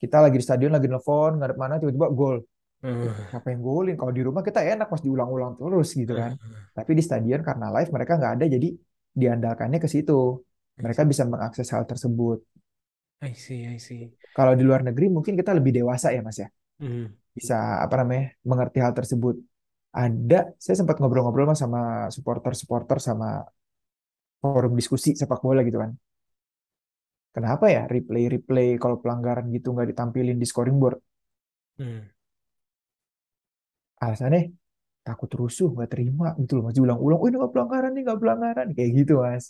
kita 0.00 0.16
lagi 0.24 0.36
di 0.40 0.44
stadion 0.44 0.72
lagi 0.72 0.88
nelfon 0.88 1.38
ngadep 1.38 1.56
mana 1.60 1.80
tiba-tiba 1.80 2.08
gol. 2.12 2.36
Siapa 2.80 3.52
yang 3.52 3.60
golin? 3.60 3.94
Kalau 4.00 4.12
di 4.12 4.22
rumah 4.24 4.40
kita 4.40 4.64
enak 4.64 4.88
pas 4.88 5.00
diulang-ulang 5.04 5.60
terus 5.60 5.88
gitu 5.92 6.12
kan. 6.16 6.32
Tapi 6.72 6.90
di 6.96 7.02
stadion 7.04 7.40
karena 7.44 7.68
live 7.76 7.90
mereka 7.92 8.16
nggak 8.16 8.32
ada 8.40 8.44
jadi 8.48 8.68
diandalkannya 9.12 9.78
ke 9.78 9.88
situ. 9.88 10.40
Mereka 10.80 11.04
bisa 11.04 11.28
mengakses 11.28 11.68
hal 11.76 11.84
tersebut. 11.84 12.40
I 13.20 13.36
see, 13.36 13.68
I 13.68 13.76
see. 13.76 14.08
Kalau 14.32 14.56
di 14.56 14.64
luar 14.64 14.80
negeri 14.80 15.12
mungkin 15.12 15.36
kita 15.36 15.52
lebih 15.52 15.76
dewasa 15.76 16.08
ya 16.08 16.24
Mas 16.24 16.40
ya. 16.40 16.48
Hmm. 16.80 17.12
Bisa 17.36 17.84
apa 17.84 18.00
namanya 18.00 18.32
mengerti 18.48 18.78
hal 18.80 18.96
tersebut. 18.96 19.36
Ada, 19.92 20.56
saya 20.56 20.76
sempat 20.80 20.96
ngobrol-ngobrol 20.96 21.52
Mas 21.52 21.60
sama 21.60 22.08
supporter-supporter 22.08 22.96
sama 22.96 23.44
forum 24.40 24.72
diskusi 24.72 25.12
sepak 25.12 25.44
bola 25.44 25.60
gitu 25.60 25.76
kan. 25.76 25.92
Kenapa 27.30 27.70
ya 27.70 27.86
replay-replay 27.86 28.80
kalau 28.80 28.98
pelanggaran 28.98 29.46
gitu 29.54 29.70
nggak 29.70 29.94
ditampilin 29.94 30.38
di 30.40 30.46
scoring 30.48 30.76
board? 30.80 30.98
Hmm. 31.78 32.08
Alasannya 34.04 34.40
takut 35.06 35.30
rusuh, 35.40 35.68
nggak 35.74 35.90
terima 35.92 36.26
gitu 36.40 36.52
loh. 36.56 36.62
Masih 36.68 36.82
ulang-ulang, 36.86 37.18
oh 37.22 37.26
ini 37.28 37.36
nggak 37.40 37.52
pelanggaran 37.54 37.90
nih, 37.96 38.02
nggak 38.06 38.20
pelanggaran. 38.22 38.66
Kayak 38.76 38.90
gitu 38.98 39.12
Mas. 39.24 39.46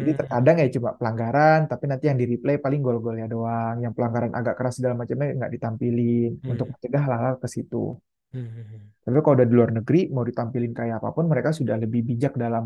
Jadi 0.00 0.10
Hmm. 0.12 0.20
terkadang 0.20 0.56
ya 0.62 0.66
coba 0.76 0.90
pelanggaran, 0.98 1.60
tapi 1.70 1.84
nanti 1.90 2.04
yang 2.10 2.18
di 2.22 2.26
replay 2.32 2.56
paling 2.64 2.80
gol-golnya 2.86 3.26
doang. 3.34 3.76
Yang 3.84 3.92
pelanggaran 3.96 4.32
agak 4.38 4.54
keras 4.58 4.74
segala 4.78 4.94
macamnya 5.00 5.26
nggak 5.38 5.52
ditampilin 5.56 6.30
Hmm. 6.42 6.50
untuk 6.52 6.66
mencegah 6.72 7.02
hal-hal 7.06 7.34
ke 7.42 7.48
situ. 7.54 7.76
Hmm. 8.32 8.90
Tapi 9.04 9.18
kalau 9.24 9.34
udah 9.38 9.48
di 9.50 9.54
luar 9.58 9.70
negeri, 9.78 10.00
mau 10.14 10.24
ditampilin 10.28 10.72
kayak 10.78 10.94
apa 11.00 11.08
pun, 11.16 11.24
mereka 11.32 11.50
sudah 11.58 11.76
lebih 11.82 12.00
bijak 12.08 12.32
dalam 12.36 12.64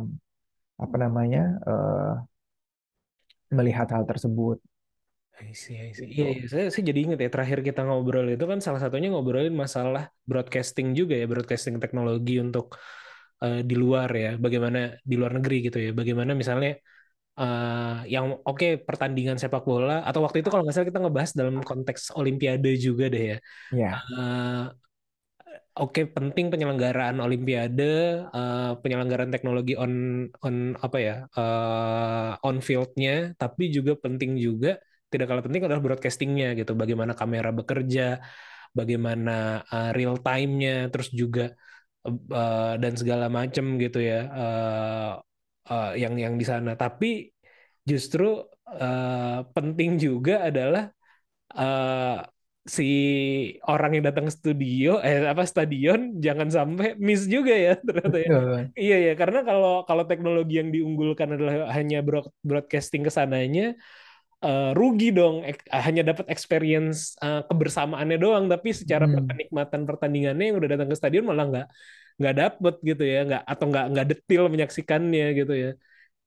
apa 0.85 0.97
namanya 1.05 1.43
eh, 1.71 2.13
melihat 3.57 3.89
hal 3.95 4.05
tersebut. 4.11 4.59
I 5.43 5.53
see, 5.53 5.77
I 5.83 5.91
see. 5.93 6.07
Gitu. 6.11 6.23
Iya, 6.23 6.25
iya. 6.35 6.43
Saya, 6.53 6.65
saya 6.73 6.85
jadi 6.91 7.01
ingat 7.05 7.19
ya 7.25 7.29
terakhir 7.35 7.59
kita 7.69 7.81
ngobrol 7.87 8.27
itu 8.35 8.45
kan 8.51 8.59
salah 8.67 8.81
satunya 8.83 9.09
ngobrolin 9.13 9.55
masalah 9.65 10.03
broadcasting 10.31 10.89
juga 10.99 11.15
ya, 11.21 11.25
broadcasting 11.33 11.77
teknologi 11.83 12.33
untuk 12.45 12.67
eh, 13.45 13.59
di 13.69 13.75
luar 13.83 14.09
ya, 14.23 14.29
bagaimana 14.45 14.79
di 15.11 15.15
luar 15.21 15.33
negeri 15.39 15.55
gitu 15.67 15.79
ya, 15.87 15.91
bagaimana 16.01 16.33
misalnya 16.41 16.71
eh, 17.41 17.97
yang 18.15 18.27
oke 18.49 18.67
pertandingan 18.89 19.39
sepak 19.43 19.63
bola 19.71 19.93
atau 20.09 20.21
waktu 20.25 20.39
itu 20.41 20.49
kalau 20.51 20.63
nggak 20.65 20.75
salah 20.77 20.89
kita 20.93 21.01
ngebahas 21.05 21.33
dalam 21.41 21.57
konteks 21.71 22.03
Olimpiade 22.21 22.69
juga 22.87 23.05
deh 23.15 23.23
ya. 23.33 23.37
Ya, 23.71 24.05
Eh, 24.19 24.65
Oke, 25.75 26.01
penting 26.07 26.47
penyelenggaraan 26.55 27.19
Olimpiade, 27.19 27.83
eh, 28.31 28.71
penyelenggaraan 28.83 29.33
teknologi 29.35 29.75
on 29.75 29.93
on 30.47 30.57
apa 30.79 30.97
ya, 31.07 31.15
eh, 31.35 32.31
on 32.47 32.57
fieldnya, 32.63 33.35
tapi 33.41 33.63
juga 33.77 33.93
penting 34.05 34.39
juga 34.39 34.79
tidak 35.15 35.27
kalah 35.31 35.45
penting 35.47 35.63
adalah 35.67 35.83
broadcastingnya 35.87 36.47
gitu. 36.61 36.73
Bagaimana 36.81 37.13
kamera 37.21 37.51
bekerja, 37.59 38.03
bagaimana 38.79 39.31
eh, 39.73 39.91
real 39.97 40.17
time-nya, 40.27 40.71
terus 40.93 41.09
juga 41.21 41.43
eh, 42.09 42.73
dan 42.83 42.93
segala 43.01 43.27
macam 43.39 43.65
gitu 43.83 43.99
ya, 44.11 44.17
eh, 44.41 45.11
eh, 45.73 45.89
yang 46.03 46.15
yang 46.25 46.35
di 46.41 46.47
sana. 46.53 46.71
Tapi 46.83 47.07
justru 47.91 48.25
eh, 48.83 49.39
penting 49.57 49.91
juga 50.05 50.35
adalah 50.49 50.83
eh, 51.59 52.17
si 52.65 52.85
orang 53.69 53.91
yang 54.01 54.05
datang 54.09 54.27
studio 54.33 54.97
eh 55.05 55.21
apa 55.33 55.45
stadion 55.45 56.17
jangan 56.25 56.49
sampai 56.57 56.97
miss 57.07 57.29
juga 57.29 57.53
ya 57.53 57.73
ternyata 57.87 58.17
ya. 58.25 58.31
Iya 58.75 58.97
ya 59.07 59.13
karena 59.21 59.39
kalau 59.49 59.73
kalau 59.89 60.05
teknologi 60.11 60.59
yang 60.61 60.71
diunggulkan 60.75 61.29
adalah 61.39 61.55
hanya 61.77 61.97
broad- 62.07 62.33
broadcasting 62.49 63.03
ke 63.07 63.13
sananya 63.19 63.63
eh, 64.47 64.65
rugi 64.79 65.07
dong 65.19 65.35
Ek- 65.51 65.69
hanya 65.87 66.03
dapat 66.11 66.27
experience 66.35 66.99
eh, 67.25 67.41
kebersamaannya 67.49 68.17
doang 68.25 68.45
tapi 68.53 68.69
secara 68.81 69.05
Hmm. 69.05 69.27
penikmatan 69.29 69.83
pertandingannya 69.89 70.45
yang 70.53 70.57
udah 70.61 70.71
datang 70.75 70.89
ke 70.93 70.97
stadion 71.01 71.25
malah 71.31 71.45
nggak 71.51 71.67
nggak 72.19 72.35
dapet 72.41 72.75
gitu 72.89 73.03
ya 73.13 73.19
nggak 73.29 73.43
atau 73.53 73.65
nggak 73.71 73.85
nggak 73.93 74.07
detil 74.11 74.43
menyaksikannya 74.53 75.25
gitu 75.39 75.53
ya. 75.65 75.69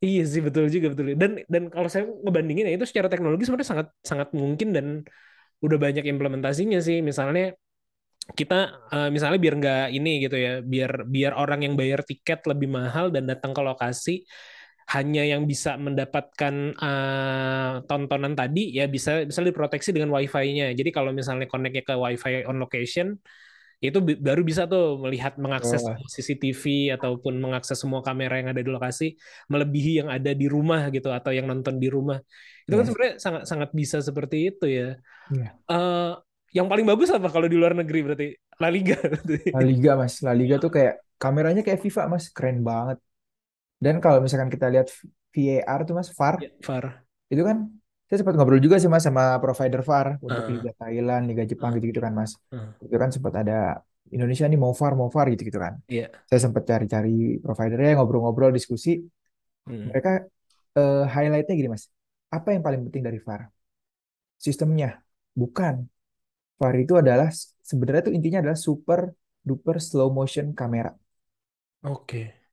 Iya 0.05 0.21
sih 0.31 0.41
betul 0.47 0.65
juga 0.75 0.87
betul. 0.93 1.05
Dan 1.23 1.31
dan 1.53 1.63
kalau 1.73 1.89
saya 1.93 2.03
ngebandingin 2.25 2.65
ya 2.69 2.73
itu 2.79 2.87
secara 2.91 3.09
teknologi 3.13 3.43
sebenarnya 3.45 3.71
sangat 3.73 3.87
sangat 4.11 4.29
mungkin 4.41 4.69
dan 4.77 4.87
udah 5.65 5.77
banyak 5.85 6.05
implementasinya 6.13 6.77
sih. 6.87 6.97
Misalnya 7.09 7.43
kita 8.39 8.55
eh, 8.93 9.09
misalnya 9.15 9.39
biar 9.43 9.55
nggak 9.61 9.81
ini 9.95 10.09
gitu 10.27 10.35
ya, 10.35 10.51
biar 10.71 10.91
biar 11.13 11.31
orang 11.41 11.59
yang 11.65 11.73
bayar 11.79 11.99
tiket 12.03 12.39
lebih 12.51 12.67
mahal 12.77 13.05
dan 13.15 13.23
datang 13.31 13.51
ke 13.55 13.61
lokasi 13.63 14.11
hanya 14.87 15.23
yang 15.27 15.43
bisa 15.43 15.75
mendapatkan 15.75 16.53
eh, 16.79 17.71
tontonan 17.83 18.33
tadi 18.39 18.71
ya 18.71 18.87
bisa 18.87 19.27
bisa 19.27 19.43
diproteksi 19.43 19.91
dengan 19.91 20.15
wifi-nya. 20.15 20.71
Jadi 20.71 20.89
kalau 20.95 21.11
misalnya 21.11 21.47
connect-nya 21.51 21.83
ke 21.83 21.93
wifi 21.95 22.47
on 22.47 22.57
location 22.59 23.19
itu 23.77 24.01
bi- 24.01 24.17
baru 24.17 24.41
bisa 24.41 24.65
tuh 24.65 24.97
melihat 25.05 25.37
mengakses 25.37 25.85
Betul. 25.85 26.01
CCTV 26.09 26.63
ataupun 26.97 27.37
mengakses 27.37 27.77
semua 27.77 28.01
kamera 28.01 28.41
yang 28.41 28.49
ada 28.49 28.65
di 28.65 28.71
lokasi 28.73 29.13
melebihi 29.53 30.01
yang 30.01 30.09
ada 30.09 30.33
di 30.33 30.49
rumah 30.49 30.89
gitu 30.89 31.13
atau 31.13 31.29
yang 31.29 31.45
nonton 31.45 31.77
di 31.77 31.85
rumah 31.85 32.17
itu 32.65 32.73
kan 32.73 32.81
Yes. 32.81 32.89
sebenarnya 32.89 33.13
sangat 33.21 33.43
sangat 33.45 33.69
bisa 33.77 34.01
seperti 34.01 34.49
itu 34.49 34.65
ya 34.65 34.89
Iya. 35.29 35.49
Eh, 35.69 36.11
yang 36.57 36.65
paling 36.71 36.87
bagus 36.89 37.11
apa 37.13 37.29
kalau 37.29 37.45
di 37.45 37.53
luar 37.59 37.77
negeri 37.77 37.99
berarti 38.01 38.27
La 38.57 38.71
Liga. 38.73 38.97
La 39.53 39.61
Liga 39.61 39.91
Mas, 39.93 40.23
La 40.25 40.33
Liga 40.33 40.57
tuh 40.57 40.71
kayak 40.73 41.03
kameranya 41.21 41.61
kayak 41.61 41.77
FIFA 41.83 42.09
Mas, 42.09 42.31
keren 42.33 42.65
banget. 42.65 42.97
Dan 43.77 44.01
kalau 44.03 44.19
misalkan 44.25 44.49
kita 44.49 44.67
lihat 44.73 44.87
VAR 45.33 45.79
tuh 45.85 45.93
Mas, 45.97 46.09
VAR, 46.17 46.35
Ya, 46.41 46.49
VAR. 46.65 46.85
itu 47.29 47.41
kan 47.45 47.57
saya 48.07 48.17
sempat 48.23 48.33
ngobrol 48.39 48.57
juga 48.63 48.79
sih 48.81 48.89
Mas 48.89 49.03
sama 49.05 49.37
provider 49.43 49.81
VAR 49.85 50.07
untuk 50.23 50.43
Ah. 50.43 50.49
Liga 50.49 50.71
Thailand, 50.79 51.23
Liga 51.29 51.43
Jepang 51.45 51.71
Ah. 51.71 51.75
gitu-gitu 51.77 52.01
kan 52.01 52.13
Mas. 52.15 52.31
Ah. 52.49 52.73
Itu 52.81 52.95
kan 52.97 53.09
sempat 53.13 53.33
ada 53.45 53.83
Indonesia 54.09 54.47
nih 54.47 54.55
mau 54.57 54.71
VAR, 54.73 54.93
mau 54.95 55.09
VAR 55.11 55.27
gitu-gitu 55.35 55.59
kan. 55.59 55.77
Iya. 55.91 56.07
Saya 56.25 56.39
sempat 56.47 56.63
cari-cari 56.65 57.37
providernya, 57.43 57.99
ngobrol-ngobrol, 57.99 58.49
diskusi. 58.55 59.03
Hmm. 59.67 59.91
Mereka 59.91 60.11
eh, 60.77 61.03
highlightnya 61.09 61.53
gini 61.57 61.69
Mas, 61.73 61.89
apa 62.29 62.53
yang 62.53 62.61
paling 62.61 62.81
penting 62.87 63.01
dari 63.01 63.17
VAR? 63.17 63.49
Sistemnya, 64.37 65.01
bukan. 65.33 65.89
VAR 66.57 66.75
itu 66.77 66.93
adalah 66.97 67.29
sebenarnya 67.61 68.09
tuh 68.09 68.13
intinya 68.17 68.41
adalah 68.41 68.57
super 68.57 69.13
duper 69.45 69.77
slow 69.79 70.09
motion 70.11 70.51
kamera 70.51 70.91
Oke. 71.85 72.46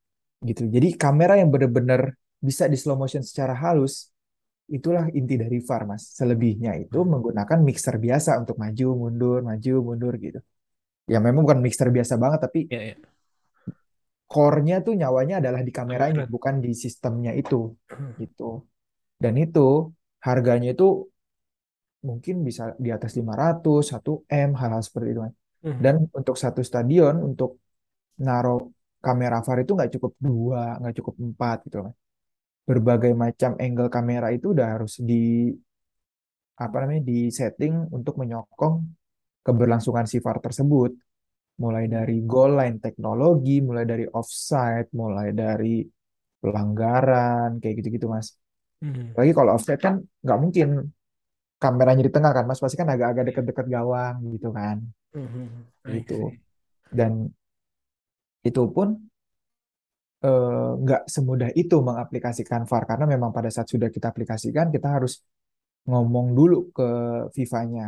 Gitu. 0.48 0.62
Jadi 0.68 0.88
kamera 0.94 1.34
yang 1.40 1.48
benar-benar 1.48 2.12
bisa 2.38 2.68
di 2.68 2.76
slow 2.76 2.96
motion 3.00 3.24
secara 3.24 3.56
halus, 3.56 4.12
itulah 4.68 5.08
inti 5.12 5.34
dari 5.40 5.58
VAR, 5.60 5.82
Mas. 5.88 6.02
Selebihnya 6.16 6.72
itu 6.76 6.98
menggunakan 7.04 7.58
mixer 7.64 7.96
biasa 7.96 8.36
untuk 8.40 8.56
maju, 8.60 8.88
mundur, 8.96 9.38
maju, 9.40 9.74
mundur 9.80 10.14
gitu. 10.20 10.40
Ya 11.08 11.18
memang 11.20 11.44
bukan 11.44 11.60
mixer 11.64 11.88
biasa 11.92 12.14
banget, 12.16 12.40
tapi 12.48 12.60
Ya, 12.72 12.80
ya. 12.92 12.96
core-nya 14.24 14.80
tuh 14.86 14.94
nyawanya 14.96 15.40
adalah 15.40 15.60
di 15.60 15.72
kameranya, 15.72 16.24
Kamera. 16.24 16.32
bukan 16.32 16.54
di 16.64 16.72
sistemnya 16.72 17.32
itu 17.36 17.76
Hmm. 17.92 18.12
gitu. 18.20 18.64
Dan 19.20 19.34
itu 19.40 19.92
harganya 20.24 20.72
itu 20.74 21.08
mungkin 22.04 22.44
bisa 22.44 22.76
di 22.76 22.92
atas 22.92 23.16
500, 23.16 23.92
1 23.92 24.24
M, 24.28 24.52
hal-hal 24.60 24.82
seperti 24.84 25.08
itu. 25.16 25.20
Hmm. 25.64 25.78
Dan 25.80 25.94
untuk 26.12 26.36
satu 26.36 26.60
stadion, 26.60 27.14
untuk 27.24 27.60
naruh 28.20 28.60
kamera 29.04 29.44
VAR 29.44 29.58
itu 29.64 29.72
nggak 29.76 29.90
cukup 29.98 30.12
dua, 30.16 30.64
nggak 30.80 30.94
cukup 30.98 31.14
empat 31.20 31.58
gitu 31.68 31.76
kan. 31.84 31.94
Berbagai 32.64 33.12
macam 33.12 33.50
angle 33.60 33.90
kamera 33.92 34.28
itu 34.32 34.56
udah 34.56 34.66
harus 34.74 34.96
di 35.04 35.52
apa 36.54 36.76
namanya 36.80 37.02
di 37.04 37.28
setting 37.28 37.92
untuk 37.92 38.14
menyokong 38.16 38.74
keberlangsungan 39.44 40.08
si 40.08 40.16
VAR 40.24 40.40
tersebut. 40.40 40.96
Mulai 41.54 41.86
dari 41.86 42.18
goal 42.26 42.58
line 42.58 42.82
teknologi, 42.82 43.62
mulai 43.62 43.84
dari 43.86 44.08
offside, 44.10 44.90
mulai 44.90 45.30
dari 45.30 45.86
pelanggaran, 46.42 47.62
kayak 47.62 47.74
gitu-gitu 47.78 48.10
Mas. 48.10 48.34
Hmm. 48.82 49.14
Lagi 49.14 49.30
kalau 49.30 49.54
offside 49.54 49.78
kan 49.78 50.02
nggak 50.02 50.38
mungkin 50.42 50.68
kameranya 51.62 52.02
di 52.02 52.12
tengah 52.12 52.32
kan 52.34 52.44
Mas, 52.44 52.58
pasti 52.58 52.76
kan 52.76 52.90
agak-agak 52.90 53.24
deket-deket 53.30 53.66
gawang 53.70 54.16
gitu 54.34 54.50
kan. 54.50 54.82
Hmm. 55.14 55.68
I 55.86 56.02
Gitu. 56.02 56.34
Dan 56.90 57.30
itu 58.48 58.62
pun 58.74 58.88
eh, 60.24 60.70
nggak 60.82 61.02
semudah 61.14 61.50
itu 61.60 61.76
mengaplikasikan 61.88 62.62
VAR 62.70 62.84
karena 62.90 63.06
memang 63.14 63.30
pada 63.36 63.48
saat 63.54 63.68
sudah 63.72 63.88
kita 63.94 64.06
aplikasikan 64.12 64.66
kita 64.74 64.88
harus 64.96 65.12
ngomong 65.90 66.26
dulu 66.38 66.72
ke 66.76 66.88
FIFA-nya 67.36 67.86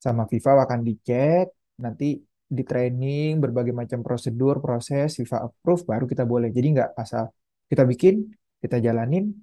sama 0.00 0.24
FIFA 0.30 0.50
akan 0.64 0.80
dicek 0.88 1.46
nanti 1.84 2.16
di 2.46 2.62
training 2.62 3.42
berbagai 3.42 3.74
macam 3.74 4.00
prosedur 4.06 4.62
proses 4.62 5.18
FIFA 5.18 5.50
approve 5.50 5.82
baru 5.90 6.04
kita 6.06 6.22
boleh. 6.22 6.48
Jadi 6.54 6.66
nggak 6.78 6.90
asal 6.94 7.24
kita 7.66 7.82
bikin 7.82 8.14
kita 8.62 8.78
jalanin 8.78 9.34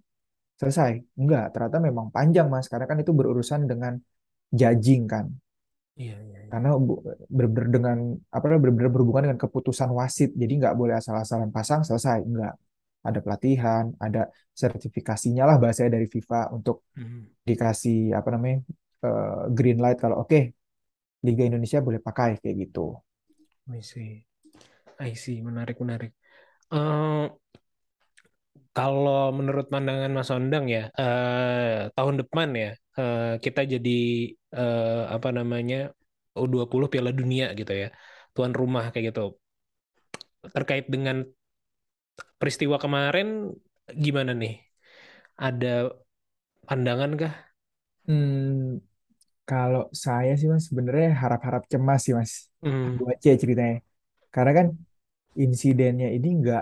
selesai. 0.59 0.91
Enggak 1.19 1.51
ternyata 1.53 1.77
memang 1.83 2.07
panjang 2.15 2.47
mas. 2.47 2.65
Karena 2.71 2.85
kan 2.89 2.97
itu 3.03 3.11
berurusan 3.11 3.67
dengan 3.67 3.99
judging 4.53 5.03
kan 5.09 5.25
Iya, 6.01 6.15
iya, 6.27 6.39
iya. 6.49 6.53
karena 6.53 6.69
bener-bener 7.33 7.69
dengan 7.75 7.97
apa 8.29 8.43
namanya, 8.45 8.61
bener-bener 8.63 8.91
berhubungan 8.93 9.23
dengan 9.29 9.39
keputusan 9.41 9.89
wasit 9.97 10.29
jadi 10.37 10.53
nggak 10.61 10.75
boleh 10.77 10.93
asal-asalan 11.01 11.49
pasang 11.49 11.81
selesai 11.81 12.21
enggak 12.21 12.53
ada 13.03 13.19
pelatihan 13.25 13.83
ada 13.97 14.29
sertifikasinya 14.53 15.43
lah 15.49 15.55
bahasanya 15.61 15.97
dari 15.97 16.07
FIFA 16.07 16.53
untuk 16.53 16.85
Hmm. 16.95 17.25
dikasih 17.49 18.13
apa 18.17 18.29
namanya 18.35 18.57
eh, 19.05 19.41
green 19.57 19.79
light 19.83 19.99
kalau 20.03 20.23
oke 20.23 20.39
Liga 21.27 21.43
Indonesia 21.49 21.79
boleh 21.83 22.01
pakai 22.03 22.39
kayak 22.41 22.57
gitu 22.69 22.95
I 23.71 23.81
see. 23.81 24.25
I 24.99 25.13
see. 25.15 25.41
Menarik, 25.41 25.77
menarik. 25.83 26.11
Eh, 26.73 27.25
kalau 28.75 29.19
menurut 29.37 29.65
pandangan 29.73 30.11
Mas 30.17 30.29
Ondang 30.35 30.65
ya, 30.75 30.81
eh, 30.99 31.89
tahun 31.95 32.15
depan 32.21 32.47
ya, 32.63 32.67
eh, 32.99 33.21
kita 33.45 33.59
jadi 33.73 33.89
eh, 34.57 34.83
apa 35.15 35.27
namanya 35.37 35.75
U20 36.41 36.87
Piala 36.93 37.11
Dunia 37.19 37.45
gitu 37.59 37.71
ya, 37.81 37.87
tuan 38.35 38.51
rumah 38.59 38.83
kayak 38.91 39.05
gitu. 39.09 39.21
Terkait 40.53 40.85
dengan 40.91 41.17
peristiwa 42.39 42.77
kemarin, 42.83 43.27
gimana 44.05 44.31
nih? 44.41 44.53
Ada 45.47 45.67
pandangan 46.67 47.11
kah? 47.21 47.33
Hmm, 48.07 48.83
kalau 49.49 49.81
saya 50.05 50.31
sih 50.39 50.47
mas 50.53 50.63
sebenarnya 50.69 51.07
harap-harap 51.23 51.63
cemas 51.71 51.99
sih 52.05 52.13
mas 52.19 52.33
Hmm. 52.61 53.03
Aja 53.11 53.31
ceritanya 53.43 53.75
karena 54.35 54.51
kan 54.59 54.67
insidennya 55.43 56.07
ini 56.17 56.27
nggak 56.39 56.61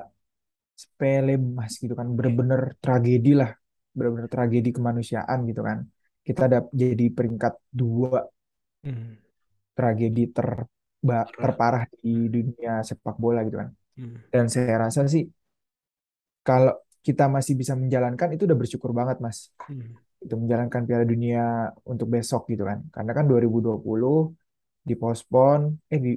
sepele 0.84 1.32
mas 1.58 1.74
gitu 1.84 1.94
kan 2.00 2.08
bener-bener 2.18 2.62
tragedi 2.84 3.30
lah 3.42 3.52
bener-bener 3.98 4.30
tragedi 4.36 4.70
kemanusiaan 4.78 5.40
gitu 5.50 5.62
kan 5.70 5.80
kita 6.28 6.42
ada 6.50 6.60
jadi 6.82 7.06
peringkat 7.18 7.54
dua 7.80 8.20
Hmm. 8.84 9.14
tragedi 9.78 10.22
Parah. 10.36 10.68
terparah 11.42 11.84
di 12.02 12.10
dunia 12.36 12.72
sepak 12.90 13.16
bola 13.24 13.40
gitu 13.48 13.58
kan 13.62 13.70
Hmm. 13.98 14.16
dan 14.34 14.46
saya 14.54 14.76
rasa 14.84 15.02
sih 15.14 15.24
kalau 16.48 16.74
kita 17.06 17.26
masih 17.36 17.54
bisa 17.62 17.74
menjalankan 17.82 18.30
itu 18.36 18.44
udah 18.48 18.58
bersyukur 18.62 18.92
banget 19.00 19.18
mas 19.26 19.50
Hmm. 19.68 20.02
itu 20.24 20.36
menjalankan 20.42 20.82
Piala 20.88 21.06
Dunia 21.06 21.42
untuk 21.92 22.08
besok 22.16 22.42
gitu 22.52 22.64
kan. 22.70 22.80
Karena 22.96 23.12
kan 23.18 23.26
2020 23.32 24.34
dipospon 24.90 25.60
eh 25.94 26.00
di 26.06 26.12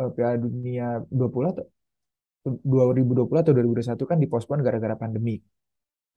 eh, 0.00 0.10
Piala 0.16 0.36
Dunia 0.40 0.84
20 1.18 1.48
atau 1.52 1.64
2020 2.72 3.40
atau 3.42 3.52
2021 3.56 4.04
kan 4.10 4.18
dipospon 4.24 4.58
gara-gara 4.66 4.96
pandemi. 5.02 5.34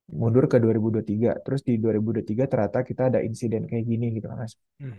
Mundur 0.09 0.45
ke 0.51 0.57
2023. 0.57 1.37
Terus 1.45 1.61
di 1.67 1.77
2023 1.77 2.45
ternyata 2.51 2.79
kita 2.81 3.01
ada 3.13 3.19
insiden 3.21 3.69
kayak 3.69 3.85
gini 3.85 4.05
gitu 4.15 4.25
kan 4.31 4.37
Mas. 4.41 4.53
Hmm. 4.81 4.95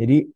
Jadi 0.00 0.26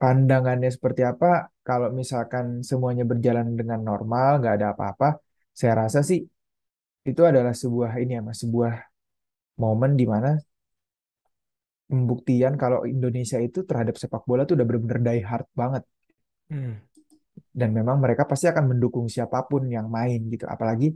pandangannya 0.00 0.70
seperti 0.72 1.02
apa 1.04 1.52
kalau 1.60 1.92
misalkan 1.92 2.64
semuanya 2.64 3.04
berjalan 3.04 3.52
dengan 3.54 3.80
normal, 3.84 4.40
nggak 4.40 4.54
ada 4.58 4.66
apa-apa, 4.72 5.20
saya 5.52 5.86
rasa 5.86 6.00
sih 6.00 6.24
itu 7.06 7.22
adalah 7.24 7.52
sebuah 7.52 8.00
ini 8.02 8.12
ya 8.16 8.22
Mas, 8.24 8.40
sebuah 8.42 8.72
momen 9.60 9.92
di 10.00 10.06
mana 10.08 10.40
pembuktian 11.90 12.54
kalau 12.54 12.86
Indonesia 12.86 13.38
itu 13.42 13.66
terhadap 13.68 13.98
sepak 13.98 14.22
bola 14.28 14.46
tuh 14.46 14.54
udah 14.56 14.66
benar-benar 14.68 15.00
die 15.06 15.22
hard 15.26 15.48
banget 15.52 15.84
Hmm. 16.50 16.82
Dan 17.60 17.68
memang 17.78 17.96
mereka 18.04 18.22
pasti 18.30 18.46
akan 18.52 18.64
mendukung 18.70 19.06
siapa 19.14 19.38
pun 19.50 19.62
yang 19.76 19.86
main 19.96 20.18
gitu. 20.32 20.44
Apalagi 20.54 20.86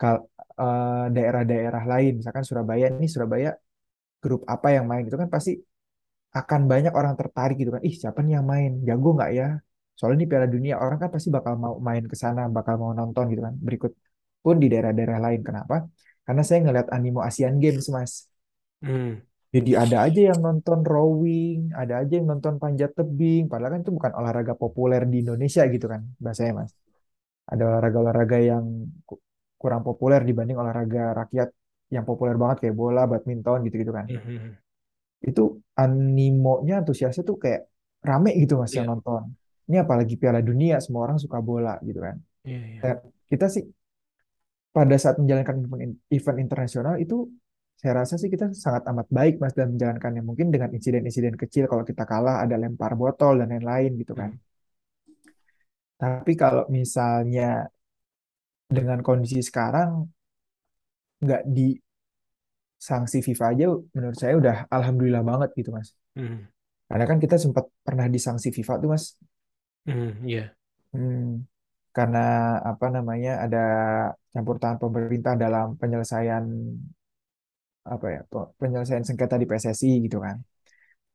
kalau 0.00 0.18
eh, 0.62 1.04
daerah-daerah 1.16 1.82
lain. 1.92 2.10
Misalkan 2.18 2.44
Surabaya 2.48 2.86
ini 2.96 3.06
Surabaya 3.14 3.48
grup 4.22 4.40
apa 4.54 4.68
yang 4.76 4.84
main 4.90 5.02
gitu 5.06 5.18
kan 5.22 5.30
pasti 5.36 5.50
akan 6.38 6.60
banyak 6.72 6.92
orang 6.98 7.14
tertarik 7.20 7.54
gitu 7.60 7.70
kan. 7.74 7.82
Ih 7.88 7.94
siapa 8.02 8.18
nih 8.24 8.32
yang 8.36 8.46
main? 8.52 8.70
Jago 8.88 9.08
nggak 9.16 9.30
ya? 9.38 9.44
Soalnya 9.96 10.16
ini 10.20 10.26
Piala 10.30 10.48
Dunia 10.54 10.74
orang 10.84 10.98
kan 11.02 11.10
pasti 11.14 11.28
bakal 11.36 11.54
mau 11.64 11.74
main 11.88 12.04
ke 12.12 12.16
sana 12.22 12.40
bakal 12.56 12.74
mau 12.82 12.92
nonton 12.98 13.24
gitu 13.32 13.42
kan. 13.46 13.54
Berikut 13.66 13.92
pun 14.44 14.56
di 14.62 14.66
daerah-daerah 14.72 15.18
lain. 15.26 15.40
Kenapa? 15.48 15.74
Karena 16.26 16.42
saya 16.48 16.58
ngeliat 16.64 16.88
animo 16.96 17.20
Asian 17.28 17.54
Games 17.62 17.86
mas. 17.96 18.12
Hmm. 18.82 19.24
Jadi 19.54 19.70
ada 19.78 19.96
aja 20.02 20.20
yang 20.34 20.40
nonton 20.42 20.82
rowing, 20.82 21.70
ada 21.70 22.02
aja 22.02 22.14
yang 22.18 22.26
nonton 22.26 22.58
panjat 22.58 22.90
tebing, 22.98 23.46
padahal 23.46 23.78
kan 23.78 23.80
itu 23.86 23.92
bukan 23.94 24.12
olahraga 24.18 24.58
populer 24.58 25.06
di 25.06 25.22
Indonesia 25.22 25.62
gitu 25.70 25.86
kan, 25.86 26.02
bahasanya 26.18 26.66
Mas. 26.66 26.74
Ada 27.46 27.62
olahraga-olahraga 27.62 28.38
yang 28.42 28.64
ku- 29.06 29.22
kurang 29.54 29.86
populer 29.86 30.26
dibanding 30.26 30.58
olahraga 30.58 31.14
rakyat 31.22 31.48
yang 31.94 32.02
populer 32.02 32.34
banget 32.34 32.66
kayak 32.66 32.74
bola, 32.74 33.06
badminton 33.06 33.62
gitu-gitu 33.70 33.94
kan. 33.94 34.10
Hmm. 34.10 34.58
Itu 35.22 35.62
animonya, 35.78 36.82
antusiasnya 36.82 37.22
tuh 37.22 37.38
kayak 37.38 37.70
rame 38.02 38.34
gitu 38.34 38.58
Mas 38.58 38.74
yang 38.74 38.90
Iya. 38.90 38.92
nonton. 38.98 39.22
Ini 39.70 39.76
apalagi 39.86 40.18
Piala 40.18 40.42
Dunia, 40.42 40.82
semua 40.82 41.06
orang 41.06 41.22
suka 41.22 41.38
bola 41.38 41.78
gitu 41.86 42.02
kan. 42.02 42.18
Iya, 42.42 42.60
iya. 42.82 42.92
Kita 43.30 43.46
sih 43.46 43.64
pada 44.74 44.96
saat 44.98 45.16
menjalankan 45.22 45.62
event 46.10 46.38
internasional 46.42 46.98
itu 46.98 47.30
saya 47.80 47.92
rasa 48.00 48.14
sih 48.20 48.30
kita 48.34 48.44
sangat 48.64 48.82
amat 48.90 49.06
baik 49.18 49.34
mas 49.42 49.52
dalam 49.58 49.70
menjalankannya 49.74 50.22
mungkin 50.28 50.46
dengan 50.54 50.70
insiden-insiden 50.76 51.34
kecil 51.42 51.64
kalau 51.70 51.84
kita 51.90 52.02
kalah 52.10 52.36
ada 52.44 52.56
lempar 52.62 52.92
botol 53.00 53.32
dan 53.40 53.48
lain-lain 53.52 53.90
gitu 54.00 54.12
kan 54.20 54.30
tapi 56.00 56.32
kalau 56.42 56.62
misalnya 56.76 57.42
dengan 58.76 59.00
kondisi 59.06 59.40
sekarang 59.48 59.90
nggak 61.24 61.42
di 61.56 61.66
sanksi 62.88 63.18
FIFA 63.26 63.44
aja 63.52 63.64
menurut 63.96 64.18
saya 64.20 64.34
udah 64.40 64.56
alhamdulillah 64.76 65.22
banget 65.30 65.50
gitu 65.58 65.70
mas 65.76 65.88
Hmm. 66.16 66.46
karena 66.90 67.04
kan 67.10 67.18
kita 67.24 67.36
sempat 67.44 67.64
pernah 67.86 68.06
disanksi 68.14 68.48
FIFA 68.56 68.74
tuh 68.82 68.88
mas 68.94 69.04
Hmm. 69.86 70.26
Iya. 70.26 70.56
Hmm, 70.92 71.18
karena 71.96 72.18
apa 72.70 72.86
namanya 72.96 73.30
ada 73.44 73.58
campur 74.32 74.56
tangan 74.62 74.78
pemerintah 74.84 75.32
dalam 75.44 75.66
penyelesaian 75.80 76.44
apa 77.92 78.06
ya 78.14 78.20
pe- 78.30 78.50
penyelesaian 78.60 79.04
sengketa 79.08 79.36
di 79.40 79.46
PSSI 79.50 79.88
gitu 80.06 80.18
kan. 80.26 80.36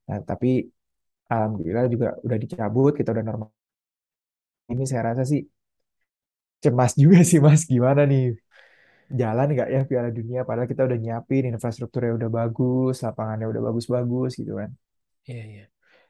Nah, 0.10 0.20
tapi 0.30 0.48
alhamdulillah 1.34 1.86
juga 1.94 2.08
udah 2.26 2.38
dicabut, 2.44 2.92
kita 3.00 3.10
udah 3.16 3.26
normal. 3.30 3.50
Ini 4.74 4.84
saya 4.90 5.02
rasa 5.10 5.24
sih 5.32 5.42
cemas 6.64 6.92
juga 7.02 7.18
sih 7.30 7.40
Mas, 7.46 7.62
gimana 7.74 8.02
nih 8.12 8.22
jalan 9.22 9.48
nggak 9.56 9.70
ya 9.76 9.80
Piala 9.90 10.10
Dunia? 10.18 10.40
Padahal 10.48 10.70
kita 10.72 10.84
udah 10.90 10.98
nyiapin 11.04 11.44
infrastrukturnya 11.52 12.14
udah 12.20 12.30
bagus, 12.40 12.96
lapangannya 13.06 13.48
udah 13.54 13.64
bagus-bagus 13.68 14.32
gitu 14.42 14.54
kan. 14.62 14.72
Iya, 15.30 15.42
iya. 15.52 15.64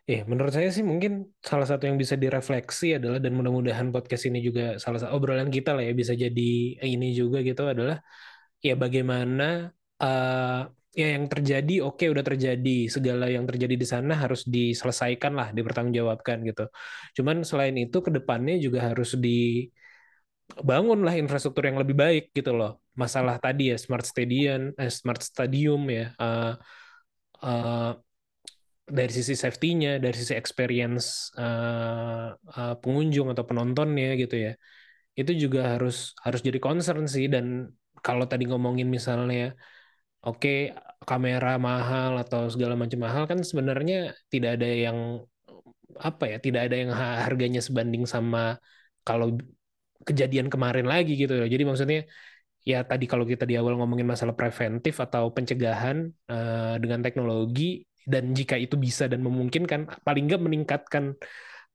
Eh, 0.10 0.22
menurut 0.32 0.51
saya 0.55 0.70
sih 0.76 0.82
mungkin 0.91 1.12
salah 1.49 1.68
satu 1.70 1.84
yang 1.89 1.97
bisa 2.03 2.16
direfleksi 2.24 2.86
adalah 2.97 3.18
dan 3.24 3.32
mudah-mudahan 3.38 3.88
podcast 3.93 4.24
ini 4.30 4.39
juga 4.47 4.62
salah 4.84 4.97
satu 5.01 5.14
obrolan 5.18 5.49
kita 5.55 5.70
lah 5.76 5.84
ya 5.88 5.93
bisa 6.01 6.14
jadi 6.24 6.41
ini 6.93 7.05
juga 7.20 7.38
gitu 7.47 7.62
adalah 7.74 7.95
ya 8.68 8.74
bagaimana 8.84 9.43
eh, 10.04 10.62
ya 11.00 11.08
yang 11.16 11.26
terjadi 11.32 11.74
oke 11.86 12.04
udah 12.14 12.26
terjadi 12.26 12.70
segala 12.95 13.26
yang 13.30 13.45
terjadi 13.50 13.76
di 13.78 13.88
sana 13.93 14.14
harus 14.24 14.41
diselesaikan 14.43 15.34
lah 15.39 15.47
dipertanggungjawabkan 15.56 16.38
gitu. 16.50 16.66
Cuman 17.18 17.45
selain 17.50 17.76
itu 17.78 17.97
ke 18.06 18.10
depannya 18.18 18.56
juga 18.66 18.80
harus 18.89 19.14
dibangun 19.24 21.00
lah 21.06 21.14
infrastruktur 21.22 21.64
yang 21.70 21.78
lebih 21.82 21.95
baik 22.04 22.24
gitu 22.38 22.52
loh. 22.56 22.82
Masalah 22.97 23.39
tadi 23.39 23.72
ya 23.72 23.78
smart 23.80 24.06
stadium, 24.08 24.74
eh, 24.76 24.91
smart 24.91 25.22
stadium 25.24 25.82
ya. 25.88 26.12
eh, 26.20 26.54
eh, 27.43 27.91
dari 28.89 29.12
sisi 29.14 29.38
safety-nya, 29.38 30.02
dari 30.02 30.16
sisi 30.18 30.34
experience 30.34 31.30
uh, 31.38 32.34
uh, 32.34 32.76
pengunjung 32.82 33.30
atau 33.34 33.45
penontonnya 33.45 34.18
gitu 34.18 34.36
ya. 34.50 34.54
itu 35.20 35.36
juga 35.36 35.76
harus 35.76 36.16
harus 36.24 36.39
jadi 36.47 36.64
concern 36.64 37.04
sih 37.04 37.28
dan 37.28 37.68
kalau 38.06 38.24
tadi 38.32 38.47
ngomongin 38.47 38.88
misalnya 38.88 39.52
oke 40.28 40.49
kamera 41.09 41.49
mahal 41.67 42.11
atau 42.24 42.41
segala 42.53 42.76
macam 42.82 42.99
mahal 43.05 43.24
kan 43.30 43.39
sebenarnya 43.49 43.95
tidak 44.32 44.49
ada 44.59 44.67
yang 44.86 44.97
apa 45.99 46.24
ya 46.32 46.38
tidak 46.45 46.61
ada 46.70 46.76
yang 46.82 46.91
ha- 46.93 47.20
harganya 47.26 47.59
sebanding 47.67 48.03
sama 48.13 48.39
kalau 49.07 49.36
kejadian 50.07 50.47
kemarin 50.53 50.86
lagi 50.88 51.11
gitu 51.22 51.34
loh. 51.38 51.47
Jadi 51.53 51.63
maksudnya 51.70 51.99
ya 52.72 52.78
tadi 52.89 53.05
kalau 53.11 53.26
kita 53.32 53.43
di 53.49 53.55
awal 53.59 53.74
ngomongin 53.80 54.07
masalah 54.13 54.36
preventif 54.39 54.95
atau 55.05 55.32
pencegahan 55.36 55.97
eh, 56.32 56.76
dengan 56.84 56.99
teknologi 57.05 57.84
dan 58.07 58.34
jika 58.38 58.55
itu 58.59 58.76
bisa 58.80 59.05
dan 59.11 59.22
memungkinkan 59.28 59.82
paling 60.07 60.24
nggak 60.30 60.41
meningkatkan 60.47 61.05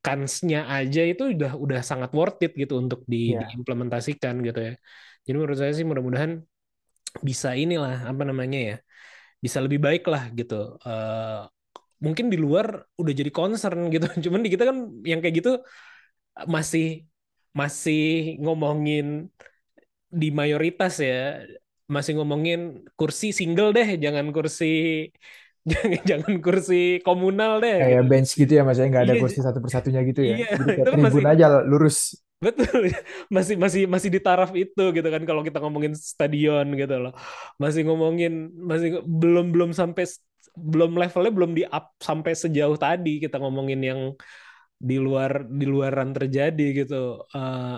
kansnya 0.05 0.59
aja 0.77 1.01
itu 1.13 1.23
udah 1.35 1.53
udah 1.65 1.81
sangat 1.91 2.11
worth 2.19 2.41
it 2.45 2.53
gitu 2.63 2.75
untuk 2.83 3.01
di, 3.13 3.17
Iya. 3.27 3.41
diimplementasikan 3.41 4.35
gitu 4.47 4.61
ya. 4.69 4.73
Jadi 5.27 5.35
menurut 5.41 5.59
saya 5.61 5.73
sih 5.77 5.85
mudah-mudahan 5.89 6.33
bisa 7.29 7.49
inilah 7.63 7.95
apa 8.11 8.23
namanya 8.31 8.59
ya 8.69 8.75
bisa 9.45 9.59
lebih 9.65 9.81
baik 9.87 10.03
lah 10.13 10.23
gitu. 10.39 10.55
Eh, 10.87 11.39
mungkin 12.05 12.27
di 12.33 12.39
luar 12.45 12.67
udah 13.01 13.13
jadi 13.21 13.31
concern 13.39 13.79
gitu. 13.95 14.07
Cuman 14.29 14.41
di 14.45 14.51
kita 14.55 14.65
kan 14.71 14.79
yang 15.11 15.21
kayak 15.23 15.37
gitu 15.41 15.51
masih 16.55 17.07
masih 17.55 18.03
ngomongin 18.43 19.31
di 20.21 20.27
mayoritas 20.41 20.93
ya 21.09 21.15
masih 21.95 22.13
ngomongin 22.19 22.59
kursi 22.99 23.27
single 23.39 23.69
deh, 23.77 23.89
jangan 24.05 24.27
kursi 24.37 24.65
jangan 25.71 26.01
jangan 26.11 26.35
kursi 26.45 26.75
komunal 27.07 27.53
deh 27.65 27.77
Kayak 27.79 28.01
gitu. 28.03 28.05
bench 28.11 28.31
gitu 28.41 28.53
ya 28.59 28.63
Mas 28.67 28.79
ya, 28.81 28.87
nggak 28.91 29.05
ada 29.07 29.15
Iya, 29.15 29.21
kursi 29.21 29.39
satu 29.47 29.59
persatunya 29.65 30.01
gitu 30.09 30.23
ya. 30.23 30.37
iya, 30.37 30.45
Jadi 30.59 30.71
kayak 30.77 30.89
itu 30.89 30.95
tribun 30.95 31.25
masih 31.25 31.25
aja 31.27 31.47
lurus. 31.71 31.97
Betul, 32.45 32.81
masih 33.35 33.55
masih 33.63 33.83
masih 33.95 34.11
di 34.15 34.21
taraf 34.27 34.51
itu 34.63 34.83
gitu 34.97 35.09
kan 35.15 35.23
kalau 35.29 35.43
kita 35.47 35.59
ngomongin 35.63 35.95
stadion 35.97 36.67
gitu 36.81 36.95
loh. 37.03 37.13
Masih 37.63 37.81
ngomongin 37.89 38.33
masih 38.71 38.89
belum 39.07 39.45
belum 39.55 39.71
sampai 39.81 40.05
belum 40.55 40.91
levelnya 41.01 41.33
belum 41.37 41.53
di 41.59 41.63
up 41.67 41.85
sampai 41.99 42.33
sejauh 42.43 42.77
tadi 42.79 43.11
kita 43.25 43.37
ngomongin 43.43 43.81
yang 43.91 44.01
di 44.89 44.97
luar 45.01 45.47
di 45.49 45.65
luaran 45.73 46.11
terjadi 46.17 46.65
gitu. 46.85 46.95
Eh 47.35 47.77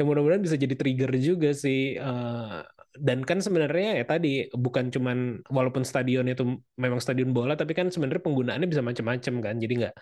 yang 0.00 0.06
mudah-mudahan 0.08 0.42
bisa 0.46 0.56
jadi 0.64 0.74
trigger 0.80 1.10
juga 1.20 1.48
sih. 1.56 1.96
Eh, 2.00 2.58
dan 3.06 3.18
kan 3.28 3.38
sebenarnya 3.40 3.88
ya 4.00 4.04
tadi 4.04 4.28
bukan 4.52 4.92
cuman 4.94 5.18
walaupun 5.48 5.84
stadion 5.88 6.26
itu 6.28 6.44
memang 6.76 7.00
stadion 7.00 7.32
bola 7.36 7.56
tapi 7.56 7.72
kan 7.78 7.88
sebenarnya 7.94 8.22
penggunaannya 8.26 8.68
bisa 8.72 8.82
macam-macam 8.84 9.34
kan. 9.46 9.54
Jadi 9.62 9.72
nggak 9.80 9.94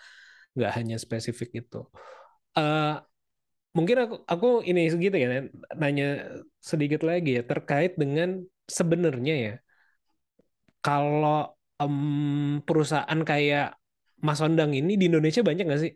nggak 0.57 0.71
hanya 0.77 0.95
spesifik 1.01 1.49
itu. 1.63 1.77
Eh 2.57 2.91
mungkin 3.77 3.97
aku 4.03 4.15
aku 4.33 4.47
ini 4.69 4.81
segitu 4.93 5.15
ya 5.23 5.27
nanya 5.81 6.05
sedikit 6.69 7.01
lagi 7.09 7.29
ya 7.37 7.41
terkait 7.51 7.91
dengan 8.01 8.29
sebenarnya 8.77 9.33
ya 9.45 9.51
kalau 10.85 11.35
em, 11.81 11.95
perusahaan 12.67 13.21
kayak 13.29 13.63
Mas 14.25 14.39
Ondang 14.45 14.71
ini 14.79 14.91
di 14.99 15.05
Indonesia 15.09 15.41
banyak 15.47 15.63
nggak 15.67 15.81
sih 15.83 15.91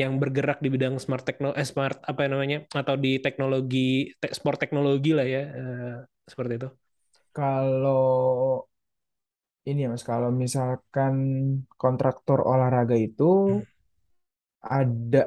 yang 0.00 0.12
bergerak 0.22 0.58
di 0.64 0.68
bidang 0.74 0.96
smart 1.04 1.24
tekno 1.28 1.48
eh, 1.60 1.66
smart 1.72 1.96
apa 2.10 2.22
namanya 2.32 2.56
atau 2.80 2.96
di 3.04 3.08
teknologi 3.24 3.78
te- 4.20 4.34
sport 4.38 4.58
teknologi 4.62 5.10
lah 5.18 5.26
ya 5.34 5.40
eh, 5.58 5.94
seperti 6.30 6.52
itu. 6.60 6.68
Kalau 7.36 8.66
ini 9.68 9.78
ya 9.84 9.88
Mas, 9.92 10.04
kalau 10.12 10.30
misalkan 10.42 11.14
kontraktor 11.82 12.38
olahraga 12.52 12.96
itu 13.06 13.22
Hmm. 13.46 13.60
ada 14.62 15.22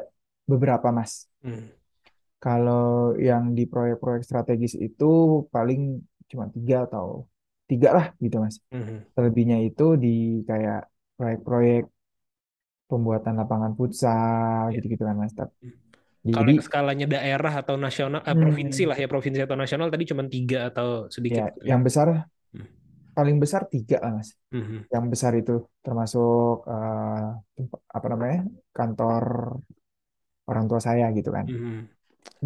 beberapa 0.49 0.89
Mas. 0.89 1.29
Hmm. 1.39 1.69
Kalau 2.37 3.13
yang 3.13 3.51
di 3.51 3.63
proyek-proyek 3.63 4.23
strategis 4.23 4.73
itu 4.73 5.11
paling 5.47 5.99
cuma 6.25 6.47
tiga 6.47 6.83
atau 6.83 7.27
tiga 7.65 7.89
lah 7.91 8.07
gitu 8.17 8.39
Mas. 8.39 8.57
Hmm. 8.67 9.05
Selebihnya 9.13 9.61
itu 9.61 9.93
di 9.93 10.15
kayak 10.43 10.89
proyek-proyek 11.13 11.85
pembuatan 12.85 13.37
lapangan 13.37 13.75
futsal 13.75 14.71
Ya. 14.71 14.75
gitu-gitu 14.75 15.03
kan 15.03 15.13
Mas. 15.15 15.31
Tapi- 15.31 15.77
Kalau 16.19 16.43
Jadi 16.43 16.51
yang 16.51 16.65
skalanya 16.65 17.07
daerah 17.07 17.53
atau 17.55 17.75
nasional, 17.75 18.19
eh, 18.21 18.35
Hmm. 18.35 18.41
provinsi 18.41 18.83
lah 18.83 18.93
ya 18.93 19.07
provinsi 19.07 19.39
atau 19.39 19.55
nasional 19.55 19.87
tadi 19.87 20.03
cuma 20.03 20.27
tiga 20.27 20.67
atau 20.67 21.07
sedikit. 21.07 21.39
ya 21.39 21.47
gitu 21.49 21.59
ya. 21.63 21.67
yang 21.71 21.81
besar 21.81 22.07
Hmm. 22.51 22.67
paling 23.09 23.37
besar 23.37 23.61
tiga 23.65 23.99
lah 23.99 24.11
Mas. 24.15 24.35
Mhm. 24.51 24.91
Yang 24.91 25.05
besar 25.07 25.31
itu 25.33 25.55
termasuk 25.79 26.67
tempat- 27.53 27.83
apa 27.87 28.07
namanya 28.09 28.39
kantor 28.71 29.23
orang 30.49 30.65
tua 30.69 30.81
saya 30.87 31.05
gitu 31.17 31.29
kan. 31.37 31.45
Mhm. 31.47 31.75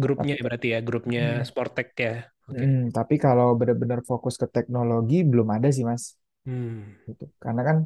Grupnya 0.02 0.34
Tapi, 0.34 0.44
berarti 0.46 0.66
ya, 0.74 0.78
grupnya 0.88 1.22
Hmm. 1.24 1.46
Sportek 1.48 1.88
ya. 2.04 2.14
Oke. 2.50 2.60
Hmm, 2.60 2.80
tapi 2.96 3.14
kalau 3.24 3.48
benar-benar 3.60 4.00
fokus 4.10 4.34
ke 4.42 4.46
teknologi 4.56 5.18
belum 5.30 5.48
ada 5.56 5.68
sih 5.76 5.84
Mas. 5.88 6.04
Hmm. 6.46 6.92
Gitu. 7.08 7.24
Karena 7.44 7.62
kan 7.68 7.76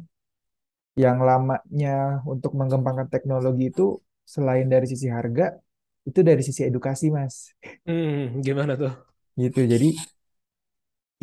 yang 0.99 1.17
lamanya 1.23 2.19
untuk 2.27 2.51
mengembangkan 2.59 3.07
teknologi 3.07 3.71
itu 3.71 3.85
selain 4.27 4.67
dari 4.67 4.85
sisi 4.91 5.07
harga, 5.07 5.55
itu 6.09 6.19
dari 6.29 6.41
sisi 6.43 6.61
edukasi 6.67 7.07
Mas. 7.17 7.55
Hmm, 7.85 8.41
gimana 8.45 8.73
tuh? 8.81 8.91
Gitu. 9.39 9.59
Jadi 9.73 9.87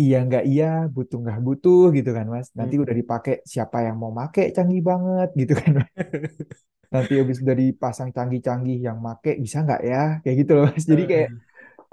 iya 0.01 0.17
nggak 0.27 0.43
iya, 0.51 0.65
butuh 0.95 1.17
nggak 1.23 1.39
butuh 1.47 1.79
gitu 1.97 2.11
kan 2.17 2.27
Mas. 2.35 2.49
Nanti 2.59 2.75
Hmm. 2.75 2.83
udah 2.83 2.95
dipakai 3.01 3.33
siapa 3.53 3.77
yang 3.87 3.97
mau 4.03 4.13
make 4.19 4.41
canggih 4.57 4.81
banget 4.91 5.29
gitu 5.41 5.53
kan. 5.61 5.71
Mas. 5.79 5.91
Nanti 6.95 7.13
habis 7.21 7.39
udah 7.45 7.57
dipasang 7.63 8.11
canggih-canggih 8.17 8.77
yang 8.87 8.99
make 9.07 9.31
bisa 9.45 9.59
nggak 9.67 9.81
ya? 9.91 9.97
Kayak 10.23 10.37
gitu 10.41 10.53
loh 10.57 10.65
Mas. 10.71 10.85
Jadi 10.93 11.03
kayak 11.11 11.29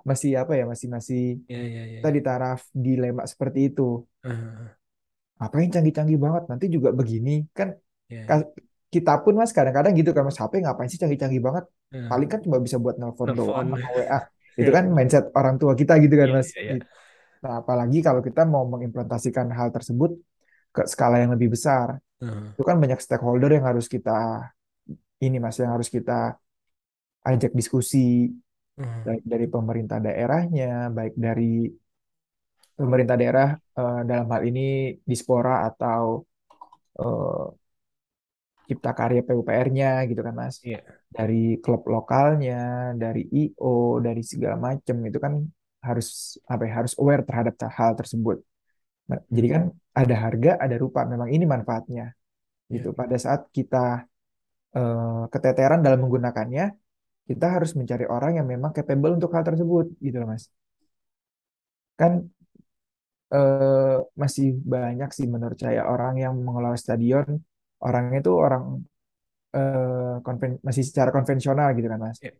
masih 0.09 0.31
apa 0.41 0.53
ya? 0.59 0.63
Masih 0.71 0.87
masih 0.95 1.19
ya, 1.47 1.57
ya, 1.63 1.85
ya. 1.85 2.01
kita 2.01 2.09
di 2.15 2.21
taraf 2.27 2.59
dilema 2.85 3.23
seperti 3.33 3.59
itu. 3.69 3.83
Eh, 4.23 4.75
Apa 5.45 5.55
yang 5.61 5.71
canggih-canggih 5.75 6.17
banget? 6.25 6.43
Nanti 6.51 6.65
juga 6.75 6.89
begini 6.99 7.31
kan 7.57 7.69
ya, 8.09 8.43
kita 8.93 9.11
pun 9.23 9.33
Mas 9.39 9.51
kadang-kadang 9.57 9.93
gitu 9.99 10.09
kan 10.15 10.23
Mas 10.27 10.37
HP 10.41 10.53
ngapain 10.63 10.89
sih 10.91 10.99
canggih-canggih 11.01 11.41
banget? 11.47 11.65
Paling 12.09 12.29
kan 12.31 12.39
cuma 12.45 12.57
bisa 12.65 12.77
buat 12.83 12.95
nelpon 13.01 13.29
doang 13.39 13.67
WA. 13.95 14.19
Itu 14.59 14.69
kan 14.75 14.83
mindset 14.97 15.23
orang 15.39 15.55
tua 15.61 15.73
kita 15.79 15.93
gitu 16.03 16.15
kan 16.21 16.29
Iya, 16.29 16.35
Mas. 16.35 16.49
iya, 16.49 16.61
iya. 16.67 16.75
Nah, 17.43 17.59
apalagi 17.59 17.99
kalau 17.99 18.23
kita 18.23 18.47
mau 18.47 18.63
mengimplementasikan 18.63 19.51
hal 19.51 19.69
tersebut 19.75 20.15
ke 20.71 20.81
skala 20.87 21.19
yang 21.19 21.35
lebih 21.35 21.51
besar. 21.53 21.99
Eh, 22.23 22.55
Itu 22.55 22.63
kan 22.63 22.79
banyak 22.79 22.99
stakeholder 23.03 23.51
yang 23.51 23.67
harus 23.67 23.85
kita 23.91 24.47
ini 25.19 25.37
Mas, 25.43 25.59
yang 25.59 25.75
harus 25.75 25.91
kita 25.91 26.39
ajak 27.23 27.51
diskusi 27.51 28.31
eh. 28.79 28.99
baik 29.03 29.23
dari 29.27 29.45
pemerintah 29.51 29.99
daerahnya, 29.99 30.87
baik 30.91 31.15
dari 31.19 31.67
pemerintah 32.79 33.15
daerah 33.19 33.49
eh, 33.59 34.01
dalam 34.07 34.27
hal 34.31 34.41
ini 34.47 34.95
Dispora 35.03 35.67
atau 35.67 36.23
eh, 37.03 37.45
Cipta 38.63 38.95
Karya 38.95 39.21
PUPR-nya 39.27 40.07
gitu 40.07 40.23
kan 40.23 40.33
Mas. 40.33 40.63
Iya. 40.63 40.79
Dari 41.11 41.59
klub 41.59 41.83
lokalnya, 41.91 42.95
dari 42.95 43.27
IO, 43.27 43.99
dari 43.99 44.23
segala 44.23 44.55
macam 44.55 44.97
itu 45.03 45.19
kan 45.19 45.43
harus 45.87 46.07
apa 46.53 46.63
ya, 46.67 46.71
harus 46.79 46.93
aware 47.01 47.23
terhadap 47.27 47.53
hal 47.79 47.91
tersebut. 47.99 48.37
Nah, 49.09 49.19
jadi 49.37 49.47
kan 49.55 49.63
ada 50.01 50.15
harga, 50.25 50.51
ada 50.65 50.75
rupa. 50.83 51.01
Memang 51.13 51.29
ini 51.35 51.45
manfaatnya 51.53 52.03
Iya. 52.69 52.73
gitu. 52.75 52.89
Pada 53.01 53.15
saat 53.25 53.41
kita 53.57 53.77
eh, 54.77 55.21
keteteran 55.33 55.79
dalam 55.85 55.99
menggunakannya, 56.03 56.63
kita 57.29 57.45
harus 57.55 57.71
mencari 57.79 58.05
orang 58.15 58.31
yang 58.39 58.47
memang 58.53 58.71
capable 58.77 59.11
untuk 59.17 59.31
hal 59.35 59.43
tersebut 59.49 59.85
gitu 60.05 60.17
loh 60.21 60.27
Mas. 60.33 60.45
Kan 61.97 62.31
eh, 63.33 63.95
masih 64.21 64.45
banyak 64.73 65.09
sih 65.17 65.27
menurut 65.33 65.57
saya 65.65 65.81
orang 65.93 66.13
yang 66.23 66.33
mengelola 66.45 66.77
stadion, 66.83 67.27
orangnya 67.85 68.17
itu 68.23 68.31
orang 68.45 68.63
eh, 69.57 70.15
konven- 70.25 70.61
masih 70.67 70.83
secara 70.89 71.11
konvensional 71.15 71.67
gitu 71.77 71.87
kan 71.93 71.99
Mas. 72.05 72.19
Iya. 72.25 72.31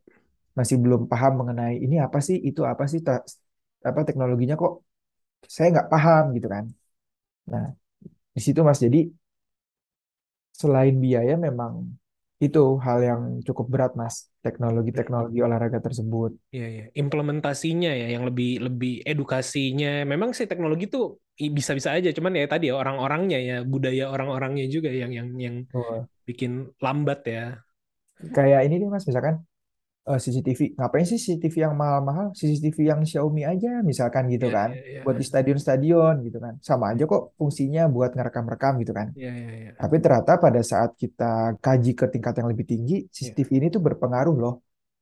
Masih 0.60 0.78
belum 0.84 1.02
paham 1.12 1.34
mengenai 1.40 1.76
ini 1.86 1.96
apa 2.06 2.20
sih, 2.28 2.38
itu 2.50 2.62
apa 2.72 2.84
sih, 2.92 3.00
ta- 3.08 3.26
apa 3.90 4.00
teknologinya 4.08 4.56
kok 4.62 4.72
saya 5.56 5.68
nggak 5.74 5.90
paham 5.94 6.24
gitu 6.38 6.48
kan. 6.56 6.66
Nah, 7.52 7.66
di 8.36 8.42
situ 8.46 8.60
Mas 8.68 8.80
jadi 8.86 9.00
selain 10.62 10.96
biaya 11.06 11.34
memang 11.48 11.74
itu 12.46 12.64
hal 12.86 13.00
yang 13.10 13.22
cukup 13.48 13.66
berat 13.74 13.92
Mas, 14.02 14.16
teknologi-teknologi 14.46 15.40
olahraga 15.46 15.80
tersebut. 15.86 16.32
Iya, 16.54 16.66
iya. 16.74 16.84
Implementasinya 17.02 17.90
ya 18.02 18.06
yang 18.14 18.24
lebih 18.30 18.48
lebih 18.66 18.92
edukasinya. 19.10 19.88
Memang 20.12 20.30
sih 20.38 20.46
teknologi 20.52 20.86
tuh 20.94 21.04
i- 21.44 21.54
bisa-bisa 21.58 21.90
aja, 21.98 22.10
cuman 22.18 22.34
ya 22.40 22.46
tadi 22.54 22.66
ya 22.70 22.74
orang-orangnya 22.82 23.38
ya, 23.50 23.54
budaya 23.74 24.04
orang-orangnya 24.14 24.64
juga 24.76 24.90
yang 25.02 25.12
yang 25.18 25.28
yang 25.46 25.56
Tuh. 25.72 26.08
bikin 26.30 26.52
lambat 26.86 27.20
ya. 27.34 27.42
Kayak 28.36 28.62
ini 28.68 28.76
nih 28.82 28.90
Mas, 28.94 29.06
misalkan 29.10 29.36
eh, 30.10 30.20
CCTV, 30.24 30.62
ngapain 30.78 31.06
sih 31.12 31.20
CCTV 31.24 31.56
yang 31.66 31.76
mahal-mahal? 31.82 32.26
CCTV 32.38 32.78
yang 32.92 33.00
Xiaomi 33.10 33.42
aja 33.52 33.70
misalkan 33.90 34.24
gitu 34.34 34.48
Iya, 34.52 34.56
kan. 34.58 34.70
iya, 34.76 34.84
iya. 34.92 35.02
Buat 35.06 35.16
di 35.22 35.26
stadion-stadion 35.30 36.14
gitu 36.28 36.38
kan. 36.46 36.54
Sama 36.70 36.86
aja 36.92 37.04
kok 37.12 37.22
fungsinya 37.40 37.82
buat 37.96 38.12
ngerekam-rekam 38.16 38.74
gitu 38.84 38.94
kan. 39.00 39.08
Iya, 39.16 39.32
iya, 39.40 39.52
iya. 39.62 39.72
Tapi 39.82 39.96
ternyata 40.04 40.32
pada 40.46 40.62
saat 40.72 40.92
kita 41.02 41.56
kaji 41.66 41.92
ke 42.00 42.06
tingkat 42.14 42.34
yang 42.40 42.48
lebih 42.52 42.66
tinggi, 42.72 42.96
Iya. 43.04 43.10
CCTV 43.16 43.50
ini 43.60 43.68
tuh 43.76 43.82
berpengaruh 43.88 44.36
loh. 44.44 44.54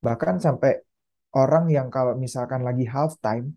Bahkan 0.05 0.35
sampai 0.45 0.71
orang 1.37 1.65
yang 1.75 1.87
kalau 1.95 2.13
misalkan 2.17 2.61
lagi 2.67 2.85
halftime 2.85 3.47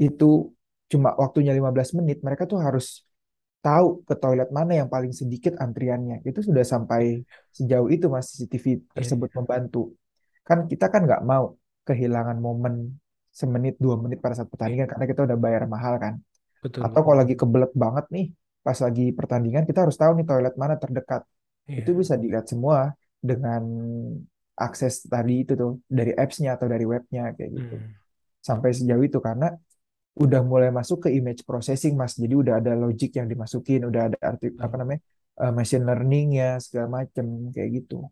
itu 0.00 0.50
cuma 0.92 1.08
waktunya 1.22 1.52
15 1.54 1.90
menit, 1.98 2.18
mereka 2.26 2.44
tuh 2.50 2.58
harus 2.66 2.86
tahu 3.60 4.02
ke 4.08 4.14
toilet 4.22 4.48
mana 4.58 4.72
yang 4.80 4.88
paling 4.94 5.12
sedikit 5.12 5.54
antriannya. 5.64 6.16
Itu 6.28 6.40
sudah 6.48 6.64
sampai 6.64 7.20
sejauh 7.56 7.88
itu 7.94 8.06
Mas 8.14 8.26
CCTV 8.32 8.66
Iya, 8.76 8.82
tersebut 8.96 9.30
membantu. 9.38 9.78
Kan 10.50 10.66
kita 10.66 10.86
kan 10.90 11.06
nggak 11.06 11.22
mau 11.22 11.54
kehilangan 11.86 12.36
momen 12.42 12.74
semenit 13.30 13.78
dua 13.78 13.94
menit 14.02 14.18
pada 14.18 14.34
saat 14.34 14.50
pertandingan 14.50 14.90
karena 14.90 15.06
kita 15.06 15.20
udah 15.22 15.38
bayar 15.38 15.62
mahal 15.70 15.94
kan. 16.02 16.14
betul. 16.58 16.82
Atau 16.82 17.00
kalau 17.06 17.18
lagi 17.22 17.34
kebelet 17.38 17.72
banget 17.72 18.06
nih 18.10 18.26
pas 18.60 18.76
lagi 18.76 19.06
pertandingan 19.16 19.64
kita 19.64 19.88
harus 19.88 19.96
tahu 19.96 20.12
nih 20.18 20.26
toilet 20.26 20.54
mana 20.58 20.74
terdekat. 20.76 21.22
Iya. 21.70 21.86
Itu 21.86 21.90
bisa 21.94 22.18
dilihat 22.18 22.50
semua 22.50 22.92
dengan 23.22 23.62
akses 24.60 25.08
tadi 25.08 25.46
itu 25.46 25.56
tuh 25.56 25.80
dari 25.88 26.12
apps-nya 26.12 26.58
atau 26.58 26.68
dari 26.68 26.84
webnya 26.84 27.32
kayak 27.32 27.50
gitu. 27.56 27.76
Hmm. 27.80 27.96
Sampai 28.44 28.76
sejauh 28.76 29.04
itu 29.06 29.16
karena 29.22 29.56
udah 30.20 30.40
mulai 30.44 30.68
masuk 30.68 31.06
ke 31.06 31.14
image 31.16 31.46
processing 31.48 31.96
Mas. 31.96 32.18
Jadi 32.18 32.34
udah 32.34 32.60
ada 32.60 32.76
logic 32.76 33.16
yang 33.16 33.28
dimasukin, 33.30 33.88
udah 33.88 34.12
ada 34.12 34.18
arti 34.20 34.52
Betul. 34.52 34.64
apa 34.66 34.74
namanya? 34.76 35.00
eh, 35.40 35.52
machine 35.56 35.84
learning-nya 35.88 36.60
segala 36.60 36.88
macem 37.00 37.26
kayak 37.54 37.70
gitu. 37.80 38.04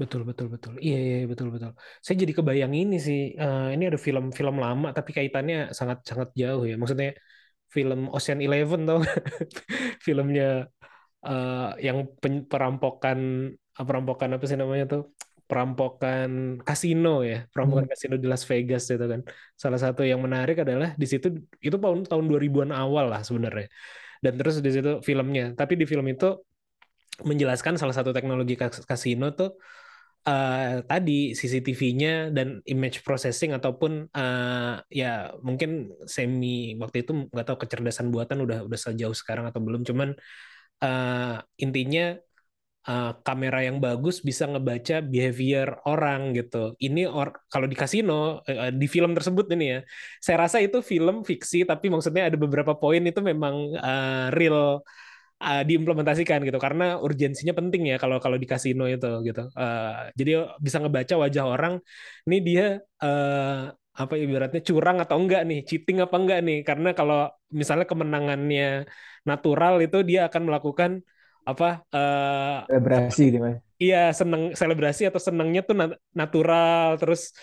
Betul, 0.00 0.20
betul, 0.28 0.46
betul. 0.54 0.72
Iya, 0.84 0.96
iya, 1.04 1.14
iya, 1.20 1.26
betul, 1.32 1.48
betul. 1.54 1.70
Saya 2.04 2.16
jadi 2.22 2.32
kebayang 2.38 2.72
ini 2.80 2.94
sih. 3.06 3.18
eh, 3.42 3.60
ini 3.76 3.82
ada 3.90 4.00
film-film 4.06 4.56
lama, 4.64 4.86
tapi 4.96 5.10
kaitannya 5.16 5.56
sangat-sangat 5.78 6.28
jauh 6.40 6.62
ya. 6.70 6.74
Maksudnya 6.80 7.08
film 7.76 8.00
Ocean 8.16 8.38
Eleven 8.46 8.80
tau 8.88 8.96
nggak? 9.02 9.18
Filmnya 10.06 10.44
eh, 11.28 11.52
yang 11.86 11.98
pen- 12.22 12.46
perampokan, 12.50 13.18
eh, 13.78 13.84
perampokan 13.88 14.30
apa 14.36 14.44
sih 14.50 14.58
namanya 14.62 14.84
tuh? 14.94 15.02
Perampokan 15.50 16.30
kasino 16.68 17.10
ya, 17.30 17.36
perampokan 17.52 17.86
Hmm. 17.86 17.92
kasino 17.94 18.14
di 18.22 18.26
Las 18.32 18.44
Vegas 18.50 18.84
itu 18.94 19.06
kan. 19.12 19.22
Salah 19.62 19.80
satu 19.84 20.02
yang 20.10 20.20
menarik 20.26 20.56
adalah 20.64 20.88
di 21.02 21.06
situ 21.12 21.26
itu 21.66 21.76
tahun 21.84 22.00
tahun 22.10 22.24
2000-an 22.30 22.72
awal 22.82 23.06
lah 23.12 23.22
sebenarnya. 23.28 23.66
Dan 24.24 24.32
terus 24.40 24.54
di 24.66 24.70
situ 24.76 24.90
filmnya. 25.08 25.44
Tapi 25.60 25.74
di 25.80 25.86
film 25.90 26.06
itu 26.14 26.26
menjelaskan 27.22 27.74
salah 27.80 27.94
satu 27.94 28.10
teknologi 28.16 28.54
kas- 28.58 28.82
kasino 28.88 29.30
tuh 29.38 29.50
eh, 30.28 30.82
tadi 30.90 31.12
CCTV-nya 31.38 32.10
dan 32.36 32.48
image 32.72 33.02
processing 33.06 33.50
ataupun 33.58 33.92
eh, 34.16 34.72
ya 35.00 35.06
mungkin 35.46 35.70
semi 36.14 36.74
waktu 36.82 36.96
itu 37.02 37.12
nggak 37.32 37.46
tahu 37.48 37.58
kecerdasan 37.62 38.06
buatan 38.14 38.38
udah 38.46 38.58
udah 38.66 38.78
sejauh 38.84 39.16
sekarang 39.16 39.44
atau 39.50 39.60
belum 39.66 39.82
cuman 39.88 40.08
eh, 40.84 41.34
intinya 41.64 42.02
eh, 42.88 43.10
kamera 43.26 43.58
yang 43.68 43.78
bagus 43.84 44.16
bisa 44.28 44.44
ngebaca 44.50 44.94
behavior 45.12 45.68
orang 45.88 46.20
gitu. 46.38 46.56
Ini 46.84 47.00
or 47.10 47.28
kalau 47.52 47.66
di 47.72 47.76
kasino 47.82 48.42
eh, 48.48 48.72
di 48.80 48.86
film 48.94 49.12
tersebut 49.16 49.46
ini 49.54 49.64
ya, 49.74 49.78
saya 50.24 50.36
rasa 50.48 50.58
itu 50.64 50.78
film 50.90 51.16
fiksi 51.28 51.58
tapi 51.70 51.86
maksudnya 51.92 52.22
ada 52.30 52.38
beberapa 52.44 52.72
poin 52.82 53.02
itu 53.10 53.20
memang 53.30 53.54
eh, 53.78 54.26
real 54.36 54.82
uh, 55.42 55.62
diimplementasikan 55.66 56.46
gitu 56.46 56.58
karena 56.62 56.96
urgensinya 57.02 57.52
penting 57.58 57.90
ya 57.90 57.96
kalau 57.98 58.22
kalau 58.22 58.38
di 58.38 58.46
kasino 58.46 58.86
itu 58.86 59.10
gitu. 59.26 59.50
Uh, 59.58 60.08
jadi 60.14 60.54
bisa 60.62 60.78
ngebaca 60.78 61.14
wajah 61.18 61.44
orang, 61.44 61.74
ini 62.30 62.36
dia 62.40 62.66
uh, 63.02 63.74
apa 63.92 64.14
ibaratnya 64.16 64.62
curang 64.64 65.02
atau 65.02 65.20
enggak 65.20 65.42
nih, 65.44 65.60
cheating 65.68 65.98
apa 66.00 66.16
enggak 66.16 66.38
nih? 66.46 66.58
Karena 66.64 66.88
kalau 66.96 67.28
misalnya 67.52 67.84
kemenangannya 67.84 68.88
natural 69.28 69.82
itu 69.84 70.00
dia 70.06 70.30
akan 70.30 70.42
melakukan 70.48 70.90
apa 71.42 71.82
uh, 71.90 72.62
Selebrasi 72.70 73.22
gitu 73.34 73.38
Mas. 73.42 73.58
Iya, 73.82 74.14
seneng 74.14 74.54
selebrasi 74.54 75.10
atau 75.10 75.18
senengnya 75.18 75.66
tuh 75.66 75.74
nat- 75.74 75.98
natural 76.14 77.02
terus 77.02 77.34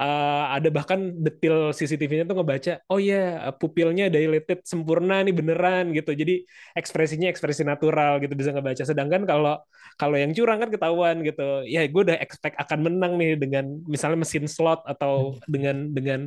uh, 0.00 0.44
ada 0.56 0.68
bahkan 0.70 1.00
detil 1.24 1.70
CCTV-nya 1.76 2.24
tuh 2.26 2.36
ngebaca, 2.40 2.72
oh 2.90 2.98
iya 2.98 3.50
pupilnya 3.60 4.10
dilated 4.10 4.62
sempurna 4.66 5.22
nih 5.24 5.34
beneran 5.34 5.94
gitu. 5.96 6.10
Jadi 6.14 6.44
ekspresinya 6.78 7.28
ekspresi 7.30 7.62
natural 7.62 8.18
gitu 8.22 8.34
bisa 8.34 8.50
ngebaca. 8.54 8.82
Sedangkan 8.82 9.22
kalau 9.26 9.60
kalau 10.00 10.16
yang 10.18 10.32
curang 10.36 10.58
kan 10.62 10.70
ketahuan 10.74 11.16
gitu. 11.26 11.42
Ya 11.66 11.86
gue 11.86 12.02
udah 12.06 12.18
expect 12.18 12.56
akan 12.58 12.78
menang 12.86 13.12
nih 13.20 13.38
dengan 13.38 13.64
misalnya 13.86 14.18
mesin 14.22 14.44
slot 14.50 14.82
atau 14.86 15.38
dengan 15.46 15.94
dengan 15.96 16.20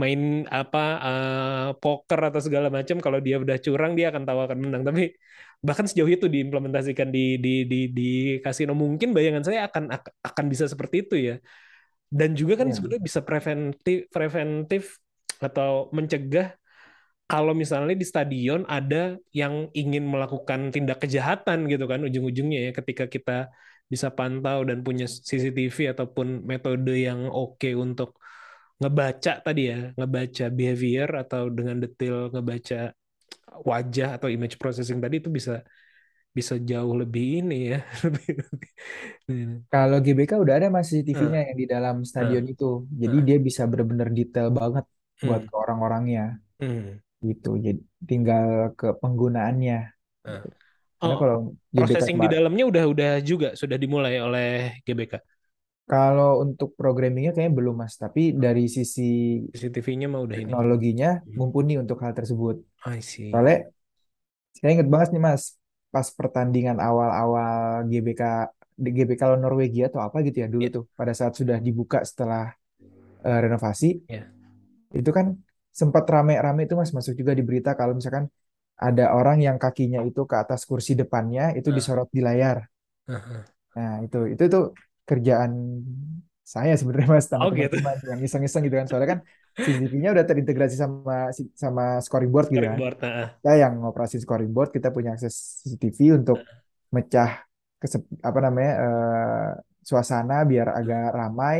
main 0.00 0.48
apa 0.48 0.84
uh, 1.00 1.68
poker 1.80 2.20
atau 2.32 2.40
segala 2.40 2.68
macam. 2.72 2.96
Kalau 3.04 3.18
dia 3.20 3.36
udah 3.42 3.56
curang 3.60 3.92
dia 3.98 4.12
akan 4.12 4.22
tahu 4.28 4.38
akan 4.46 4.58
menang. 4.64 4.82
Tapi 4.88 5.12
bahkan 5.60 5.84
sejauh 5.84 6.08
itu 6.08 6.24
diimplementasikan 6.24 7.12
di 7.12 7.36
di 7.36 7.68
di 7.68 7.76
di 7.92 8.10
kasino 8.40 8.72
mungkin 8.72 9.12
bayangan 9.12 9.44
saya 9.44 9.68
akan 9.68 9.92
akan 10.24 10.44
bisa 10.48 10.64
seperti 10.64 11.04
itu 11.04 11.14
ya 11.20 11.34
dan 12.10 12.34
juga 12.34 12.58
kan 12.60 12.68
Iya. 12.68 12.74
sebenarnya 12.76 13.04
bisa 13.06 13.20
preventif 13.22 13.98
preventif 14.10 14.82
atau 15.38 15.88
mencegah 15.94 16.52
kalau 17.30 17.54
misalnya 17.54 17.94
di 17.94 18.02
stadion 18.02 18.66
ada 18.66 19.14
yang 19.30 19.70
ingin 19.70 20.02
melakukan 20.02 20.74
tindak 20.74 20.98
kejahatan 20.98 21.70
gitu 21.70 21.86
kan 21.86 22.02
ujung-ujungnya 22.02 22.58
ya 22.68 22.70
ketika 22.74 23.06
kita 23.06 23.46
bisa 23.86 24.10
pantau 24.10 24.66
dan 24.66 24.82
punya 24.82 25.06
CCTV 25.06 25.94
ataupun 25.94 26.42
metode 26.42 26.94
yang 26.98 27.30
oke 27.30 27.70
untuk 27.78 28.18
ngebaca 28.82 29.38
tadi 29.46 29.62
ya 29.70 29.94
ngebaca 29.94 30.44
behavior 30.50 31.08
atau 31.22 31.46
dengan 31.50 31.78
detail 31.78 32.34
ngebaca 32.34 32.90
wajah 33.62 34.08
atau 34.18 34.28
image 34.30 34.56
processing 34.58 34.98
tadi 34.98 35.22
itu 35.22 35.30
bisa 35.30 35.62
bisa 36.38 36.54
jauh 36.70 36.94
lebih 37.00 37.24
ini 37.38 37.54
ya 37.72 37.76
lebih, 38.04 38.26
lebih- 38.50 38.72
ini. 39.30 39.54
Kalau 39.72 39.96
GBK 40.04 40.32
udah 40.44 40.54
ada 40.58 40.68
Mas 40.74 40.86
Hmm. 40.86 40.90
CCTV-nya 40.90 41.40
yang 41.48 41.56
di 41.62 41.66
dalam 41.74 41.96
stadion 42.10 42.44
itu. 42.52 42.64
Jadi 43.02 43.16
dia 43.26 43.36
bisa 43.48 43.62
benar-benar 43.70 44.08
detail 44.18 44.48
banget 44.60 44.84
buat 45.26 45.42
Hmm. 45.42 45.48
ke 45.48 45.54
orang-orangnya 45.62 46.20
Hmm. 46.60 47.00
gitu. 47.28 47.48
Jadi 47.66 47.80
tinggal 48.10 48.46
ke 48.78 48.86
penggunaannya. 49.02 49.76
Karena 51.00 51.14
Oh, 51.14 51.20
kalau 51.20 51.36
GBK 51.76 52.02
processing 52.04 52.16
di 52.22 52.28
dalamnya 52.28 52.64
udah 52.70 52.84
udah 52.92 53.10
juga 53.30 53.48
sudah 53.60 53.76
dimulai 53.80 54.14
oleh 54.20 54.48
GBK 54.84 55.14
kalau 55.90 56.30
untuk 56.44 56.68
programmingnya 56.80 57.30
kayaknya 57.34 57.54
belum 57.60 57.74
Mas, 57.82 57.94
tapi 58.02 58.20
dari 58.44 58.62
sisi 58.76 59.02
CCTV-nya 59.52 60.06
mah 60.12 60.22
udah 60.26 60.38
ini 60.44 60.54
teknologinya 60.54 61.08
Hmm. 61.26 61.38
mumpuni 61.38 61.74
untuk 61.82 61.98
hal 62.04 62.12
tersebut. 62.18 62.56
I 62.84 63.00
see 63.00 63.30
Soalnya 63.30 63.56
saya 64.56 64.70
inget 64.74 64.88
banget 64.92 65.08
nih 65.14 65.22
Mas, 65.26 65.42
pas 65.94 66.06
pertandingan 66.18 66.78
awal-awal 66.78 67.84
GBK 67.90 68.22
di 68.84 68.90
GBK 68.96 69.20
lawan 69.28 69.42
Norwegia 69.44 69.84
atau 69.92 70.00
apa 70.06 70.16
gitu 70.26 70.36
ya 70.42 70.48
dulu 70.48 70.64
Iya. 70.66 70.74
tuh, 70.76 70.84
pada 70.98 71.12
saat 71.18 71.34
sudah 71.40 71.58
dibuka 71.60 71.98
setelah 72.10 72.48
eh, 73.28 73.40
renovasi, 73.44 73.88
Iya. 74.08 74.24
itu 74.96 75.10
kan 75.12 75.26
sempat 75.70 76.04
rame-rame 76.08 76.66
itu 76.66 76.74
Mas 76.80 76.90
masuk 76.96 77.14
juga 77.20 77.32
di 77.38 77.44
berita 77.44 77.76
kalau 77.78 77.92
misalkan 77.98 78.26
ada 78.80 79.12
orang 79.12 79.38
yang 79.44 79.56
kakinya 79.60 80.00
itu 80.08 80.24
ke 80.30 80.36
atas 80.40 80.64
kursi 80.64 80.92
depannya 80.96 81.52
itu 81.58 81.68
Ah. 81.70 81.76
disorot 81.76 82.08
di 82.16 82.20
layar. 82.24 82.58
Aha. 83.08 83.44
Nah 83.76 83.92
itu 84.06 84.18
itu 84.34 84.44
tuh 84.54 84.64
kerjaan 85.08 85.52
saya 86.42 86.74
sebenarnya 86.74 87.08
Mas 87.14 87.26
sama 87.30 87.46
Oh, 87.46 87.50
gitu. 87.54 87.76
yang 88.10 88.20
iseng-iseng 88.26 88.62
gitu 88.66 88.76
kan, 88.80 88.86
soalnya 88.90 89.08
kan 89.14 89.20
CCTV-nya 89.58 90.10
udah 90.14 90.24
terintegrasi 90.28 90.76
sama 90.78 91.30
sama 91.56 91.82
scoring 92.04 92.30
board 92.34 92.46
gitu 92.54 92.66
kan. 92.66 92.78
Scoring 92.78 92.80
board, 92.80 92.96
nah. 93.02 93.28
kita 93.40 93.50
yang 93.62 93.72
ngoperasin 93.80 94.20
scoring 94.24 94.52
board 94.56 94.70
kita 94.76 94.88
punya 94.96 95.10
akses 95.16 95.34
CCTV 95.64 95.98
untuk 96.20 96.38
mecah 96.94 97.30
kesep, 97.82 98.02
apa 98.28 98.38
namanya 98.44 98.72
eh, 98.84 99.48
suasana 99.88 100.34
biar 100.50 100.68
agak 100.78 101.02
ramai. 101.18 101.56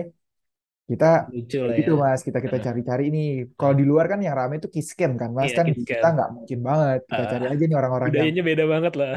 Kita 0.90 1.06
lucu 1.30 1.58
lah 1.62 1.74
gitu 1.78 1.90
ya. 1.94 2.02
Mas. 2.02 2.20
Kita 2.26 2.38
kita 2.42 2.58
cari-cari 2.66 3.02
ini. 3.14 3.20
Kalau 3.54 3.74
di 3.78 3.84
luar 3.86 4.04
kan 4.10 4.18
yang 4.26 4.34
ramai 4.34 4.58
itu 4.58 4.68
kiss 4.74 4.90
cam 4.98 5.12
kan 5.14 5.30
mas? 5.30 5.54
Iya, 5.54 5.56
kan 5.62 5.66
kita 5.90 6.06
nggak 6.14 6.28
mungkin 6.36 6.58
banget. 6.68 6.98
Kita 7.06 7.22
cari 7.30 7.44
Ah, 7.46 7.52
aja 7.54 7.64
nih 7.70 7.76
orang-orang 7.80 8.10
yang 8.10 8.46
beda 8.50 8.64
banget 8.72 8.92
lah. 9.00 9.10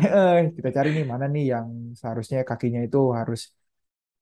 Kita 0.58 0.70
cari 0.78 0.90
nih 0.96 1.06
mana 1.12 1.26
nih 1.34 1.44
yang 1.54 1.68
seharusnya 2.00 2.38
kakinya 2.50 2.80
itu 2.88 3.00
harus 3.20 3.40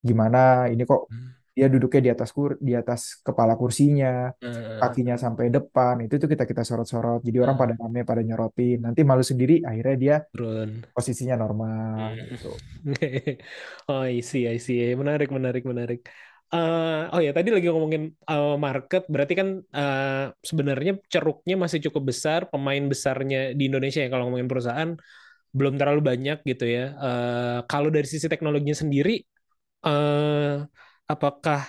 gimana 0.08 0.38
ini 0.74 0.84
kok 0.90 1.02
Hmm. 1.12 1.41
Dia 1.62 1.70
duduknya 1.70 2.02
di 2.02 2.12
atas 2.18 2.30
kur 2.34 2.58
di 2.58 2.74
atas 2.74 3.22
kepala 3.22 3.54
kursinya 3.54 4.34
Heeh. 4.42 4.82
kakinya 4.82 5.14
sampai 5.14 5.54
depan 5.54 5.94
itu 6.02 6.18
tuh 6.18 6.26
kita 6.26 6.50
kita 6.50 6.66
sorot-sorot. 6.66 7.22
Jadi 7.22 7.38
orang 7.38 7.54
Hmm. 7.54 7.62
pada 7.70 7.74
rame 7.78 8.02
pada 8.02 8.22
nyorotin. 8.26 8.82
Nanti 8.82 9.06
malu 9.06 9.22
sendiri 9.22 9.62
akhirnya 9.62 9.96
dia 10.04 10.16
turun. 10.34 10.82
posisinya 10.98 11.38
normal 11.38 12.18
Hmm. 12.18 12.26
gitu. 12.34 12.50
Oh 13.90 14.02
I 14.02 14.26
see 14.26 14.50
I 14.50 14.58
see. 14.58 14.82
Menarik 14.98 15.30
menarik 15.30 15.64
menarik. 15.70 16.02
Eh, 16.52 17.02
oh 17.14 17.22
ya 17.22 17.32
tadi 17.38 17.48
lagi 17.54 17.70
ngomongin 17.70 18.04
eh, 18.12 18.56
market 18.58 19.06
berarti 19.06 19.34
kan 19.40 19.48
eh, 19.62 20.26
sebenarnya 20.50 20.92
ceruknya 21.14 21.56
masih 21.62 21.80
cukup 21.86 22.04
besar 22.12 22.40
pemain 22.52 22.84
besarnya 22.92 23.54
di 23.54 23.70
Indonesia 23.70 24.02
ya 24.04 24.10
kalau 24.12 24.28
ngomongin 24.28 24.50
perusahaan 24.52 24.92
belum 25.58 25.76
terlalu 25.80 26.02
banyak 26.10 26.38
gitu 26.50 26.66
ya. 26.68 26.86
Eh, 27.06 27.60
kalau 27.72 27.88
dari 27.94 28.08
sisi 28.10 28.28
teknologinya 28.34 28.76
sendiri 28.84 29.22
eh, 29.88 30.56
apakah 31.14 31.62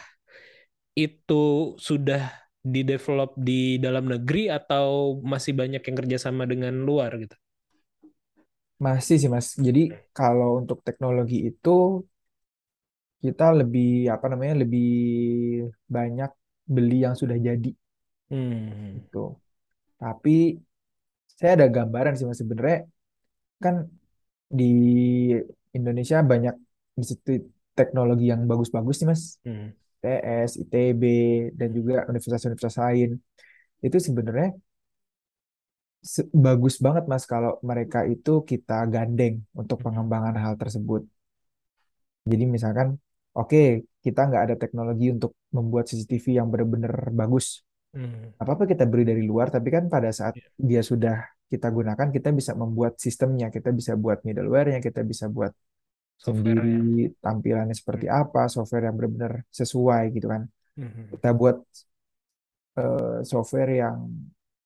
itu 0.96 1.42
sudah 1.80 2.22
di-develop 2.62 3.34
di 3.48 3.80
dalam 3.84 4.04
negeri 4.12 4.46
atau 4.52 5.18
masih 5.24 5.52
banyak 5.56 5.82
yang 5.82 5.96
kerjasama 6.00 6.44
dengan 6.46 6.74
luar 6.86 7.10
gitu? 7.18 7.34
masih 8.84 9.16
sih 9.20 9.30
mas 9.34 9.48
jadi 9.66 9.80
kalau 10.16 10.48
untuk 10.60 10.78
teknologi 10.86 11.36
itu 11.48 11.68
kita 13.22 13.44
lebih 13.60 13.86
apa 14.14 14.26
namanya 14.32 14.54
lebih 14.62 14.82
banyak 15.94 16.30
beli 16.74 16.96
yang 17.06 17.14
sudah 17.20 17.38
jadi 17.48 17.70
Hmm. 18.30 18.96
gitu. 18.96 19.18
Tapi 20.00 20.30
saya 21.38 21.50
ada 21.56 21.66
gambaran 21.76 22.12
sih 22.16 22.26
mas 22.28 22.38
sebenarnya 22.42 22.78
kan 23.64 23.76
di 24.58 24.64
Indonesia 25.78 26.18
banyak 26.30 26.54
institut 27.00 27.40
teknologi 27.78 28.24
yang 28.32 28.40
bagus-bagus 28.50 28.96
nih 29.00 29.08
mas. 29.12 29.22
Hmm. 29.46 29.68
TS, 30.02 30.50
ITB, 30.62 31.02
dan 31.58 31.68
juga 31.78 31.94
universitas-universitas 32.10 32.76
lain. 32.84 33.10
Itu 33.86 33.98
sebenarnya 34.02 34.48
se- 36.12 36.28
bagus 36.46 36.74
banget 36.84 37.04
mas 37.12 37.24
kalau 37.32 37.52
mereka 37.70 37.98
itu 38.14 38.30
kita 38.50 38.74
gandeng 38.94 39.34
untuk 39.60 39.78
pengembangan 39.84 40.36
hal 40.42 40.54
tersebut. 40.62 41.02
Jadi 42.30 42.44
misalkan, 42.54 42.88
oke 43.38 43.58
kita 44.04 44.20
nggak 44.28 44.42
ada 44.46 44.54
teknologi 44.62 45.06
untuk 45.14 45.32
membuat 45.56 45.84
CCTV 45.90 46.26
yang 46.38 46.46
benar-benar 46.52 46.94
bagus. 47.14 47.62
Hmm. 47.94 48.34
Apa-apa 48.42 48.64
kita 48.72 48.84
beri 48.90 49.04
dari 49.10 49.22
luar, 49.30 49.46
tapi 49.54 49.68
kan 49.70 49.84
pada 49.94 50.10
saat 50.10 50.34
Iya. 50.38 50.48
dia 50.58 50.82
sudah 50.90 51.14
kita 51.52 51.68
gunakan, 51.68 52.08
kita 52.16 52.28
bisa 52.38 52.52
membuat 52.56 52.92
sistemnya, 53.04 53.46
kita 53.52 53.70
bisa 53.78 53.92
buat 53.94 54.18
middleware-nya, 54.26 54.80
kita 54.80 55.00
bisa 55.04 55.26
buat 55.28 55.52
Sendiri 56.22 57.10
tampilannya 57.18 57.74
seperti 57.74 58.06
apa, 58.06 58.46
software 58.46 58.86
yang 58.86 58.94
benar-benar 58.94 59.42
sesuai 59.50 60.02
gitu 60.14 60.26
kan. 60.30 60.42
Hmm. 60.78 61.10
Kita 61.10 61.28
buat 61.34 61.56
eh, 62.78 63.18
software 63.26 63.72
yang 63.82 63.96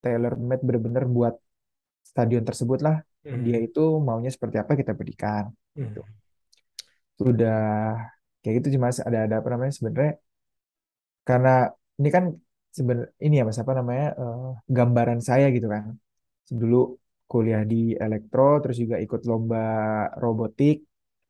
tailor-made 0.04 0.62
benar-benar 0.62 1.04
buat 1.09 1.34
stadion 2.04 2.44
tersebut 2.44 2.80
lah. 2.84 2.96
Hmm. 3.24 3.40
Dia 3.42 3.59
itu 3.64 3.84
maunya 4.07 4.30
seperti 4.30 4.57
apa 4.62 4.72
kita 4.76 4.92
berikan. 4.92 5.48
Hmm. 5.74 5.96
Sudah 7.16 7.61
kayak 8.44 8.54
gitu 8.61 8.76
sih 8.76 8.80
Mas. 8.80 9.00
Ada 9.00 9.18
ada 9.26 9.34
apa 9.40 9.48
namanya 9.48 9.72
sebenarnya 9.72 10.12
karena 11.26 11.50
ini 11.98 12.09
kan 12.12 12.24
seben 12.76 12.98
ini 13.24 13.34
ya 13.40 13.44
Mas 13.48 13.59
apa 13.59 13.72
namanya 13.72 14.07
eh, 14.20 14.48
gambaran 14.76 15.20
saya 15.24 15.48
gitu 15.57 15.66
kan. 15.72 15.96
Dulu 16.61 16.76
kuliah 17.26 17.66
di 17.66 17.96
elektro 17.98 18.62
terus 18.62 18.76
juga 18.78 18.96
ikut 19.02 19.20
lomba 19.26 19.59
robotik. 20.22 20.84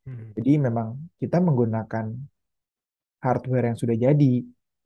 Hmm. 0.07 0.31
Jadi 0.39 0.53
memang 0.63 0.89
kita 1.19 1.43
menggunakan 1.43 2.07
hardware 3.21 3.67
yang 3.75 3.79
sudah 3.79 3.97
jadi, 3.99 4.35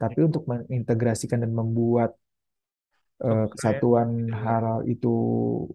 tapi 0.00 0.18
untuk 0.24 0.48
mengintegrasikan 0.48 1.44
dan 1.44 1.52
membuat 1.52 2.16
ya. 3.20 3.44
kesatuan 3.52 4.08
Gitu. 4.24 4.32
hal 4.32 4.64
itu 4.88 5.14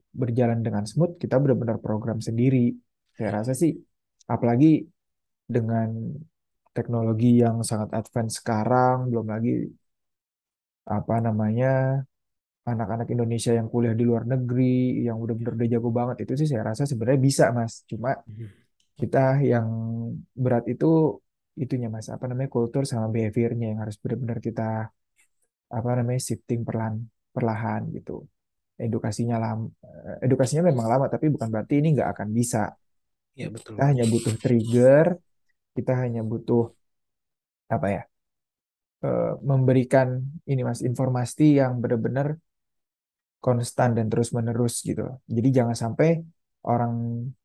berjalan 0.09 0.59
dengan 0.65 0.83
smooth, 0.89 1.21
kita 1.21 1.37
benar-benar 1.37 1.77
program 1.77 2.17
sendiri. 2.17 2.73
Saya 3.13 3.29
rasa 3.41 3.53
sih, 3.53 3.71
apalagi 4.25 4.81
dengan 5.45 5.93
teknologi 6.73 7.39
yang 7.39 7.61
sangat 7.61 7.93
advance 7.93 8.41
sekarang, 8.41 9.13
belum 9.13 9.27
lagi 9.29 9.53
apa 10.85 11.15
namanya 11.21 12.01
anak-anak 12.65 13.07
Indonesia 13.13 13.53
yang 13.53 13.69
kuliah 13.69 13.93
di 13.93 14.03
luar 14.09 14.25
negeri, 14.25 15.05
yang 15.05 15.21
benar-benar 15.21 15.53
udah 15.53 15.69
jago 15.69 15.89
banget, 15.93 16.25
itu 16.25 16.33
sih 16.33 16.47
saya 16.49 16.73
rasa 16.73 16.89
sebenarnya 16.89 17.21
bisa, 17.21 17.45
Mas. 17.53 17.85
Cuma 17.85 18.17
Hmm. 18.25 18.64
Kita 18.95 19.43
yang 19.43 19.67
berat 20.31 20.65
itu 20.71 21.19
itunya 21.55 21.87
Mas, 21.87 22.07
apa 22.11 22.25
namanya 22.27 22.49
kultur 22.51 22.83
sama 22.83 23.07
behaviornya 23.11 23.71
yang 23.75 23.79
harus 23.83 23.95
benar-benar 23.99 24.39
kita 24.43 24.91
apa 25.71 25.89
namanya 25.97 26.21
shifting 26.21 26.61
perlahan 26.67 27.03
perlahan 27.35 27.81
gitu. 27.91 28.23
Edukasinya 28.75 29.39
lama, 29.39 29.71
edukasinya 30.19 30.67
memang 30.67 30.87
lama, 30.91 31.05
tapi 31.07 31.31
bukan 31.31 31.47
berarti 31.47 31.79
ini 31.79 31.95
nggak 31.95 32.09
akan 32.11 32.29
bisa. 32.35 32.75
Ya 33.35 33.47
betul. 33.47 33.75
Kita 33.75 33.83
hanya 33.87 34.03
butuh 34.07 34.35
trigger, 34.35 35.05
kita 35.75 35.93
hanya 35.95 36.21
butuh 36.23 36.71
apa 37.71 37.87
ya, 37.87 38.03
eh, 39.03 39.33
memberikan 39.43 40.23
ini 40.47 40.61
Mas 40.67 40.83
informasi 40.83 41.59
yang 41.59 41.79
benar-benar 41.79 42.35
konstan 43.39 43.95
dan 43.95 44.11
terus-menerus 44.11 44.83
gitu. 44.83 45.05
Jadi 45.29 45.47
jangan 45.55 45.75
sampai 45.75 46.19
orang 46.65 46.93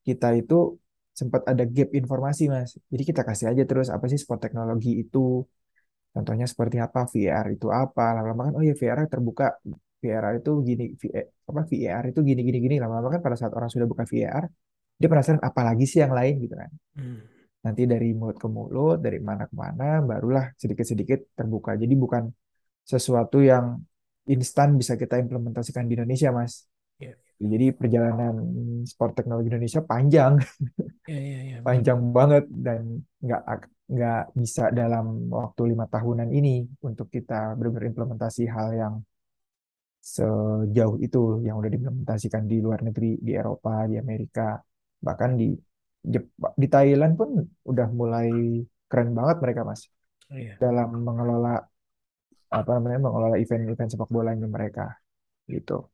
kita 0.03 0.33
itu 0.35 0.81
sempat 1.19 1.43
ada 1.51 1.65
gap 1.67 1.91
informasi 2.01 2.43
Mas. 2.53 2.71
Jadi 2.93 3.03
kita 3.11 3.23
kasih 3.29 3.47
aja 3.53 3.63
terus 3.69 3.89
apa 3.95 4.05
sih 4.11 4.19
sport 4.23 4.41
teknologi 4.45 4.91
itu. 5.03 5.45
Contohnya 6.11 6.47
seperti 6.51 6.77
apa, 6.83 7.07
VAR 7.07 7.47
itu 7.55 7.67
apa. 7.71 8.03
Lama-lama 8.17 8.43
kan 8.51 8.55
oh 8.59 8.65
ya 8.67 8.75
VAR 8.75 8.99
terbuka. 9.07 9.47
VAR 10.03 10.25
itu 10.41 10.51
gini, 10.69 10.85
V- 11.01 11.15
apa 11.51 11.61
VAR 11.71 12.05
itu 12.11 12.21
gini 12.29 12.41
gini 12.47 12.59
gini. 12.65 12.75
Lama-lama 12.83 13.09
kan 13.15 13.21
pada 13.23 13.37
saat 13.41 13.53
orang 13.55 13.71
sudah 13.71 13.87
buka 13.87 14.05
VAR, 14.09 14.45
dia 15.01 15.09
penasaran 15.13 15.43
apa 15.45 15.61
lagi 15.69 15.85
sih 15.91 16.01
yang 16.05 16.13
lain 16.19 16.35
gitu 16.45 16.55
kan. 16.57 16.71
Hmm. 16.99 17.21
Nanti 17.61 17.83
dari 17.85 18.17
mulut 18.17 18.41
ke 18.41 18.49
mulut, 18.49 18.97
dari 19.05 19.21
mana 19.21 19.45
ke 19.45 19.55
mana, 19.55 20.01
barulah 20.01 20.49
sedikit-sedikit 20.57 21.37
terbuka. 21.37 21.77
Jadi 21.77 21.95
bukan 21.95 22.25
sesuatu 22.85 23.39
yang 23.45 23.79
instan 24.25 24.75
bisa 24.81 24.97
kita 24.97 25.21
implementasikan 25.21 25.85
di 25.85 25.95
Indonesia, 26.01 26.33
Mas. 26.33 26.70
Jadi 27.41 27.66
perjalanan 27.72 28.34
sport 28.84 29.12
teknologi 29.16 29.49
Indonesia 29.49 29.80
panjang, 29.80 30.36
Ya, 31.09 31.16
ya, 31.16 31.41
ya. 31.51 31.59
panjang 31.64 32.01
banget 32.12 32.45
dan 32.53 33.01
nggak 33.24 33.43
ak- 33.49 33.72
nggak 33.91 34.22
bisa 34.36 34.64
dalam 34.70 35.26
waktu 35.32 35.72
lima 35.72 35.88
tahunan 35.88 36.28
ini 36.30 36.68
untuk 36.84 37.09
kita 37.09 37.57
benar-benar 37.57 37.91
implementasi 37.91 38.45
hal 38.47 38.68
yang 38.76 38.95
sejauh 40.01 40.97
itu 41.01 41.20
yang 41.45 41.57
udah 41.61 41.70
diimplementasikan 41.72 42.45
di 42.49 42.57
luar 42.64 42.80
negeri, 42.84 43.20
di 43.20 43.32
Eropa, 43.36 43.84
di 43.91 43.97
Amerika, 44.01 44.57
bahkan 45.01 45.36
di 45.41 45.53
Jep- 46.01 46.32
di 46.57 46.66
Thailand 46.68 47.12
pun 47.20 47.28
udah 47.70 47.88
mulai 47.93 48.28
keren 48.88 49.12
banget 49.12 49.36
mereka, 49.45 49.61
Mas, 49.68 49.82
Iya. 50.32 50.57
dalam 50.57 50.88
mengelola 51.05 51.61
apa 52.51 52.70
namanya 52.76 52.99
mengelola 53.07 53.36
event-event 53.38 53.91
sepak 53.93 54.11
bolanya 54.11 54.49
mereka 54.49 54.86
gitu. 55.47 55.86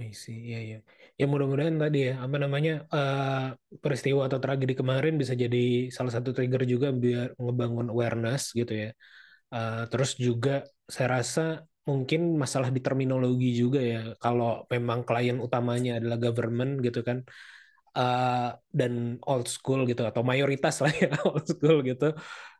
I 0.00 0.08
see, 0.22 0.36
iya, 0.48 0.58
iya. 0.66 0.76
Ya 1.20 1.24
mudah-mudahan 1.32 1.76
tadi 1.82 1.96
ya, 2.08 2.12
apa 2.24 2.36
namanya, 2.44 2.70
eh, 2.94 3.76
peristiwa 3.84 4.20
atau 4.28 4.38
tragedi 4.44 4.72
kemarin 4.80 5.14
bisa 5.20 5.34
jadi 5.42 5.58
salah 5.96 6.12
satu 6.16 6.30
trigger 6.36 6.62
juga 6.72 6.88
biar 7.02 7.26
ngebangun 7.42 7.86
awareness 7.92 8.42
gitu 8.58 8.72
ya. 8.82 8.88
Eh, 9.54 9.82
terus 9.90 10.10
juga 10.26 10.50
saya 10.94 11.08
rasa 11.18 11.40
mungkin 11.88 12.20
masalah 12.42 12.70
di 12.76 12.80
terminologi 12.86 13.48
juga 13.62 13.78
ya, 13.92 13.98
kalau 14.22 14.48
memang 14.74 15.00
klien 15.08 15.38
utamanya 15.46 15.90
adalah 15.98 16.18
government 16.24 16.72
gitu 16.86 17.00
kan, 17.08 17.18
eh, 17.98 18.48
dan 18.78 18.92
old 19.30 19.46
school 19.54 19.80
gitu, 19.90 20.02
atau 20.10 20.22
mayoritas 20.30 20.74
lah 20.84 20.92
ya, 21.02 21.08
old 21.28 21.44
school 21.52 21.76
gitu. 21.88 22.04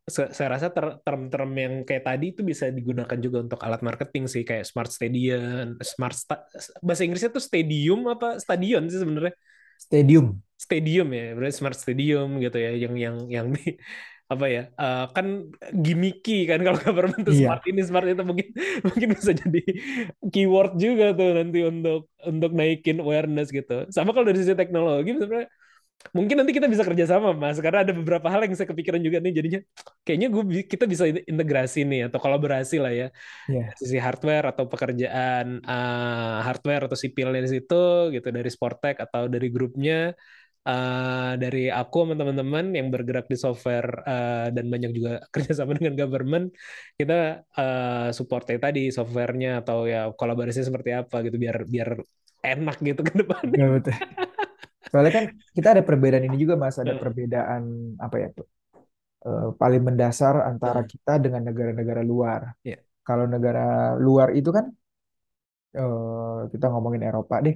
Saya 0.09 0.49
rasa 0.59 0.69
ter- 0.75 0.99
term-term 1.07 1.51
yang 1.55 1.75
kayak 1.87 2.03
tadi 2.09 2.25
itu 2.35 2.43
bisa 2.43 2.67
digunakan 2.75 3.19
juga 3.23 3.39
untuk 3.47 3.61
alat 3.63 3.79
marketing 3.89 4.25
sih, 4.27 4.43
kayak 4.49 4.65
smart 4.67 4.91
stadium, 4.91 5.79
smart 5.87 6.15
sta- 6.19 6.47
bahasa 6.83 7.03
Inggrisnya 7.07 7.31
tuh 7.31 7.45
stadium 7.45 8.01
apa 8.11 8.27
stadion 8.43 8.83
sih 8.91 8.99
sebenarnya? 8.99 9.35
Stadium. 9.79 10.43
Stadium 10.65 11.09
ya, 11.17 11.23
berarti 11.37 11.55
smart 11.57 11.77
stadium 11.83 12.27
gitu 12.45 12.57
ya, 12.65 12.71
yang 12.83 12.95
yang 13.05 13.17
yang 13.37 13.47
di 13.57 13.61
apa 14.33 14.45
ya? 14.55 14.61
eh, 14.81 15.01
kan 15.17 15.27
gimmicky 15.85 16.33
kan 16.51 16.61
kalau 16.67 16.79
government 16.85 17.23
tuh 17.29 17.33
Iya. 17.33 17.41
smart 17.41 17.63
ini 17.71 17.81
smart 17.89 18.05
itu 18.13 18.23
mungkin 18.31 18.49
mungkin 18.89 19.09
bisa 19.17 19.33
jadi 19.43 19.59
keyword 20.33 20.71
juga 20.85 21.05
tuh 21.19 21.29
nanti 21.39 21.59
untuk 21.71 21.99
untuk 22.31 22.51
naikin 22.59 22.97
awareness 23.05 23.49
gitu. 23.57 23.73
Sama 23.95 24.13
kalau 24.15 24.27
dari 24.29 24.39
sisi 24.45 24.53
teknologi 24.61 25.11
sebenarnya 25.17 25.49
mungkin 26.17 26.43
nanti 26.43 26.53
kita 26.57 26.67
bisa 26.67 26.83
kerjasama 26.89 27.37
mas 27.37 27.57
karena 27.65 27.85
ada 27.85 27.93
beberapa 27.95 28.27
hal 28.33 28.41
yang 28.45 28.55
saya 28.57 28.69
kepikiran 28.73 29.01
juga 29.07 29.19
nih 29.25 29.33
jadinya. 29.39 29.61
Kayaknya 30.05 30.29
gue 30.35 30.43
kita 30.73 30.85
bisa 30.93 31.05
integrasi 31.07 31.79
nih 31.87 32.01
atau 32.09 32.19
kolaborasi 32.19 32.77
lah 32.83 32.93
ya. 32.93 33.07
Dari 33.61 33.75
sisi 33.81 33.99
hardware 34.01 34.47
atau 34.53 34.65
pekerjaan 34.73 35.47
eh, 35.63 36.39
hardware 36.47 36.83
atau 36.89 36.99
sipilnya 36.99 37.41
di 37.47 37.51
situ 37.55 38.11
gitu 38.15 38.29
dari 38.33 38.49
Sportek 38.51 38.97
atau 39.05 39.29
dari 39.29 39.47
grupnya. 39.55 40.17
Eh, 40.61 41.33
dari 41.41 41.73
aku 41.73 42.05
sama 42.05 42.15
teman-teman 42.21 42.65
yang 42.77 42.93
bergerak 42.93 43.25
di 43.33 43.37
software 43.41 43.89
eh, 44.05 44.47
dan 44.53 44.65
banyak 44.69 44.91
juga 44.93 45.11
kerjasama 45.35 45.73
dengan 45.79 45.95
government 45.97 46.53
kita 47.01 47.49
eh, 47.59 48.09
supportnya 48.13 48.57
tadi 48.61 48.93
softwarenya 48.93 49.65
atau 49.65 49.89
ya 49.89 50.13
kolaborasinya 50.13 50.69
seperti 50.69 50.91
apa 50.93 51.17
gitu 51.25 51.37
biar 51.41 51.57
biar 51.65 51.89
enak 52.45 52.77
gitu 52.85 53.01
ke 53.09 53.13
depannya 53.25 53.57
Betul, 53.57 53.69
betul. 53.81 54.29
Soalnya 54.91 55.12
kan 55.18 55.24
kita 55.57 55.68
ada 55.74 55.82
perbedaan 55.88 56.24
ini 56.28 56.36
juga 56.43 56.55
Mas, 56.62 56.76
ada 56.82 56.95
Nah. 56.95 57.01
perbedaan 57.03 57.62
apa 58.07 58.16
ya 58.22 58.28
tuh? 58.38 58.47
eh, 59.20 59.49
paling 59.61 59.82
mendasar 59.88 60.34
antara 60.51 60.80
Hmm. 60.80 60.91
kita 60.93 61.12
dengan 61.24 61.43
negara-negara 61.49 62.03
luar. 62.12 62.41
Iya. 62.64 62.78
Kalau 63.05 63.24
negara 63.28 63.93
luar 64.07 64.28
itu 64.32 64.49
kan 64.57 64.66
eh, 65.78 66.38
kita 66.53 66.66
ngomongin 66.72 67.03
Eropa 67.09 67.34
deh, 67.47 67.55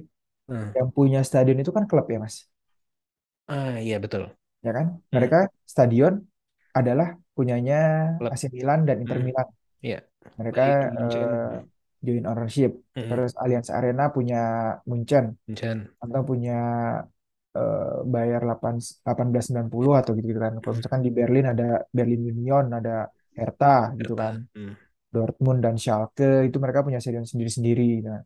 Hmm. 0.49 0.69
yang 0.77 0.87
punya 0.97 1.19
stadion 1.25 1.57
itu 1.57 1.71
kan 1.73 1.83
klub 1.89 2.05
ya 2.13 2.17
Mas, 2.21 2.45
ah 3.51 3.75
iya 3.85 3.95
betul 4.03 4.23
ya 4.65 4.71
kan? 4.77 4.85
Hmm. 4.93 5.11
Mereka 5.15 5.37
stadion 5.73 6.13
adalah 6.79 7.07
punyanya 7.37 7.75
Klub. 8.19 8.31
AC 8.35 8.43
Milan 8.55 8.79
dan 8.87 8.97
Inter 9.03 9.17
Hmm. 9.19 9.25
Milan. 9.27 9.47
Iya. 9.81 9.99
Mereka 10.39 10.61
Baik, 10.65 10.93
Munchen. 10.97 11.21
eh, 11.29 11.53
joint 12.05 12.25
ownership. 12.29 12.71
Hmm. 12.95 13.09
Terus 13.09 13.31
Allianz 13.41 13.69
Arena 13.77 14.03
punya 14.15 14.37
Munchen 14.89 15.25
Munchen. 15.49 15.77
atau 16.03 16.21
punya 16.29 16.53
eh, 17.59 17.95
bayar 18.13 18.39
8 18.47 18.75
1890 18.81 19.93
atau 19.99 20.11
gitu-gitu 20.17 20.41
kan. 20.45 20.53
Kalau 20.61 20.75
misalkan 20.77 21.01
di 21.07 21.11
Berlin 21.17 21.45
ada 21.53 21.67
Berlin 21.97 22.21
Union, 22.33 22.65
ada 22.79 22.95
Hertha 23.37 23.93
gitu 23.99 24.13
kan. 24.15 24.35
Hmm. 24.55 24.73
Dortmund 25.13 25.59
dan 25.63 25.75
Schalke 25.79 26.47
itu 26.47 26.57
mereka 26.59 26.83
punya 26.83 26.99
stadion 26.99 27.23
sendiri-sendiri. 27.23 28.03
Nah, 28.03 28.19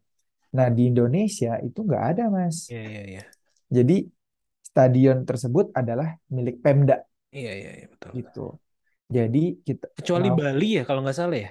nah 0.57 0.67
di 0.73 0.83
Indonesia 0.89 1.61
itu 1.61 1.79
nggak 1.87 2.03
ada 2.15 2.23
mas. 2.33 2.69
Iya, 2.73 2.81
iya, 2.89 3.01
iya. 3.11 3.21
Jadi 3.69 3.95
stadion 4.65 5.17
tersebut 5.29 5.73
adalah 5.77 6.17
milik 6.33 6.61
Pemda 6.65 6.97
Iya, 7.29 7.51
iya, 7.61 7.71
iya, 7.77 7.87
betul. 7.93 8.09
gitu. 8.17 8.45
Jadi 9.09 9.43
kita 9.65 9.85
Kecuali 9.97 10.29
mau 10.29 10.37
Bali 10.37 10.67
ya 10.77 10.83
kalau 10.85 11.01
nggak 11.05 11.17
salah 11.17 11.37
ya. 11.45 11.49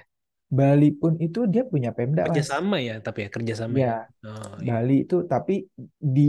Bali 0.49 0.89
pun 0.97 1.13
itu 1.21 1.45
dia 1.45 1.61
punya 1.61 1.93
Pemda 1.93 2.25
mas. 2.25 2.33
Kerjasama 2.33 2.77
ya, 2.81 2.95
tapi 3.05 3.19
ya 3.25 3.29
kerjasama 3.29 3.75
ya. 3.77 3.85
Ya 3.85 3.93
Oh, 4.27 4.55
iya. 4.59 4.71
Bali 4.75 4.95
itu 5.05 5.17
tapi 5.29 5.55
di 5.95 6.27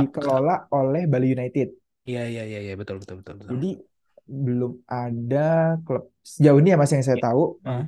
dikelola 0.00 0.54
oleh 0.72 1.02
Bali 1.04 1.28
United. 1.36 1.68
Iya, 2.08 2.22
iya, 2.32 2.42
iya, 2.50 2.58
iya, 2.66 2.74
betul, 2.80 2.96
betul, 2.98 3.20
betul, 3.20 3.34
betul. 3.38 3.50
Jadi 3.52 3.70
belum 4.22 4.72
ada 4.88 5.76
klub 5.82 6.08
sejauh 6.22 6.58
ini 6.62 6.72
ya 6.72 6.78
mas 6.80 6.90
yang 6.94 7.04
saya 7.04 7.18
Iya. 7.18 7.26
tahu 7.28 7.42
Hmm. 7.66 7.84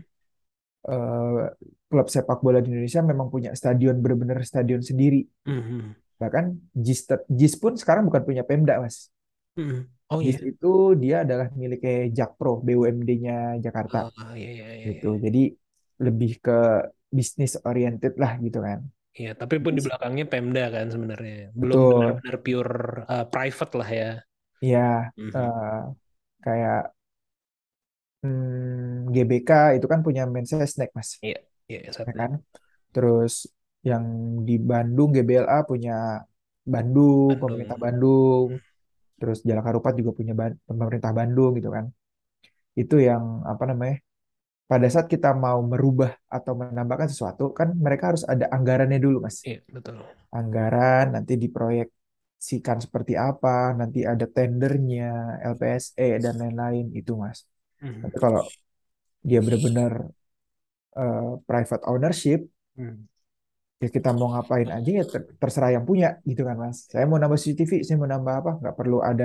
eh, 0.85 1.45
klub 1.89 2.07
sepak 2.13 2.39
bola 2.45 2.59
di 2.61 2.69
Indonesia 2.69 3.01
memang 3.01 3.29
punya 3.33 3.51
stadion 3.57 3.97
benar-benar 4.05 4.39
stadion 4.45 4.83
sendiri. 4.85 5.25
Mhm. 5.49 5.97
Bahkan 6.21 6.45
JIS, 6.77 7.01
JIS 7.27 7.55
pun 7.57 7.73
sekarang 7.81 8.05
bukan 8.09 8.23
punya 8.23 8.43
Pemda 8.45 8.77
mas. 8.83 9.09
Mhm. 9.57 9.89
Oh 10.13 10.21
JIS 10.21 10.39
iya. 10.45 10.51
itu 10.53 10.73
dia 11.01 11.17
adalah 11.25 11.49
miliknya 11.57 12.13
Jakpro, 12.13 12.61
BUMD-nya 12.61 13.59
Jakarta 13.65 14.13
Ah, 14.13 14.37
iya, 14.37 14.51
iya, 14.53 14.67
iya, 14.77 14.85
gitu. 14.93 15.17
iya. 15.17 15.23
Jadi 15.25 15.43
lebih 16.05 16.33
ke 16.45 16.59
bisnis 17.09 17.55
oriented 17.65 18.19
lah 18.19 18.37
gitu 18.43 18.59
kan. 18.61 18.83
Iya, 19.19 19.31
tapi 19.41 19.55
pun 19.63 19.73
di 19.79 19.83
belakangnya 19.87 20.25
Pemda 20.33 20.63
kan 20.75 20.87
sebenarnya. 20.95 21.35
Belum 21.61 21.81
betul. 21.81 21.91
benar-benar 21.91 22.37
pure 22.45 22.75
uh, 23.13 23.25
private 23.33 23.73
lah 23.81 23.89
ya. 24.01 24.05
Ya 24.71 24.79
Mhm. 25.17 25.31
eh, 25.35 25.81
kayak 26.45 26.79
hmm, 28.23 29.13
GBK 29.15 29.51
itu 29.77 29.87
kan 29.93 30.01
punya 30.07 30.23
Mensesnek 30.35 30.89
mas, 30.99 31.11
Iya, 31.25 31.39
iya, 31.71 31.79
ya 31.87 31.91
satu. 31.99 32.17
kan? 32.21 32.31
Terus 32.95 33.35
yang 33.91 34.05
di 34.49 34.55
Bandung 34.71 35.09
GBLA 35.17 35.59
punya 35.71 35.93
Bandung, 36.75 37.29
Bandung. 37.29 37.41
pemerintah 37.43 37.79
Bandung. 37.85 38.49
Terus 39.21 39.39
Jalak 39.49 39.65
Harupat 39.69 39.95
juga 40.01 40.13
punya 40.19 40.35
Ban- 40.41 40.61
pemerintah 40.69 41.13
Bandung 41.19 41.51
gitu 41.59 41.71
kan. 41.77 41.87
Itu 42.81 42.97
yang 43.09 43.25
apa 43.53 43.65
namanya? 43.71 43.97
Pada 44.65 44.89
saat 44.89 45.07
kita 45.13 45.37
mau 45.37 45.61
merubah 45.61 46.17
atau 46.25 46.57
menambahkan 46.57 47.09
sesuatu 47.13 47.53
kan 47.53 47.77
mereka 47.77 48.17
harus 48.17 48.25
ada 48.25 48.49
anggarannya 48.49 48.97
dulu 48.97 49.21
mas. 49.21 49.45
Iya, 49.45 49.61
betul. 49.69 49.97
Anggaran 50.33 51.15
nanti 51.15 51.37
diproyeksikan 51.37 52.79
seperti 52.81 53.15
apa, 53.15 53.77
nanti 53.77 54.09
ada 54.09 54.25
tendernya, 54.25 55.39
LPSE 55.45 56.17
dan 56.25 56.35
lain-lain 56.41 56.87
itu 56.97 57.13
mas. 57.15 57.45
Mhm. 57.85 58.09
Tapi 58.09 58.17
kalau 58.19 58.43
dia 59.25 59.41
benar-benar 59.45 59.93
eh, 60.97 61.31
private 61.49 61.85
ownership, 61.91 62.41
Mhm. 62.77 63.07
ya 63.83 63.89
kita 63.97 64.11
mau 64.17 64.29
ngapain 64.33 64.69
aja 64.77 64.91
ya 65.01 65.05
ter- 65.13 65.29
terserah 65.41 65.71
yang 65.77 65.85
punya 65.91 66.09
gitu 66.29 66.43
kan 66.49 66.57
mas. 66.57 66.89
Saya 66.93 67.05
mau 67.11 67.19
nambah 67.21 67.39
CCTV, 67.43 67.73
saya 67.87 67.97
mau 68.01 68.09
nambah 68.09 68.35
apa, 68.41 68.51
nggak 68.61 68.75
perlu 68.81 68.99
ada 69.11 69.25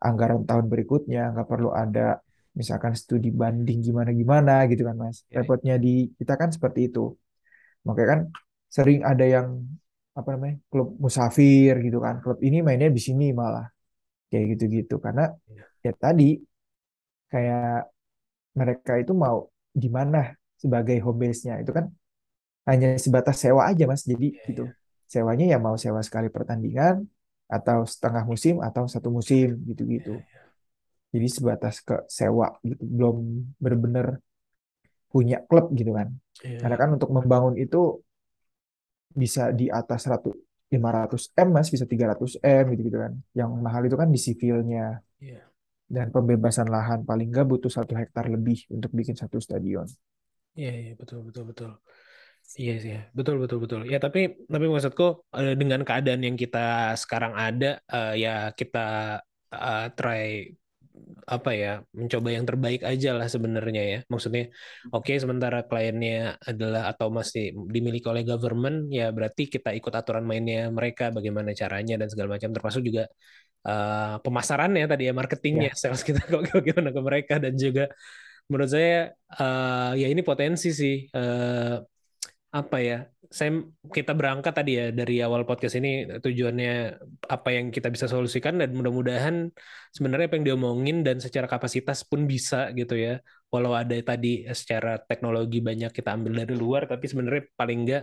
anggaran 0.00 0.42
tahun 0.48 0.66
berikutnya, 0.72 1.20
nggak 1.32 1.48
perlu 1.52 1.70
ada 1.82 2.18
misalkan 2.60 2.92
studi 3.02 3.28
banding 3.40 3.78
gimana-gimana 3.86 4.52
gitu 4.70 4.82
kan 4.88 4.96
mas. 5.04 5.16
Iya. 5.30 5.36
Repotnya 5.38 5.74
di 5.84 5.90
kita 6.18 6.32
kan 6.40 6.50
seperti 6.56 6.80
itu. 6.88 7.00
Makanya 7.86 8.08
kan 8.14 8.20
sering 8.76 9.00
ada 9.10 9.24
yang 9.34 9.48
apa 10.18 10.28
namanya 10.34 10.54
klub 10.70 10.88
musafir 11.04 11.72
gitu 11.86 11.98
kan, 12.06 12.14
klub 12.22 12.38
ini 12.46 12.58
mainnya 12.66 12.88
di 12.96 13.02
sini 13.08 13.24
malah 13.40 13.66
kayak 14.30 14.46
gitu-gitu 14.56 14.94
karena 15.04 15.22
Iya. 15.50 15.64
ya 15.86 15.92
tadi 16.04 16.24
kayak 17.30 17.90
mereka 18.60 18.92
itu 19.02 19.12
mau 19.24 19.38
di 19.82 19.88
mana 19.96 20.18
sebagai 20.62 20.96
home 21.04 21.18
base-nya 21.22 21.54
itu 21.62 21.72
kan 21.78 21.86
hanya 22.70 22.88
sebatas 23.04 23.36
sewa 23.42 23.62
aja 23.70 23.84
mas 23.90 24.02
jadi 24.06 24.26
Iya, 24.34 24.42
gitu 24.48 24.62
iya. 24.62 24.72
sewanya 25.14 25.44
ya 25.52 25.58
mau 25.66 25.76
sewa 25.84 26.00
sekali 26.08 26.28
pertandingan 26.36 26.96
atau 27.50 27.78
setengah 27.92 28.24
musim 28.30 28.54
atau 28.66 28.84
satu 28.94 29.08
musim 29.18 29.46
gitu-gitu 29.68 30.10
iya. 30.10 30.49
Jadi 31.14 31.26
sebatas 31.36 31.74
ke 31.86 31.94
sewa 32.18 32.46
gitu 32.66 32.82
belum 32.86 33.16
benar-benar 33.62 34.06
punya 35.12 35.38
klub 35.48 35.66
gitu 35.78 35.90
kan 35.98 36.08
karena 36.60 36.76
Iya. 36.76 36.80
kan 36.82 36.88
untuk 36.96 37.10
membangun 37.16 37.54
itu 37.58 37.98
bisa 39.10 39.50
di 39.50 39.66
atas 39.66 40.06
100 40.06 40.34
500 40.70 41.22
M 41.34 41.48
mas 41.50 41.66
bisa 41.74 41.82
300 41.82 42.38
M 42.38 42.64
gitu 42.72 42.82
gitu 42.88 42.98
kan 43.04 43.12
yang 43.34 43.50
mahal 43.58 43.82
itu 43.88 43.96
kan 43.98 44.08
di 44.14 44.20
sivilnya 44.22 45.02
Iya. 45.18 45.42
dan 45.90 46.06
pembebasan 46.14 46.70
lahan 46.70 47.02
paling 47.02 47.26
nggak 47.34 47.46
butuh 47.50 47.72
satu 47.72 47.92
hektar 47.98 48.30
lebih 48.30 48.58
untuk 48.70 48.90
bikin 48.94 49.18
satu 49.18 49.42
stadion 49.42 49.86
Iya, 50.58 50.70
iya, 50.82 50.92
betul, 51.00 51.18
betul, 51.26 51.44
betul. 51.50 51.70
Iya 52.58 52.72
sih, 52.82 52.90
ya. 52.96 53.00
betul, 53.18 53.36
betul, 53.42 53.58
betul. 53.62 53.80
Ya, 53.86 53.98
tapi, 54.02 54.20
tapi 54.52 54.66
maksudku 54.66 55.04
eh, 55.38 55.54
dengan 55.60 55.80
keadaan 55.86 56.22
yang 56.26 56.34
kita 56.34 56.98
sekarang 57.02 57.32
ada, 57.38 57.78
eh, 57.94 58.14
ya 58.24 58.30
kita 58.58 58.78
eh, 59.54 59.86
try 59.94 60.22
apa 61.24 61.50
ya, 61.54 61.72
mencoba 61.94 62.28
yang 62.36 62.44
terbaik 62.48 62.82
aja 62.82 63.08
lah 63.18 63.28
sebenarnya 63.30 63.82
ya. 63.92 63.98
Maksudnya, 64.12 64.50
oke, 64.94 65.12
sementara 65.22 65.62
kliennya 65.68 66.40
adalah 66.42 66.90
atau 66.92 67.08
masih 67.08 67.54
dimiliki 67.74 68.06
oleh 68.12 68.22
government, 68.26 68.90
ya 68.90 69.10
berarti 69.16 69.46
kita 69.46 69.70
ikut 69.78 69.92
aturan 69.94 70.24
mainnya 70.26 70.68
mereka, 70.68 71.14
bagaimana 71.14 71.50
caranya 71.54 71.94
dan 72.00 72.08
segala 72.12 72.36
macam, 72.36 72.50
termasuk 72.56 72.82
juga 72.88 73.02
eh, 73.68 74.14
pemasarannya 74.24 74.84
tadi 74.90 75.02
ya, 75.08 75.12
marketingnya, 75.16 75.70
ya 75.70 75.74
sales 75.78 76.02
kita 76.02 76.20
bagaimana 76.56 76.90
ke 76.96 77.00
mereka 77.00 77.34
dan 77.38 77.54
juga 77.54 77.84
menurut 78.50 78.70
saya 78.74 79.14
eh, 79.14 79.92
ya 80.02 80.06
ini 80.10 80.22
potensi 80.26 80.74
sih 80.74 81.06
eh, 81.06 81.76
apa 82.50 82.76
ya? 82.82 82.96
Saya 83.30 83.62
kita 83.96 84.10
berangkat 84.18 84.52
tadi 84.58 84.70
ya 84.74 84.84
dari 84.90 85.22
awal 85.22 85.46
podcast 85.46 85.78
ini 85.78 85.88
tujuannya 86.24 86.70
apa 87.34 87.48
yang 87.56 87.66
kita 87.70 87.86
bisa 87.94 88.06
solusikan 88.10 88.58
dan 88.58 88.74
mudah-mudahan 88.74 89.54
sebenarnya 89.94 90.26
apa 90.26 90.36
yang 90.38 90.46
diomongin 90.50 90.96
dan 91.06 91.16
secara 91.22 91.46
kapasitas 91.46 92.02
pun 92.10 92.26
bisa 92.26 92.74
gitu 92.74 92.94
ya. 92.98 93.22
Walau 93.52 93.72
ada 93.78 93.94
tadi 94.02 94.28
secara 94.50 94.98
teknologi 94.98 95.62
banyak 95.62 95.90
kita 95.94 96.10
ambil 96.16 96.32
dari 96.42 96.54
luar 96.58 96.82
tapi 96.90 97.06
sebenarnya 97.10 97.42
paling 97.54 97.78
enggak 97.86 98.02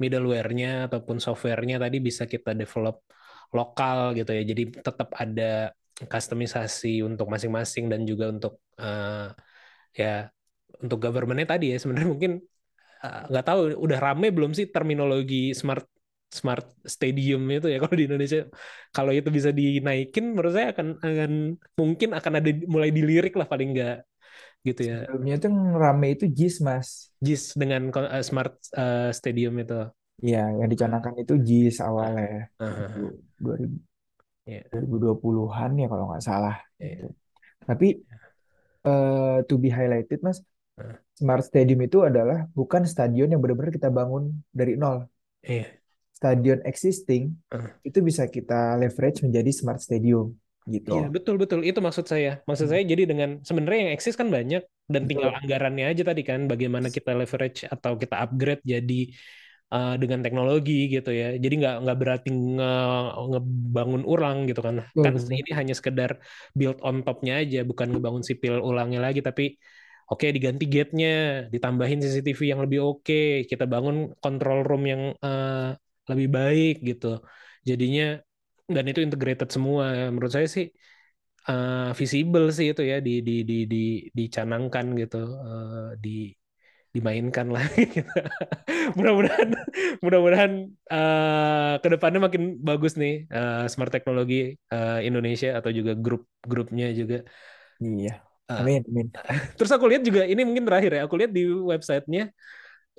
middleware-nya 0.00 0.88
ataupun 0.88 1.16
software-nya 1.20 1.76
tadi 1.84 1.96
bisa 2.00 2.24
kita 2.24 2.56
develop 2.56 3.04
lokal 3.52 4.16
gitu 4.16 4.30
ya. 4.32 4.42
Jadi 4.50 4.62
tetap 4.86 5.08
ada 5.22 5.68
customisasi 6.12 7.04
untuk 7.04 7.28
masing-masing 7.28 7.84
dan 7.92 8.00
juga 8.08 8.24
untuk 8.32 8.52
eh, 8.80 9.28
ya 10.00 10.32
untuk 10.80 10.98
government-nya 11.04 11.48
tadi 11.52 11.64
ya. 11.72 11.76
Sebenarnya 11.76 12.08
mungkin 12.08 12.32
uh, 13.04 13.20
nggak 13.30 13.44
tahu 13.48 13.60
udah 13.84 13.98
rame 13.98 14.26
belum 14.36 14.50
sih 14.58 14.66
terminologi 14.74 15.52
smart 15.60 15.84
smart 16.32 16.64
stadium 16.88 17.40
itu 17.52 17.66
ya 17.68 17.76
kalau 17.82 17.94
di 17.98 18.04
Indonesia 18.08 18.38
kalau 18.96 19.12
itu 19.12 19.28
bisa 19.28 19.50
dinaikin 19.52 20.24
menurut 20.32 20.52
saya 20.56 20.66
akan 20.72 20.86
akan 21.02 21.32
mungkin 21.78 22.08
akan 22.18 22.32
ada 22.40 22.50
mulai 22.66 22.90
dilirik 22.96 23.34
lah 23.36 23.46
paling 23.46 23.68
nggak 23.76 23.96
gitu 24.62 24.80
ya 24.86 24.96
sebelumnya 25.04 25.34
itu 25.42 25.46
yang 25.50 25.60
rame 25.74 26.06
itu 26.14 26.24
JIS 26.30 26.56
mas 26.62 26.88
JIS 27.18 27.42
dengan 27.58 27.90
uh, 27.90 28.22
smart 28.22 28.54
uh, 28.78 29.10
stadium 29.10 29.58
itu 29.58 29.74
ya 30.22 30.46
yang 30.54 30.68
dicanangkan 30.70 31.14
itu 31.18 31.34
JIS 31.42 31.76
awalnya 31.82 32.46
Aha. 32.62 32.86
2000 33.42 33.76
Iya. 34.42 34.66
2020-an 34.74 35.70
ya 35.78 35.86
kalau 35.86 36.04
nggak 36.10 36.24
salah 36.26 36.54
Iya. 36.82 36.86
gitu. 36.98 37.06
Tapi 37.62 37.86
eh, 38.86 39.36
to 39.48 39.54
be 39.62 39.68
highlighted 39.70 40.18
mas. 40.26 40.38
Smart 41.12 41.44
Stadium 41.44 41.80
itu 41.84 42.02
adalah 42.02 42.48
bukan 42.56 42.82
stadion 42.88 43.28
yang 43.30 43.38
benar-benar 43.38 43.70
kita 43.70 43.92
bangun 43.92 44.32
dari 44.50 44.74
nol. 44.74 45.06
Iya. 45.44 45.68
Stadion 46.16 46.62
existing 46.62 47.34
Heeh. 47.50 47.70
itu 47.82 47.98
bisa 47.98 48.26
kita 48.30 48.78
leverage 48.78 49.20
menjadi 49.26 49.50
Smart 49.52 49.82
Stadium 49.82 50.32
gitu. 50.70 50.94
Iya 50.94 51.10
betul 51.10 51.34
betul 51.42 51.66
itu 51.66 51.82
maksud 51.82 52.06
saya 52.06 52.38
maksud 52.46 52.70
Hmm. 52.70 52.72
saya 52.78 52.82
jadi 52.86 53.02
dengan 53.10 53.30
sebenarnya 53.42 53.90
yang 53.90 53.92
eksis 53.98 54.14
kan 54.14 54.30
banyak 54.30 54.62
dan 54.86 55.02
tinggal 55.10 55.34
Betul. 55.34 55.40
anggarannya 55.42 55.86
aja 55.90 56.02
tadi 56.06 56.22
kan 56.22 56.46
bagaimana 56.46 56.86
kita 56.94 57.10
leverage 57.18 57.66
atau 57.66 57.98
kita 57.98 58.22
upgrade 58.22 58.62
jadi 58.62 59.00
uh, 59.74 59.94
dengan 59.98 60.22
teknologi 60.22 60.86
gitu 60.86 61.10
ya 61.10 61.34
jadi 61.34 61.54
nggak 61.58 61.74
nggak 61.82 61.98
berarti 61.98 62.28
nge 62.30 62.70
ngebangun 63.34 64.02
ulang 64.06 64.46
gitu 64.46 64.60
kan 64.62 64.86
Betul, 64.86 65.02
kan 65.02 65.14
ini 65.34 65.50
hanya 65.50 65.74
sekedar 65.74 66.10
build 66.54 66.78
on 66.86 67.02
topnya 67.02 67.42
aja 67.42 67.66
bukan 67.66 67.90
ngebangun 67.90 68.22
sipil 68.22 68.62
ulangnya 68.62 69.02
lagi 69.02 69.18
tapi 69.18 69.58
oke 70.12 70.26
diganti 70.36 70.64
gate-nya 70.74 71.08
ditambahin 71.54 71.98
CCTV 72.04 72.40
yang 72.52 72.60
lebih 72.64 72.80
oke 72.88 73.48
kita 73.50 73.64
bangun 73.72 73.96
control 74.22 74.58
room 74.68 74.82
yang 74.92 75.02
uh, 75.24 75.72
lebih 76.10 76.28
baik 76.36 76.74
gitu 76.88 77.06
jadinya 77.68 78.04
dan 78.74 78.84
itu 78.90 79.00
integrated 79.06 79.48
semua 79.54 79.84
menurut 80.12 80.32
saya 80.36 80.46
sih 80.56 80.66
uh, 81.48 81.90
visible 82.00 82.46
sih 82.56 82.66
itu 82.72 82.82
ya 82.90 82.96
di 83.06 83.10
di 83.28 83.32
di 83.50 83.54
di 83.72 83.76
dicanangkan 84.18 84.86
gitu 85.00 85.16
uh, 85.48 85.96
di 86.04 86.10
dimainkan 86.92 87.48
lah 87.48 87.64
gitu. 87.72 88.04
mudah-mudahan 89.00 89.48
mudah-mudahan 90.04 90.52
uh, 90.92 91.80
ke 91.80 91.88
depannya 91.88 92.20
makin 92.28 92.42
bagus 92.60 92.92
nih 93.00 93.24
uh, 93.32 93.64
smart 93.72 93.88
teknologi 93.88 94.60
uh, 94.68 95.00
Indonesia 95.00 95.56
atau 95.56 95.72
juga 95.72 95.92
grup-grupnya 95.96 96.92
juga 96.92 97.24
Iya. 97.82 98.31
Ah, 98.50 98.66
Amin, 98.66 98.84
amin. 98.88 99.08
terus 99.56 99.70
aku 99.74 99.86
lihat 99.90 100.02
juga 100.08 100.22
ini 100.32 100.42
mungkin 100.48 100.64
terakhir 100.68 100.90
ya. 100.96 101.00
Aku 101.06 101.14
lihat 101.20 101.32
di 101.38 101.42
websitenya 101.72 102.22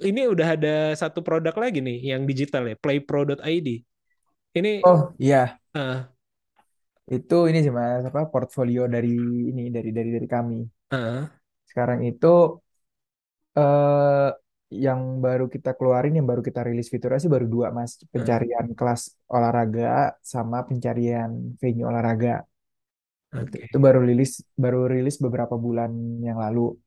ini 0.07 0.21
udah 0.33 0.47
ada 0.55 0.69
satu 1.01 1.19
produk 1.27 1.55
lagi 1.63 1.79
nih 1.87 1.97
yang 2.11 2.21
digital 2.29 2.63
ya, 2.71 2.75
playpro.id. 2.83 3.67
Ini 4.57 4.69
Oh 4.85 5.13
iya, 5.19 5.59
ah, 5.75 6.13
itu 7.15 7.35
ini 7.49 7.57
sih 7.65 7.73
mas, 7.79 8.01
apa 8.09 8.19
portfolio 8.33 8.81
dari 8.95 9.09
ini 9.51 9.61
dari 9.75 9.89
dari 9.97 10.09
dari 10.15 10.27
kami. 10.35 10.55
ah, 10.91 11.39
Sekarang 11.69 11.99
itu 12.09 12.27
eh 13.57 14.27
yang 14.85 15.01
baru 15.25 15.45
kita 15.55 15.69
keluarin, 15.77 16.13
yang 16.17 16.27
baru 16.31 16.41
kita 16.49 16.61
rilis 16.67 16.87
fiturnya 16.93 17.19
sih 17.23 17.31
baru 17.35 17.45
dua 17.55 17.67
mas, 17.77 17.91
pencarian 18.13 18.65
kelas 18.79 19.01
olahraga 19.35 19.81
sama 20.33 20.57
pencarian 20.69 21.29
venue 21.61 21.85
olahraga. 21.91 22.29
Itu, 23.33 23.41
Oke. 23.41 23.59
itu 23.65 23.77
baru 23.81 23.99
rilis 24.05 24.31
baru 24.63 24.79
rilis 24.93 25.15
beberapa 25.17 25.55
bulan 25.57 25.91
yang 26.21 26.37
lalu. 26.37 26.77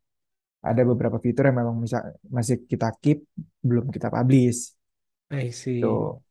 Ada 0.63 0.83
beberapa 0.83 1.19
fitur 1.23 1.47
yang 1.47 1.59
memang 1.63 1.77
bisa, 1.79 1.99
masih 2.27 2.57
kita 2.67 2.91
keep, 3.03 3.23
belum 3.63 3.87
kita 3.95 4.09
publish. 4.11 4.75
I 5.31 5.51
see. 5.51 5.81
Tuh. 5.83 6.23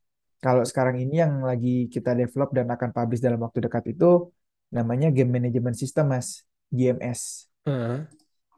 Kalau 0.43 0.63
sekarang 0.68 0.95
ini 1.03 1.16
yang 1.24 1.34
lagi 1.41 1.88
kita 1.93 2.11
develop 2.13 2.49
dan 2.53 2.68
akan 2.70 2.89
publish 2.95 3.22
dalam 3.24 3.39
waktu 3.41 3.59
dekat 3.66 3.84
itu 3.95 4.30
namanya 4.72 5.07
Game 5.16 5.32
Management 5.32 5.78
System, 5.80 6.05
Mas. 6.13 6.43
GMS. 6.76 7.22
Ah, 7.66 8.05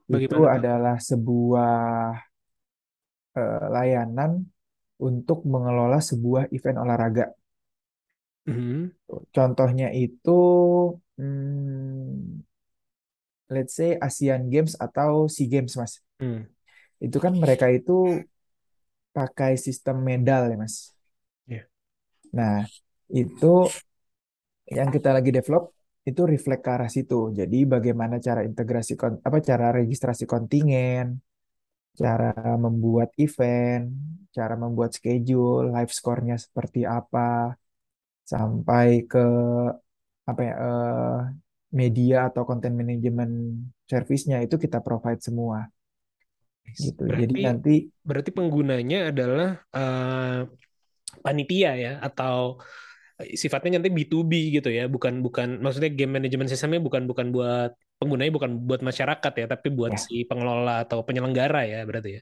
Itu 0.08 0.14
bagaimana 0.14 0.48
tuh? 0.48 0.50
adalah 0.58 0.96
sebuah 1.10 1.76
eh, 3.38 3.66
layanan 3.76 4.32
untuk 5.08 5.40
mengelola 5.46 6.00
sebuah 6.02 6.44
event 6.56 6.78
olahraga. 6.84 7.26
Mhm. 8.46 8.92
Contohnya 9.36 9.88
itu, 10.04 10.32
hmm, 11.18 12.42
let's 13.52 13.76
say 13.80 13.96
Asian 14.00 14.50
Games 14.52 14.74
atau 14.80 15.28
SEA 15.32 15.48
Games, 15.52 15.74
Mas. 15.80 15.94
Hmm. 16.20 16.48
Itu 17.02 17.18
kan 17.24 17.34
mereka 17.38 17.68
itu 17.72 17.94
pakai 19.16 19.54
sistem 19.66 19.98
medal 20.08 20.42
ya, 20.52 20.56
Mas. 20.64 20.76
Iya. 21.50 21.64
Nah, 22.38 22.58
itu 23.22 23.48
yang 24.68 24.90
kita 24.96 25.10
lagi 25.16 25.30
develop 25.38 25.64
itu 26.08 26.22
reflect 26.34 26.62
ke 26.66 26.70
arah 26.76 26.90
situ. 26.92 27.16
Jadi 27.40 27.58
bagaimana 27.68 28.16
cara 28.24 28.42
integrasi 28.48 28.94
kon- 29.00 29.20
apa 29.28 29.38
cara 29.44 29.66
registrasi 29.76 30.24
kontingen, 30.28 31.20
cara 32.02 32.32
membuat 32.66 33.10
event, 33.26 33.86
cara 34.36 34.56
membuat 34.64 34.92
schedule, 34.98 35.72
live 35.76 35.92
score-nya 35.98 36.36
seperti 36.46 36.82
apa, 36.88 37.56
sampai 38.32 38.88
ke 39.12 39.20
apa 40.30 40.42
ya 40.48 40.54
eh, 40.66 41.16
media 41.80 42.16
atau 42.30 42.42
content 42.50 42.76
management 42.80 43.34
service-nya 43.92 44.38
itu 44.46 44.56
kita 44.64 44.78
provide 44.86 45.22
semua 45.28 45.58
gitu. 46.84 47.02
Jadi 47.20 47.34
Berarti 47.34 47.44
nanti 47.46 47.70
berarti 48.08 48.30
penggunanya 48.38 48.98
adalah 49.12 49.48
eh, 49.76 50.38
panitia 51.26 51.70
ya 51.84 51.90
atau 52.08 52.38
sifatnya 53.42 53.70
nanti 53.82 53.90
B2B 53.98 54.34
gitu 54.56 54.70
ya, 54.78 54.84
bukan 54.96 55.14
bukan 55.26 55.48
maksudnya 55.64 55.90
game 55.98 56.12
management 56.18 56.50
sistemnya 56.54 56.82
bukan 56.88 57.04
bukan 57.10 57.28
buat 57.36 57.70
penggunanya 58.00 58.32
bukan 58.38 58.52
buat 58.70 58.82
masyarakat 58.90 59.32
ya, 59.42 59.46
tapi 59.54 59.68
buat 59.78 59.94
ya 59.94 60.00
si 60.06 60.14
pengelola 60.30 60.72
atau 60.86 61.00
penyelenggara 61.08 61.60
ya 61.72 61.78
berarti 61.90 62.10
ya. 62.18 62.22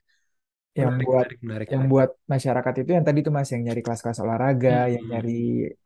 yang 0.79 0.91
Menarik, 0.91 1.07
buat 1.07 1.27
menarik, 1.27 1.39
menarik, 1.45 1.69
yang 1.73 1.83
menarik. 1.83 1.91
buat 1.91 2.09
masyarakat 2.33 2.73
itu 2.83 2.89
yang 2.95 3.05
tadi 3.07 3.19
tuh 3.25 3.33
Mas 3.35 3.49
yang 3.53 3.63
nyari 3.67 3.81
kelas-kelas 3.85 4.19
olahraga, 4.25 4.69
yang 4.93 5.03
Hmm. 5.03 5.11
nyari 5.11 5.31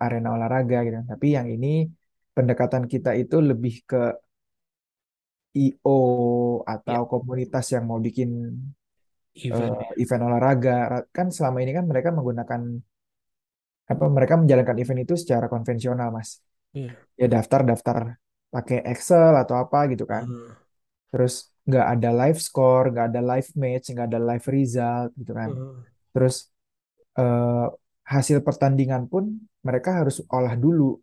arena 0.04 0.28
olahraga 0.36 0.76
gitu. 0.86 0.98
Tapi 1.12 1.28
yang 1.38 1.48
ini 1.56 1.68
pendekatan 2.36 2.84
kita 2.94 3.10
itu 3.22 3.38
lebih 3.50 3.74
ke 3.90 3.98
IO 5.64 5.98
Ya, 6.66 6.74
atau 6.76 7.00
komunitas 7.12 7.66
yang 7.74 7.84
mau 7.90 8.00
bikin 8.08 8.30
event. 9.48 9.76
eh, 9.82 10.02
event 10.04 10.24
olahraga. 10.28 10.76
Ra- 10.92 11.08
Kan 11.16 11.28
selama 11.36 11.58
ini 11.64 11.72
kan 11.78 11.86
mereka 11.92 12.10
menggunakan 12.18 12.62
apa 13.90 14.06
mereka 14.06 14.36
menjalankan 14.38 14.78
event 14.82 15.02
itu 15.06 15.16
secara 15.18 15.46
konvensional, 15.50 16.10
Mas. 16.14 16.30
Iya. 16.74 16.94
Ya 17.18 17.28
daftar-daftar 17.30 18.18
pakai 18.54 18.78
Excel 18.92 19.34
atau 19.38 19.56
apa 19.64 19.90
gitu 19.94 20.06
kan. 20.06 20.26
Hmm. 20.26 20.54
Terus 21.12 21.34
nggak 21.70 21.88
ada 21.98 22.10
live 22.22 22.40
score, 22.42 22.86
nggak 22.94 23.08
ada 23.14 23.22
live 23.22 23.50
match, 23.58 23.86
nggak 23.94 24.08
ada 24.10 24.20
live 24.30 24.46
result 24.50 25.10
gitu 25.18 25.34
kan. 25.34 25.50
Hmm. 25.54 25.82
Terus 26.14 26.36
eh, 27.20 27.68
hasil 28.14 28.38
pertandingan 28.48 29.04
pun 29.12 29.26
mereka 29.66 29.90
harus 30.02 30.22
olah 30.34 30.56
dulu, 30.58 30.98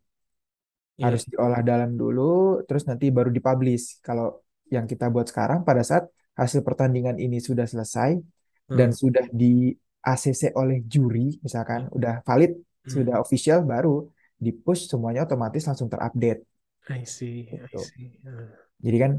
Iya. 0.97 1.05
harus 1.07 1.23
diolah 1.29 1.61
dalam 1.61 1.91
dulu, 2.01 2.65
terus 2.67 2.85
nanti 2.89 3.13
baru 3.13 3.29
dipublish. 3.29 4.01
Kalau 4.07 4.41
yang 4.75 4.85
kita 4.91 5.13
buat 5.15 5.27
sekarang 5.31 5.61
pada 5.69 5.83
saat 5.85 6.05
hasil 6.41 6.61
pertandingan 6.67 7.17
ini 7.21 7.39
sudah 7.41 7.65
selesai 7.69 8.17
dan 8.69 8.91
Hmm. 8.93 8.99
sudah 9.03 9.25
di 9.33 9.73
ACC 10.07 10.43
oleh 10.57 10.79
juri, 10.87 11.37
misalkan 11.45 11.89
udah 11.97 12.23
valid, 12.29 12.53
Hmm. 12.57 12.93
sudah 12.95 13.15
official, 13.25 13.59
baru 13.67 14.07
di 14.37 14.51
push 14.53 14.89
semuanya 14.91 15.25
otomatis 15.27 15.63
langsung 15.69 15.89
terupdate. 15.93 16.41
I 16.89 17.03
see, 17.05 17.49
I 17.51 17.59
Gitu. 17.67 17.81
see. 17.83 18.09
Hmm. 18.23 18.49
Jadi 18.85 18.97
kan 19.03 19.13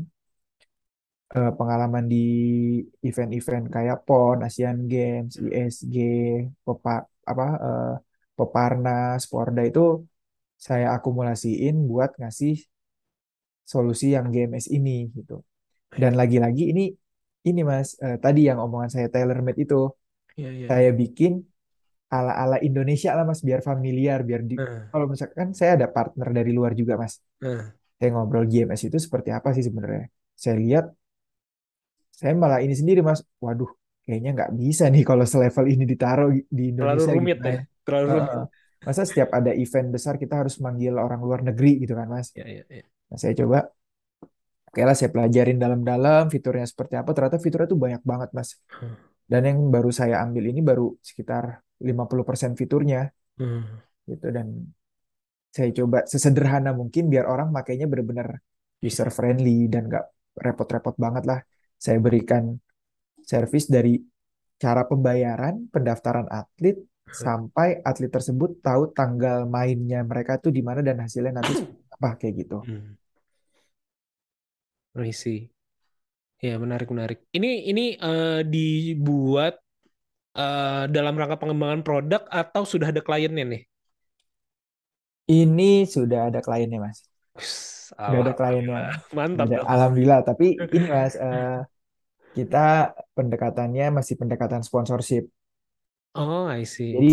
eh, 1.35 1.51
pengalaman 1.59 2.05
di 2.13 2.17
event-event 3.07 3.65
kayak 3.75 3.97
PON, 4.07 4.37
Asian 4.47 4.77
Games, 4.91 5.33
Hmm. 5.37 5.49
ISG, 5.51 5.95
Pepa, 6.65 7.03
apa 7.31 7.45
eh, 7.65 7.87
Peparnas, 8.37 9.21
Porda 9.31 9.61
itu 9.69 9.81
saya 10.57 10.91
akumulasiin 10.97 11.75
buat 11.85 12.17
ngasih 12.17 12.57
solusi 13.63 14.15
yang 14.15 14.33
GMS 14.33 14.67
ini 14.73 15.07
gitu. 15.13 15.43
Dan 15.93 16.19
lagi-lagi 16.19 16.71
ini 16.73 16.91
ini 17.47 17.61
Mas, 17.63 17.95
eh, 18.03 18.17
tadi 18.19 18.49
yang 18.49 18.59
omongan 18.59 18.91
saya 18.91 19.07
tailor 19.07 19.39
made 19.39 19.59
itu 19.61 19.87
Iya, 20.37 20.49
iya. 20.53 20.65
saya 20.69 20.89
bikin 20.93 21.41
ala-ala 22.07 22.57
Indonesia 22.61 23.11
lah 23.17 23.25
Mas 23.25 23.41
biar 23.41 23.61
familiar, 23.65 24.21
biar 24.21 24.41
di 24.45 24.55
Hmm. 24.55 24.91
kalau 24.93 25.05
misalkan 25.09 25.51
saya 25.57 25.75
ada 25.79 25.87
partner 25.89 26.29
dari 26.31 26.51
luar 26.53 26.71
juga 26.77 26.93
Mas. 26.99 27.19
Hmm. 27.41 27.73
Saya 27.97 28.09
ngobrol 28.13 28.45
GMS 28.45 28.87
itu 28.87 28.97
seperti 29.01 29.33
apa 29.33 29.49
sih 29.57 29.65
sebenarnya. 29.65 30.07
Saya 30.37 30.55
lihat 30.61 30.85
saya 32.13 32.33
malah 32.37 32.61
ini 32.61 32.73
sendiri 32.77 33.01
Mas. 33.01 33.25
Waduh, 33.41 33.69
kayaknya 34.05 34.29
nggak 34.37 34.51
bisa 34.61 34.83
nih 34.93 35.03
kalau 35.05 35.25
selevel 35.25 35.65
ini 35.67 35.83
ditaruh 35.85 36.29
di 36.33 36.43
Terlalu 36.43 36.69
Indonesia 36.73 37.11
rumit 37.17 37.37
gimana 37.37 37.49
ya, 37.49 37.61
terlalu 37.85 38.07
rumit. 38.13 38.37
Masa 38.85 39.01
setiap 39.07 39.33
ada 39.33 39.51
event 39.55 39.89
besar 39.89 40.19
kita 40.21 40.45
harus 40.45 40.61
manggil 40.61 40.93
orang 40.97 41.21
luar 41.23 41.41
negeri 41.41 41.81
gitu 41.81 41.97
kan 41.97 42.07
Mas. 42.09 42.29
Ya, 42.37 42.45
ya, 42.45 42.63
ya. 42.69 42.85
Nah, 43.09 43.17
saya 43.17 43.33
coba 43.33 43.71
Oke 44.67 44.83
lah, 44.83 44.93
saya 44.93 45.09
pelajarin 45.09 45.57
dalam-dalam 45.57 46.29
fiturnya 46.29 46.67
seperti 46.67 46.99
apa. 46.99 47.09
Ternyata 47.15 47.41
fiturnya 47.41 47.65
tuh 47.65 47.79
banyak 47.79 48.03
banget, 48.03 48.29
Mas. 48.35 48.61
Hmm. 48.77 48.93
Dan 49.25 49.41
yang 49.49 49.59
baru 49.73 49.89
saya 49.89 50.21
ambil 50.21 50.53
ini 50.53 50.61
baru 50.61 50.93
sekitar 51.01 51.63
50% 51.81 52.53
fiturnya 52.53 53.09
Hmm. 53.41 53.63
gitu. 54.05 54.27
Dan 54.29 54.69
saya 55.49 55.73
coba 55.73 56.05
sesederhana 56.05 56.77
mungkin 56.77 57.09
biar 57.09 57.25
orang 57.25 57.49
makainya 57.49 57.89
benar-benar 57.89 58.37
user 58.83 59.09
friendly 59.09 59.65
dan 59.65 59.89
nggak 59.89 60.05
repot-repot 60.37 60.93
banget 61.01 61.23
lah. 61.25 61.39
Saya 61.79 61.97
berikan 61.97 62.53
service 63.25 63.65
dari 63.71 63.97
cara 64.61 64.85
pembayaran, 64.85 65.73
pendaftaran 65.73 66.29
atlet, 66.29 66.77
sampai 67.07 67.79
atlet 67.81 68.11
tersebut 68.11 68.59
tahu 68.59 68.91
tanggal 68.91 69.47
mainnya 69.47 70.03
mereka 70.03 70.37
tuh 70.37 70.51
di 70.51 70.61
mana 70.61 70.83
dan 70.83 70.99
hasilnya 70.99 71.39
nanti 71.39 71.63
seperti 71.63 71.87
apa 71.97 72.09
kayak 72.19 72.33
gitu. 72.45 72.57
Hmm. 72.67 72.93
I 74.97 75.13
see. 75.13 75.53
Ya, 76.37 76.57
menarik, 76.61 76.89
menarik. 76.93 77.25
Ini 77.33 77.69
ini 77.69 77.97
eh, 77.97 78.41
dibuat 78.45 79.57
eh, 80.37 80.83
dalam 80.89 81.13
rangka 81.17 81.37
pengembangan 81.41 81.81
produk 81.81 82.21
atau 82.29 82.61
sudah 82.65 82.93
ada 82.93 83.01
kliennya 83.01 83.45
nih? 83.45 83.61
Ini 85.27 85.83
sudah 85.83 86.31
ada 86.31 86.39
kliennya, 86.39 86.79
Mas. 86.79 87.03
Wis, 87.35 87.91
Udah 87.99 88.19
ada 88.21 88.33
kliennya. 88.37 88.81
Mantap 89.11 89.47
Udah, 89.49 89.59
dong. 89.59 89.67
alhamdulillah. 89.67 90.21
Tapi 90.23 90.47
ini 90.75 90.85
Mas, 90.87 91.13
eh, 91.17 91.59
kita 92.37 92.93
pendekatannya 93.17 93.85
masih 93.97 94.15
pendekatan 94.15 94.61
sponsorship. 94.61 95.25
Oh, 96.17 96.47
I 96.47 96.63
see. 96.65 96.93
Jadi 96.93 97.07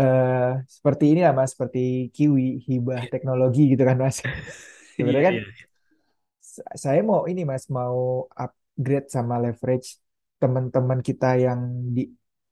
eh, 0.00 0.36
seperti 0.76 1.04
ini 1.10 1.20
lah 1.26 1.32
Mas, 1.38 1.50
seperti 1.54 1.78
Kiwi, 2.14 2.42
hibah 2.68 3.00
teknologi 3.12 3.60
gitu 3.72 3.82
kan 3.88 3.96
Mas. 4.04 4.16
Sebenarnya 4.96 5.24
Iya, 5.24 5.34
kan 5.34 5.36
iya. 5.36 5.70
s- 6.52 6.64
saya 6.84 7.00
mau 7.10 7.20
ini 7.30 7.42
Mas, 7.50 7.64
mau 7.78 8.26
upgrade 8.44 9.08
sama 9.14 9.34
leverage 9.44 9.88
teman-teman 10.40 11.00
kita 11.08 11.26
yang 11.44 11.60
di 11.96 12.02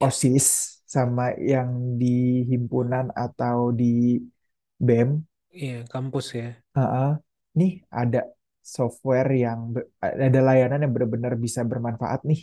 OSIS 0.05 0.49
sama 0.95 1.23
yang 1.53 1.71
di 2.01 2.45
himpunan 2.51 3.07
atau 3.25 3.73
di 3.81 3.85
BEM. 4.87 5.11
Iya, 5.63 5.79
kampus 5.93 6.27
ya. 6.39 6.47
Heeh. 6.77 7.09
Nih 7.59 7.73
ada 8.01 8.19
software 8.77 9.29
yang 9.45 9.61
ada 10.27 10.41
layanan 10.49 10.79
yang 10.85 10.93
benar-benar 10.97 11.33
bisa 11.45 11.61
bermanfaat 11.71 12.21
nih. 12.31 12.41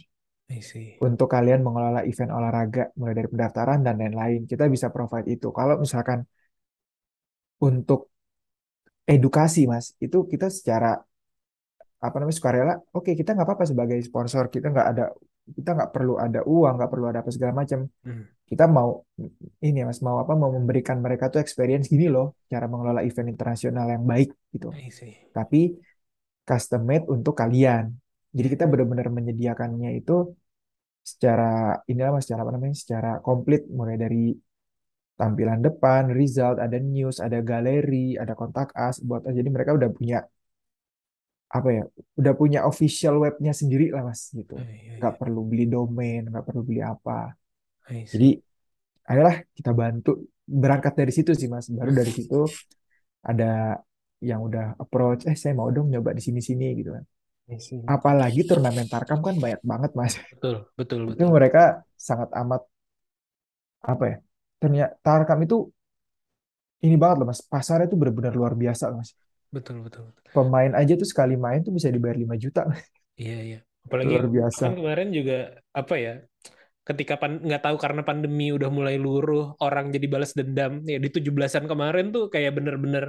Untuk 1.05 1.27
kalian 1.35 1.59
mengelola 1.65 2.01
event 2.09 2.31
olahraga 2.38 2.81
mulai 2.99 3.13
dari 3.17 3.27
pendaftaran 3.34 3.80
dan 3.85 3.95
lain-lain. 4.01 4.41
Kita 4.51 4.63
bisa 4.69 4.88
provide 4.95 5.27
itu. 5.35 5.47
Kalau 5.57 5.76
misalkan 5.84 6.19
untuk 7.61 8.11
edukasi, 9.05 9.65
Mas, 9.69 9.93
itu 10.01 10.17
kita 10.31 10.47
secara 10.49 10.97
apa 12.05 12.15
namanya 12.22 12.38
sukarela 12.38 12.73
oke 12.93 13.17
kita 13.17 13.34
nggak 13.34 13.47
apa-apa 13.47 13.65
sebagai 13.65 13.97
sponsor 14.05 14.43
kita 14.53 14.69
nggak 14.69 14.88
ada 14.93 15.03
kita 15.57 15.69
nggak 15.73 15.89
perlu 15.89 16.13
ada 16.22 16.39
uang 16.45 16.73
nggak 16.77 16.91
perlu 16.91 17.05
ada 17.09 17.19
apa 17.26 17.31
segala 17.34 17.53
macam 17.55 17.89
Hmm. 18.05 18.30
kita 18.45 18.69
mau 18.69 19.01
ini 19.65 19.81
ya 19.81 19.85
mas 19.89 20.01
mau 20.05 20.22
apa 20.22 20.38
mau 20.38 20.53
memberikan 20.53 21.01
mereka 21.01 21.34
tuh 21.34 21.41
experience 21.41 21.89
gini 21.89 22.05
loh 22.13 22.38
cara 22.45 22.69
mengelola 22.69 23.01
event 23.01 23.30
internasional 23.34 23.89
yang 23.89 24.05
baik 24.05 24.30
gitu 24.53 24.69
I 24.69 24.93
see. 24.93 25.17
tapi 25.34 25.73
custom 26.45 26.85
made 26.85 27.05
untuk 27.09 27.34
kalian 27.34 27.89
jadi 28.36 28.48
kita 28.53 28.64
benar-benar 28.72 29.07
menyediakannya 29.18 29.90
itu 29.99 30.36
secara 31.12 31.80
inilah 31.88 32.12
mas 32.18 32.24
secara 32.26 32.41
apa 32.44 32.52
namanya 32.56 32.76
secara 32.84 33.12
komplit. 33.26 33.62
Mulai 33.70 33.95
dari 33.95 34.36
tampilan 35.16 35.64
depan 35.64 36.12
result 36.12 36.60
ada 36.60 36.76
news 36.76 37.24
ada 37.24 37.40
galeri 37.40 38.20
ada 38.20 38.36
kontak 38.36 38.76
us 38.76 38.99
buat 38.99 39.24
jadi 39.24 39.48
mereka 39.48 39.72
udah 39.80 39.88
punya 39.88 40.20
apa 41.48 41.70
ya 41.72 41.84
udah 42.20 42.34
punya 42.36 42.60
official 42.68 43.16
webnya 43.24 43.56
sendiri 43.56 43.95
lah 43.95 44.03
mas 44.03 44.22
gitu. 44.36 44.60
Iya, 44.60 44.76
iya, 44.76 44.94
nggak 44.99 45.14
iya. 45.16 45.20
perlu 45.22 45.41
beli 45.48 45.66
domain 45.72 46.22
nggak 46.28 46.44
perlu 46.44 46.62
beli 46.68 46.82
apa. 46.84 47.32
Jadi 47.88 48.30
ayolah 49.07 49.36
kita 49.56 49.72
bantu. 49.72 50.12
Berangkat 50.45 50.94
dari 50.99 51.14
situ 51.16 51.32
sih 51.32 51.48
mas. 51.48 51.72
Baru 51.72 51.95
dari 51.95 52.12
situ 52.12 52.44
ada 53.30 53.80
yang 54.20 54.44
udah 54.44 54.76
approach 54.84 55.24
eh 55.30 55.38
saya 55.38 55.53
mau 55.56 55.70
dong 55.72 55.88
nyoba 55.94 56.12
di 56.18 56.22
sini 56.28 56.41
sini 56.44 56.76
gitu 56.76 56.91
kan. 56.91 57.06
Apalagi 57.85 58.41
turnamen 58.49 58.88
Tarkam 58.89 59.19
kan 59.22 59.35
banyak 59.38 59.61
banget 59.61 59.91
mas 59.99 60.13
Betul, 60.34 60.55
betul, 60.80 60.99
itu 61.09 61.23
betul. 61.23 61.27
mereka 61.30 61.61
sangat 61.95 62.30
amat 62.41 62.61
apa 63.91 64.03
ya 64.11 64.15
ternyata 64.61 64.93
Tarkam 65.05 65.39
itu 65.45 65.55
ini 66.85 66.95
banget 67.01 67.15
loh 67.23 67.27
mas 67.31 67.41
pasarnya 67.53 67.85
itu 67.89 67.97
benar-benar 67.99 68.34
luar 68.39 68.53
biasa 68.53 68.84
loh 68.91 68.97
mas 69.01 69.11
Betul, 69.53 69.88
betul, 69.88 70.11
betul. 70.11 70.23
pemain 70.35 70.72
aja 70.76 70.93
tuh 70.99 71.07
sekali 71.07 71.35
main 71.39 71.63
tuh 71.63 71.72
bisa 71.72 71.88
dibayar 71.93 72.17
5 72.19 72.35
juta 72.35 72.61
Iya, 73.15 73.35
iya. 73.47 73.57
Apalagi 73.85 74.17
luar 74.17 74.27
biasa 74.27 74.65
kan 74.65 74.72
kemarin 74.76 75.09
juga 75.13 75.34
apa 75.72 75.95
ya? 75.95 76.13
Ketika 76.88 77.13
pan 77.22 77.31
nggak 77.45 77.61
tahu 77.65 77.77
karena 77.84 78.01
pandemi 78.09 78.45
udah 78.57 78.69
mulai 78.77 78.95
luruh, 79.05 79.57
orang 79.63 79.85
jadi 79.95 80.07
balas 80.13 80.31
dendam. 80.38 80.81
Ya 80.91 80.97
di 81.03 81.09
17-an 81.15 81.65
kemarin 81.72 82.05
tuh 82.15 82.23
kayak 82.34 82.51
bener-bener 82.57 83.05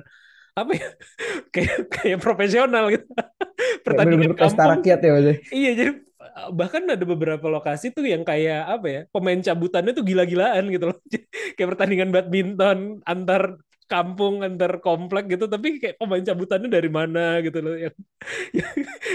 apa 0.57 0.73
ya? 0.73 0.89
Kayak 1.55 1.77
kayak 1.93 2.19
profesional 2.25 2.85
gitu. 2.89 3.05
Pertandingan 3.87 4.33
pesta 4.37 4.65
kampung. 4.65 4.73
rakyat 4.81 4.99
ya 5.05 5.11
mas 5.13 5.27
Iya, 5.53 5.71
jadi 5.77 5.91
uh, 6.21 6.51
bahkan 6.53 6.85
ada 6.89 7.05
beberapa 7.05 7.47
lokasi 7.49 7.93
tuh 7.93 8.05
yang 8.09 8.25
kayak 8.25 8.65
apa 8.65 8.87
ya? 8.89 9.01
Pemain 9.13 9.41
cabutannya 9.41 9.93
tuh 9.93 10.05
gila-gilaan 10.05 10.65
gitu 10.73 10.93
loh. 10.93 10.99
Kayak 11.57 11.69
pertandingan 11.77 12.11
badminton 12.13 13.01
antar 13.05 13.61
kampung 13.87 14.43
antar 14.43 14.83
komplek 14.83 15.31
gitu 15.31 15.47
tapi 15.47 15.79
kayak 15.79 15.97
pemain 15.97 16.23
cabutannya 16.23 16.67
dari 16.67 16.91
mana 16.91 17.39
gitu 17.41 17.59
loh 17.63 17.75
yang 17.79 17.95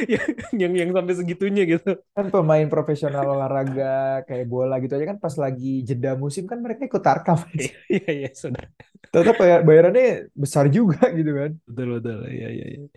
yang 0.07 0.27
yang, 0.55 0.73
yang 0.73 0.89
sampai 0.95 1.13
segitunya 1.15 1.63
gitu. 1.67 1.99
Kan 2.15 2.31
pemain 2.31 2.67
profesional 2.71 3.27
olahraga 3.35 4.23
kayak 4.23 4.47
bola 4.47 4.79
gitu 4.79 4.95
aja 4.95 5.11
kan 5.11 5.19
pas 5.19 5.35
lagi 5.35 5.83
jeda 5.83 6.15
musim 6.15 6.47
kan 6.47 6.63
mereka 6.63 6.87
ikut 6.87 7.03
Tarkam. 7.03 7.39
Iya 7.61 7.77
iya 7.91 8.11
iya 8.25 8.29
sudah. 8.31 8.63
Tetap 9.11 9.35
bayar 9.35 9.61
bayarannya 9.67 10.31
besar 10.31 10.71
juga 10.71 11.11
gitu 11.19 11.31
kan. 11.35 11.51
Betul 11.67 11.99
betul. 11.99 12.19
Iya 12.31 12.47
iya 12.49 12.65
iya. 12.79 12.87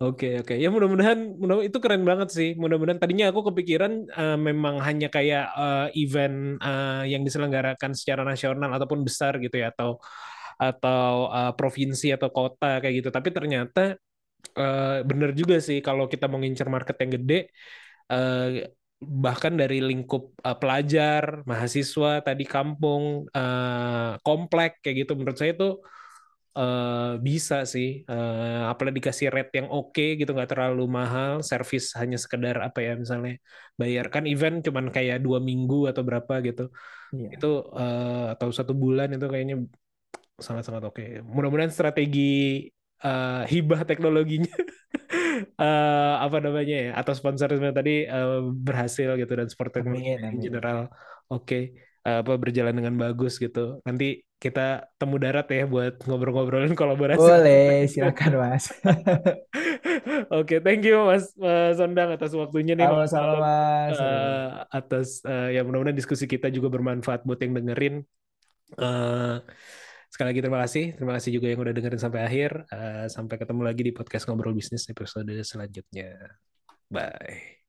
Oke 0.00 0.40
oke. 0.40 0.56
Ya 0.56 0.72
mudah-mudahan 0.72 1.36
mudah 1.36 1.60
itu 1.60 1.76
keren 1.76 2.02
banget 2.08 2.32
sih. 2.32 2.56
Mudah-mudahan 2.56 2.96
tadinya 2.96 3.28
aku 3.28 3.52
kepikiran 3.52 4.08
uh, 4.08 4.38
memang 4.40 4.80
hanya 4.80 5.12
kayak 5.12 5.52
uh, 5.52 5.86
event 5.92 6.56
uh, 6.58 7.04
yang 7.04 7.20
diselenggarakan 7.20 7.92
secara 7.92 8.24
nasional 8.24 8.72
ataupun 8.72 9.04
besar 9.04 9.36
gitu 9.38 9.60
ya 9.60 9.68
atau 9.70 10.00
atau 10.60 11.32
uh, 11.32 11.52
provinsi 11.56 12.12
atau 12.12 12.28
kota 12.28 12.84
kayak 12.84 12.94
gitu 13.00 13.08
tapi 13.08 13.28
ternyata 13.32 13.96
uh, 14.60 15.00
bener 15.08 15.32
juga 15.32 15.56
sih 15.58 15.80
kalau 15.80 16.04
kita 16.12 16.28
mau 16.28 16.36
ngincer 16.36 16.68
market 16.68 16.96
yang 17.00 17.12
gede 17.16 17.38
uh, 18.12 18.68
bahkan 19.00 19.56
dari 19.56 19.80
lingkup 19.80 20.36
uh, 20.44 20.56
pelajar, 20.60 21.40
mahasiswa, 21.48 22.20
tadi 22.20 22.44
kampung, 22.44 23.24
uh, 23.32 24.20
komplek 24.20 24.84
kayak 24.84 25.08
gitu 25.08 25.16
menurut 25.16 25.40
saya 25.40 25.56
itu 25.56 25.80
uh, 26.60 27.16
bisa 27.16 27.64
sih. 27.64 28.04
Uh, 28.04 28.68
apalagi 28.68 29.00
dikasih 29.00 29.32
rate 29.32 29.64
yang 29.64 29.68
oke 29.72 30.20
gitu 30.20 30.30
nggak 30.36 30.52
terlalu 30.52 30.84
mahal, 30.84 31.40
service 31.40 31.96
hanya 31.96 32.20
sekedar 32.20 32.60
apa 32.60 32.78
ya 32.84 32.92
misalnya 33.00 33.40
bayarkan 33.80 34.28
event 34.28 34.60
cuman 34.68 34.92
kayak 34.92 35.24
dua 35.24 35.40
minggu 35.40 35.88
atau 35.88 36.04
berapa 36.04 36.34
gitu. 36.44 36.68
Iya. 37.16 37.40
Itu 37.40 37.72
uh, 37.72 38.36
atau 38.36 38.48
satu 38.52 38.76
bulan 38.76 39.16
itu 39.16 39.26
kayaknya 39.32 39.64
sangat-sangat 40.40 40.82
oke. 40.88 41.04
Mudah-mudahan 41.24 41.72
strategi 41.72 42.66
uh, 43.04 43.44
hibah 43.48 43.84
teknologinya 43.88 44.52
uh, 45.56 46.14
apa 46.26 46.36
namanya 46.40 46.76
ya 46.90 46.90
atau 46.96 47.12
sponsorisme 47.16 47.72
tadi 47.72 48.04
uh, 48.04 48.44
berhasil 48.50 49.16
gitu 49.16 49.32
dan 49.32 49.48
sport 49.48 49.72
teknologi 49.72 50.16
in 50.16 50.40
general 50.40 50.88
oke 51.28 51.88
Uh, 52.00 52.24
apa 52.24 52.32
berjalan 52.40 52.72
dengan 52.72 52.96
bagus 52.96 53.36
gitu. 53.36 53.84
Nanti 53.84 54.24
kita 54.40 54.88
temu 54.96 55.20
darat 55.20 55.44
ya 55.52 55.68
buat 55.68 56.00
ngobrol-ngobrolin 56.08 56.72
kolaborasi. 56.72 57.20
Boleh, 57.20 57.84
silakan 57.92 58.40
Mas. 58.40 58.72
Oke, 60.40 60.64
thank 60.64 60.80
you 60.80 60.96
Mas 61.04 61.28
uh, 61.36 61.76
Sondang 61.76 62.08
atas 62.16 62.32
waktunya 62.32 62.72
nih 62.72 62.88
Sama-sama 62.88 63.36
Mas. 63.36 64.00
uh, 64.00 64.48
atas 64.72 65.20
uh, 65.28 65.52
ya 65.52 65.60
mudah-mudahan 65.60 65.92
diskusi 65.92 66.24
kita 66.24 66.48
juga 66.48 66.72
bermanfaat 66.72 67.20
buat 67.28 67.36
yang 67.36 67.52
dengerin. 67.52 68.00
Uh, 68.80 69.44
sekali 70.10 70.34
lagi 70.34 70.40
terima 70.42 70.60
kasih, 70.66 70.84
terima 70.98 71.12
kasih 71.16 71.30
juga 71.38 71.46
yang 71.48 71.60
udah 71.62 71.74
dengerin 71.74 72.02
sampai 72.02 72.20
akhir. 72.26 72.50
Uh, 72.68 73.06
sampai 73.06 73.36
ketemu 73.38 73.62
lagi 73.62 73.82
di 73.86 73.92
podcast 73.94 74.26
ngobrol 74.26 74.52
bisnis 74.52 74.90
episode 74.90 75.30
selanjutnya. 75.46 76.18
Bye. 76.90 77.59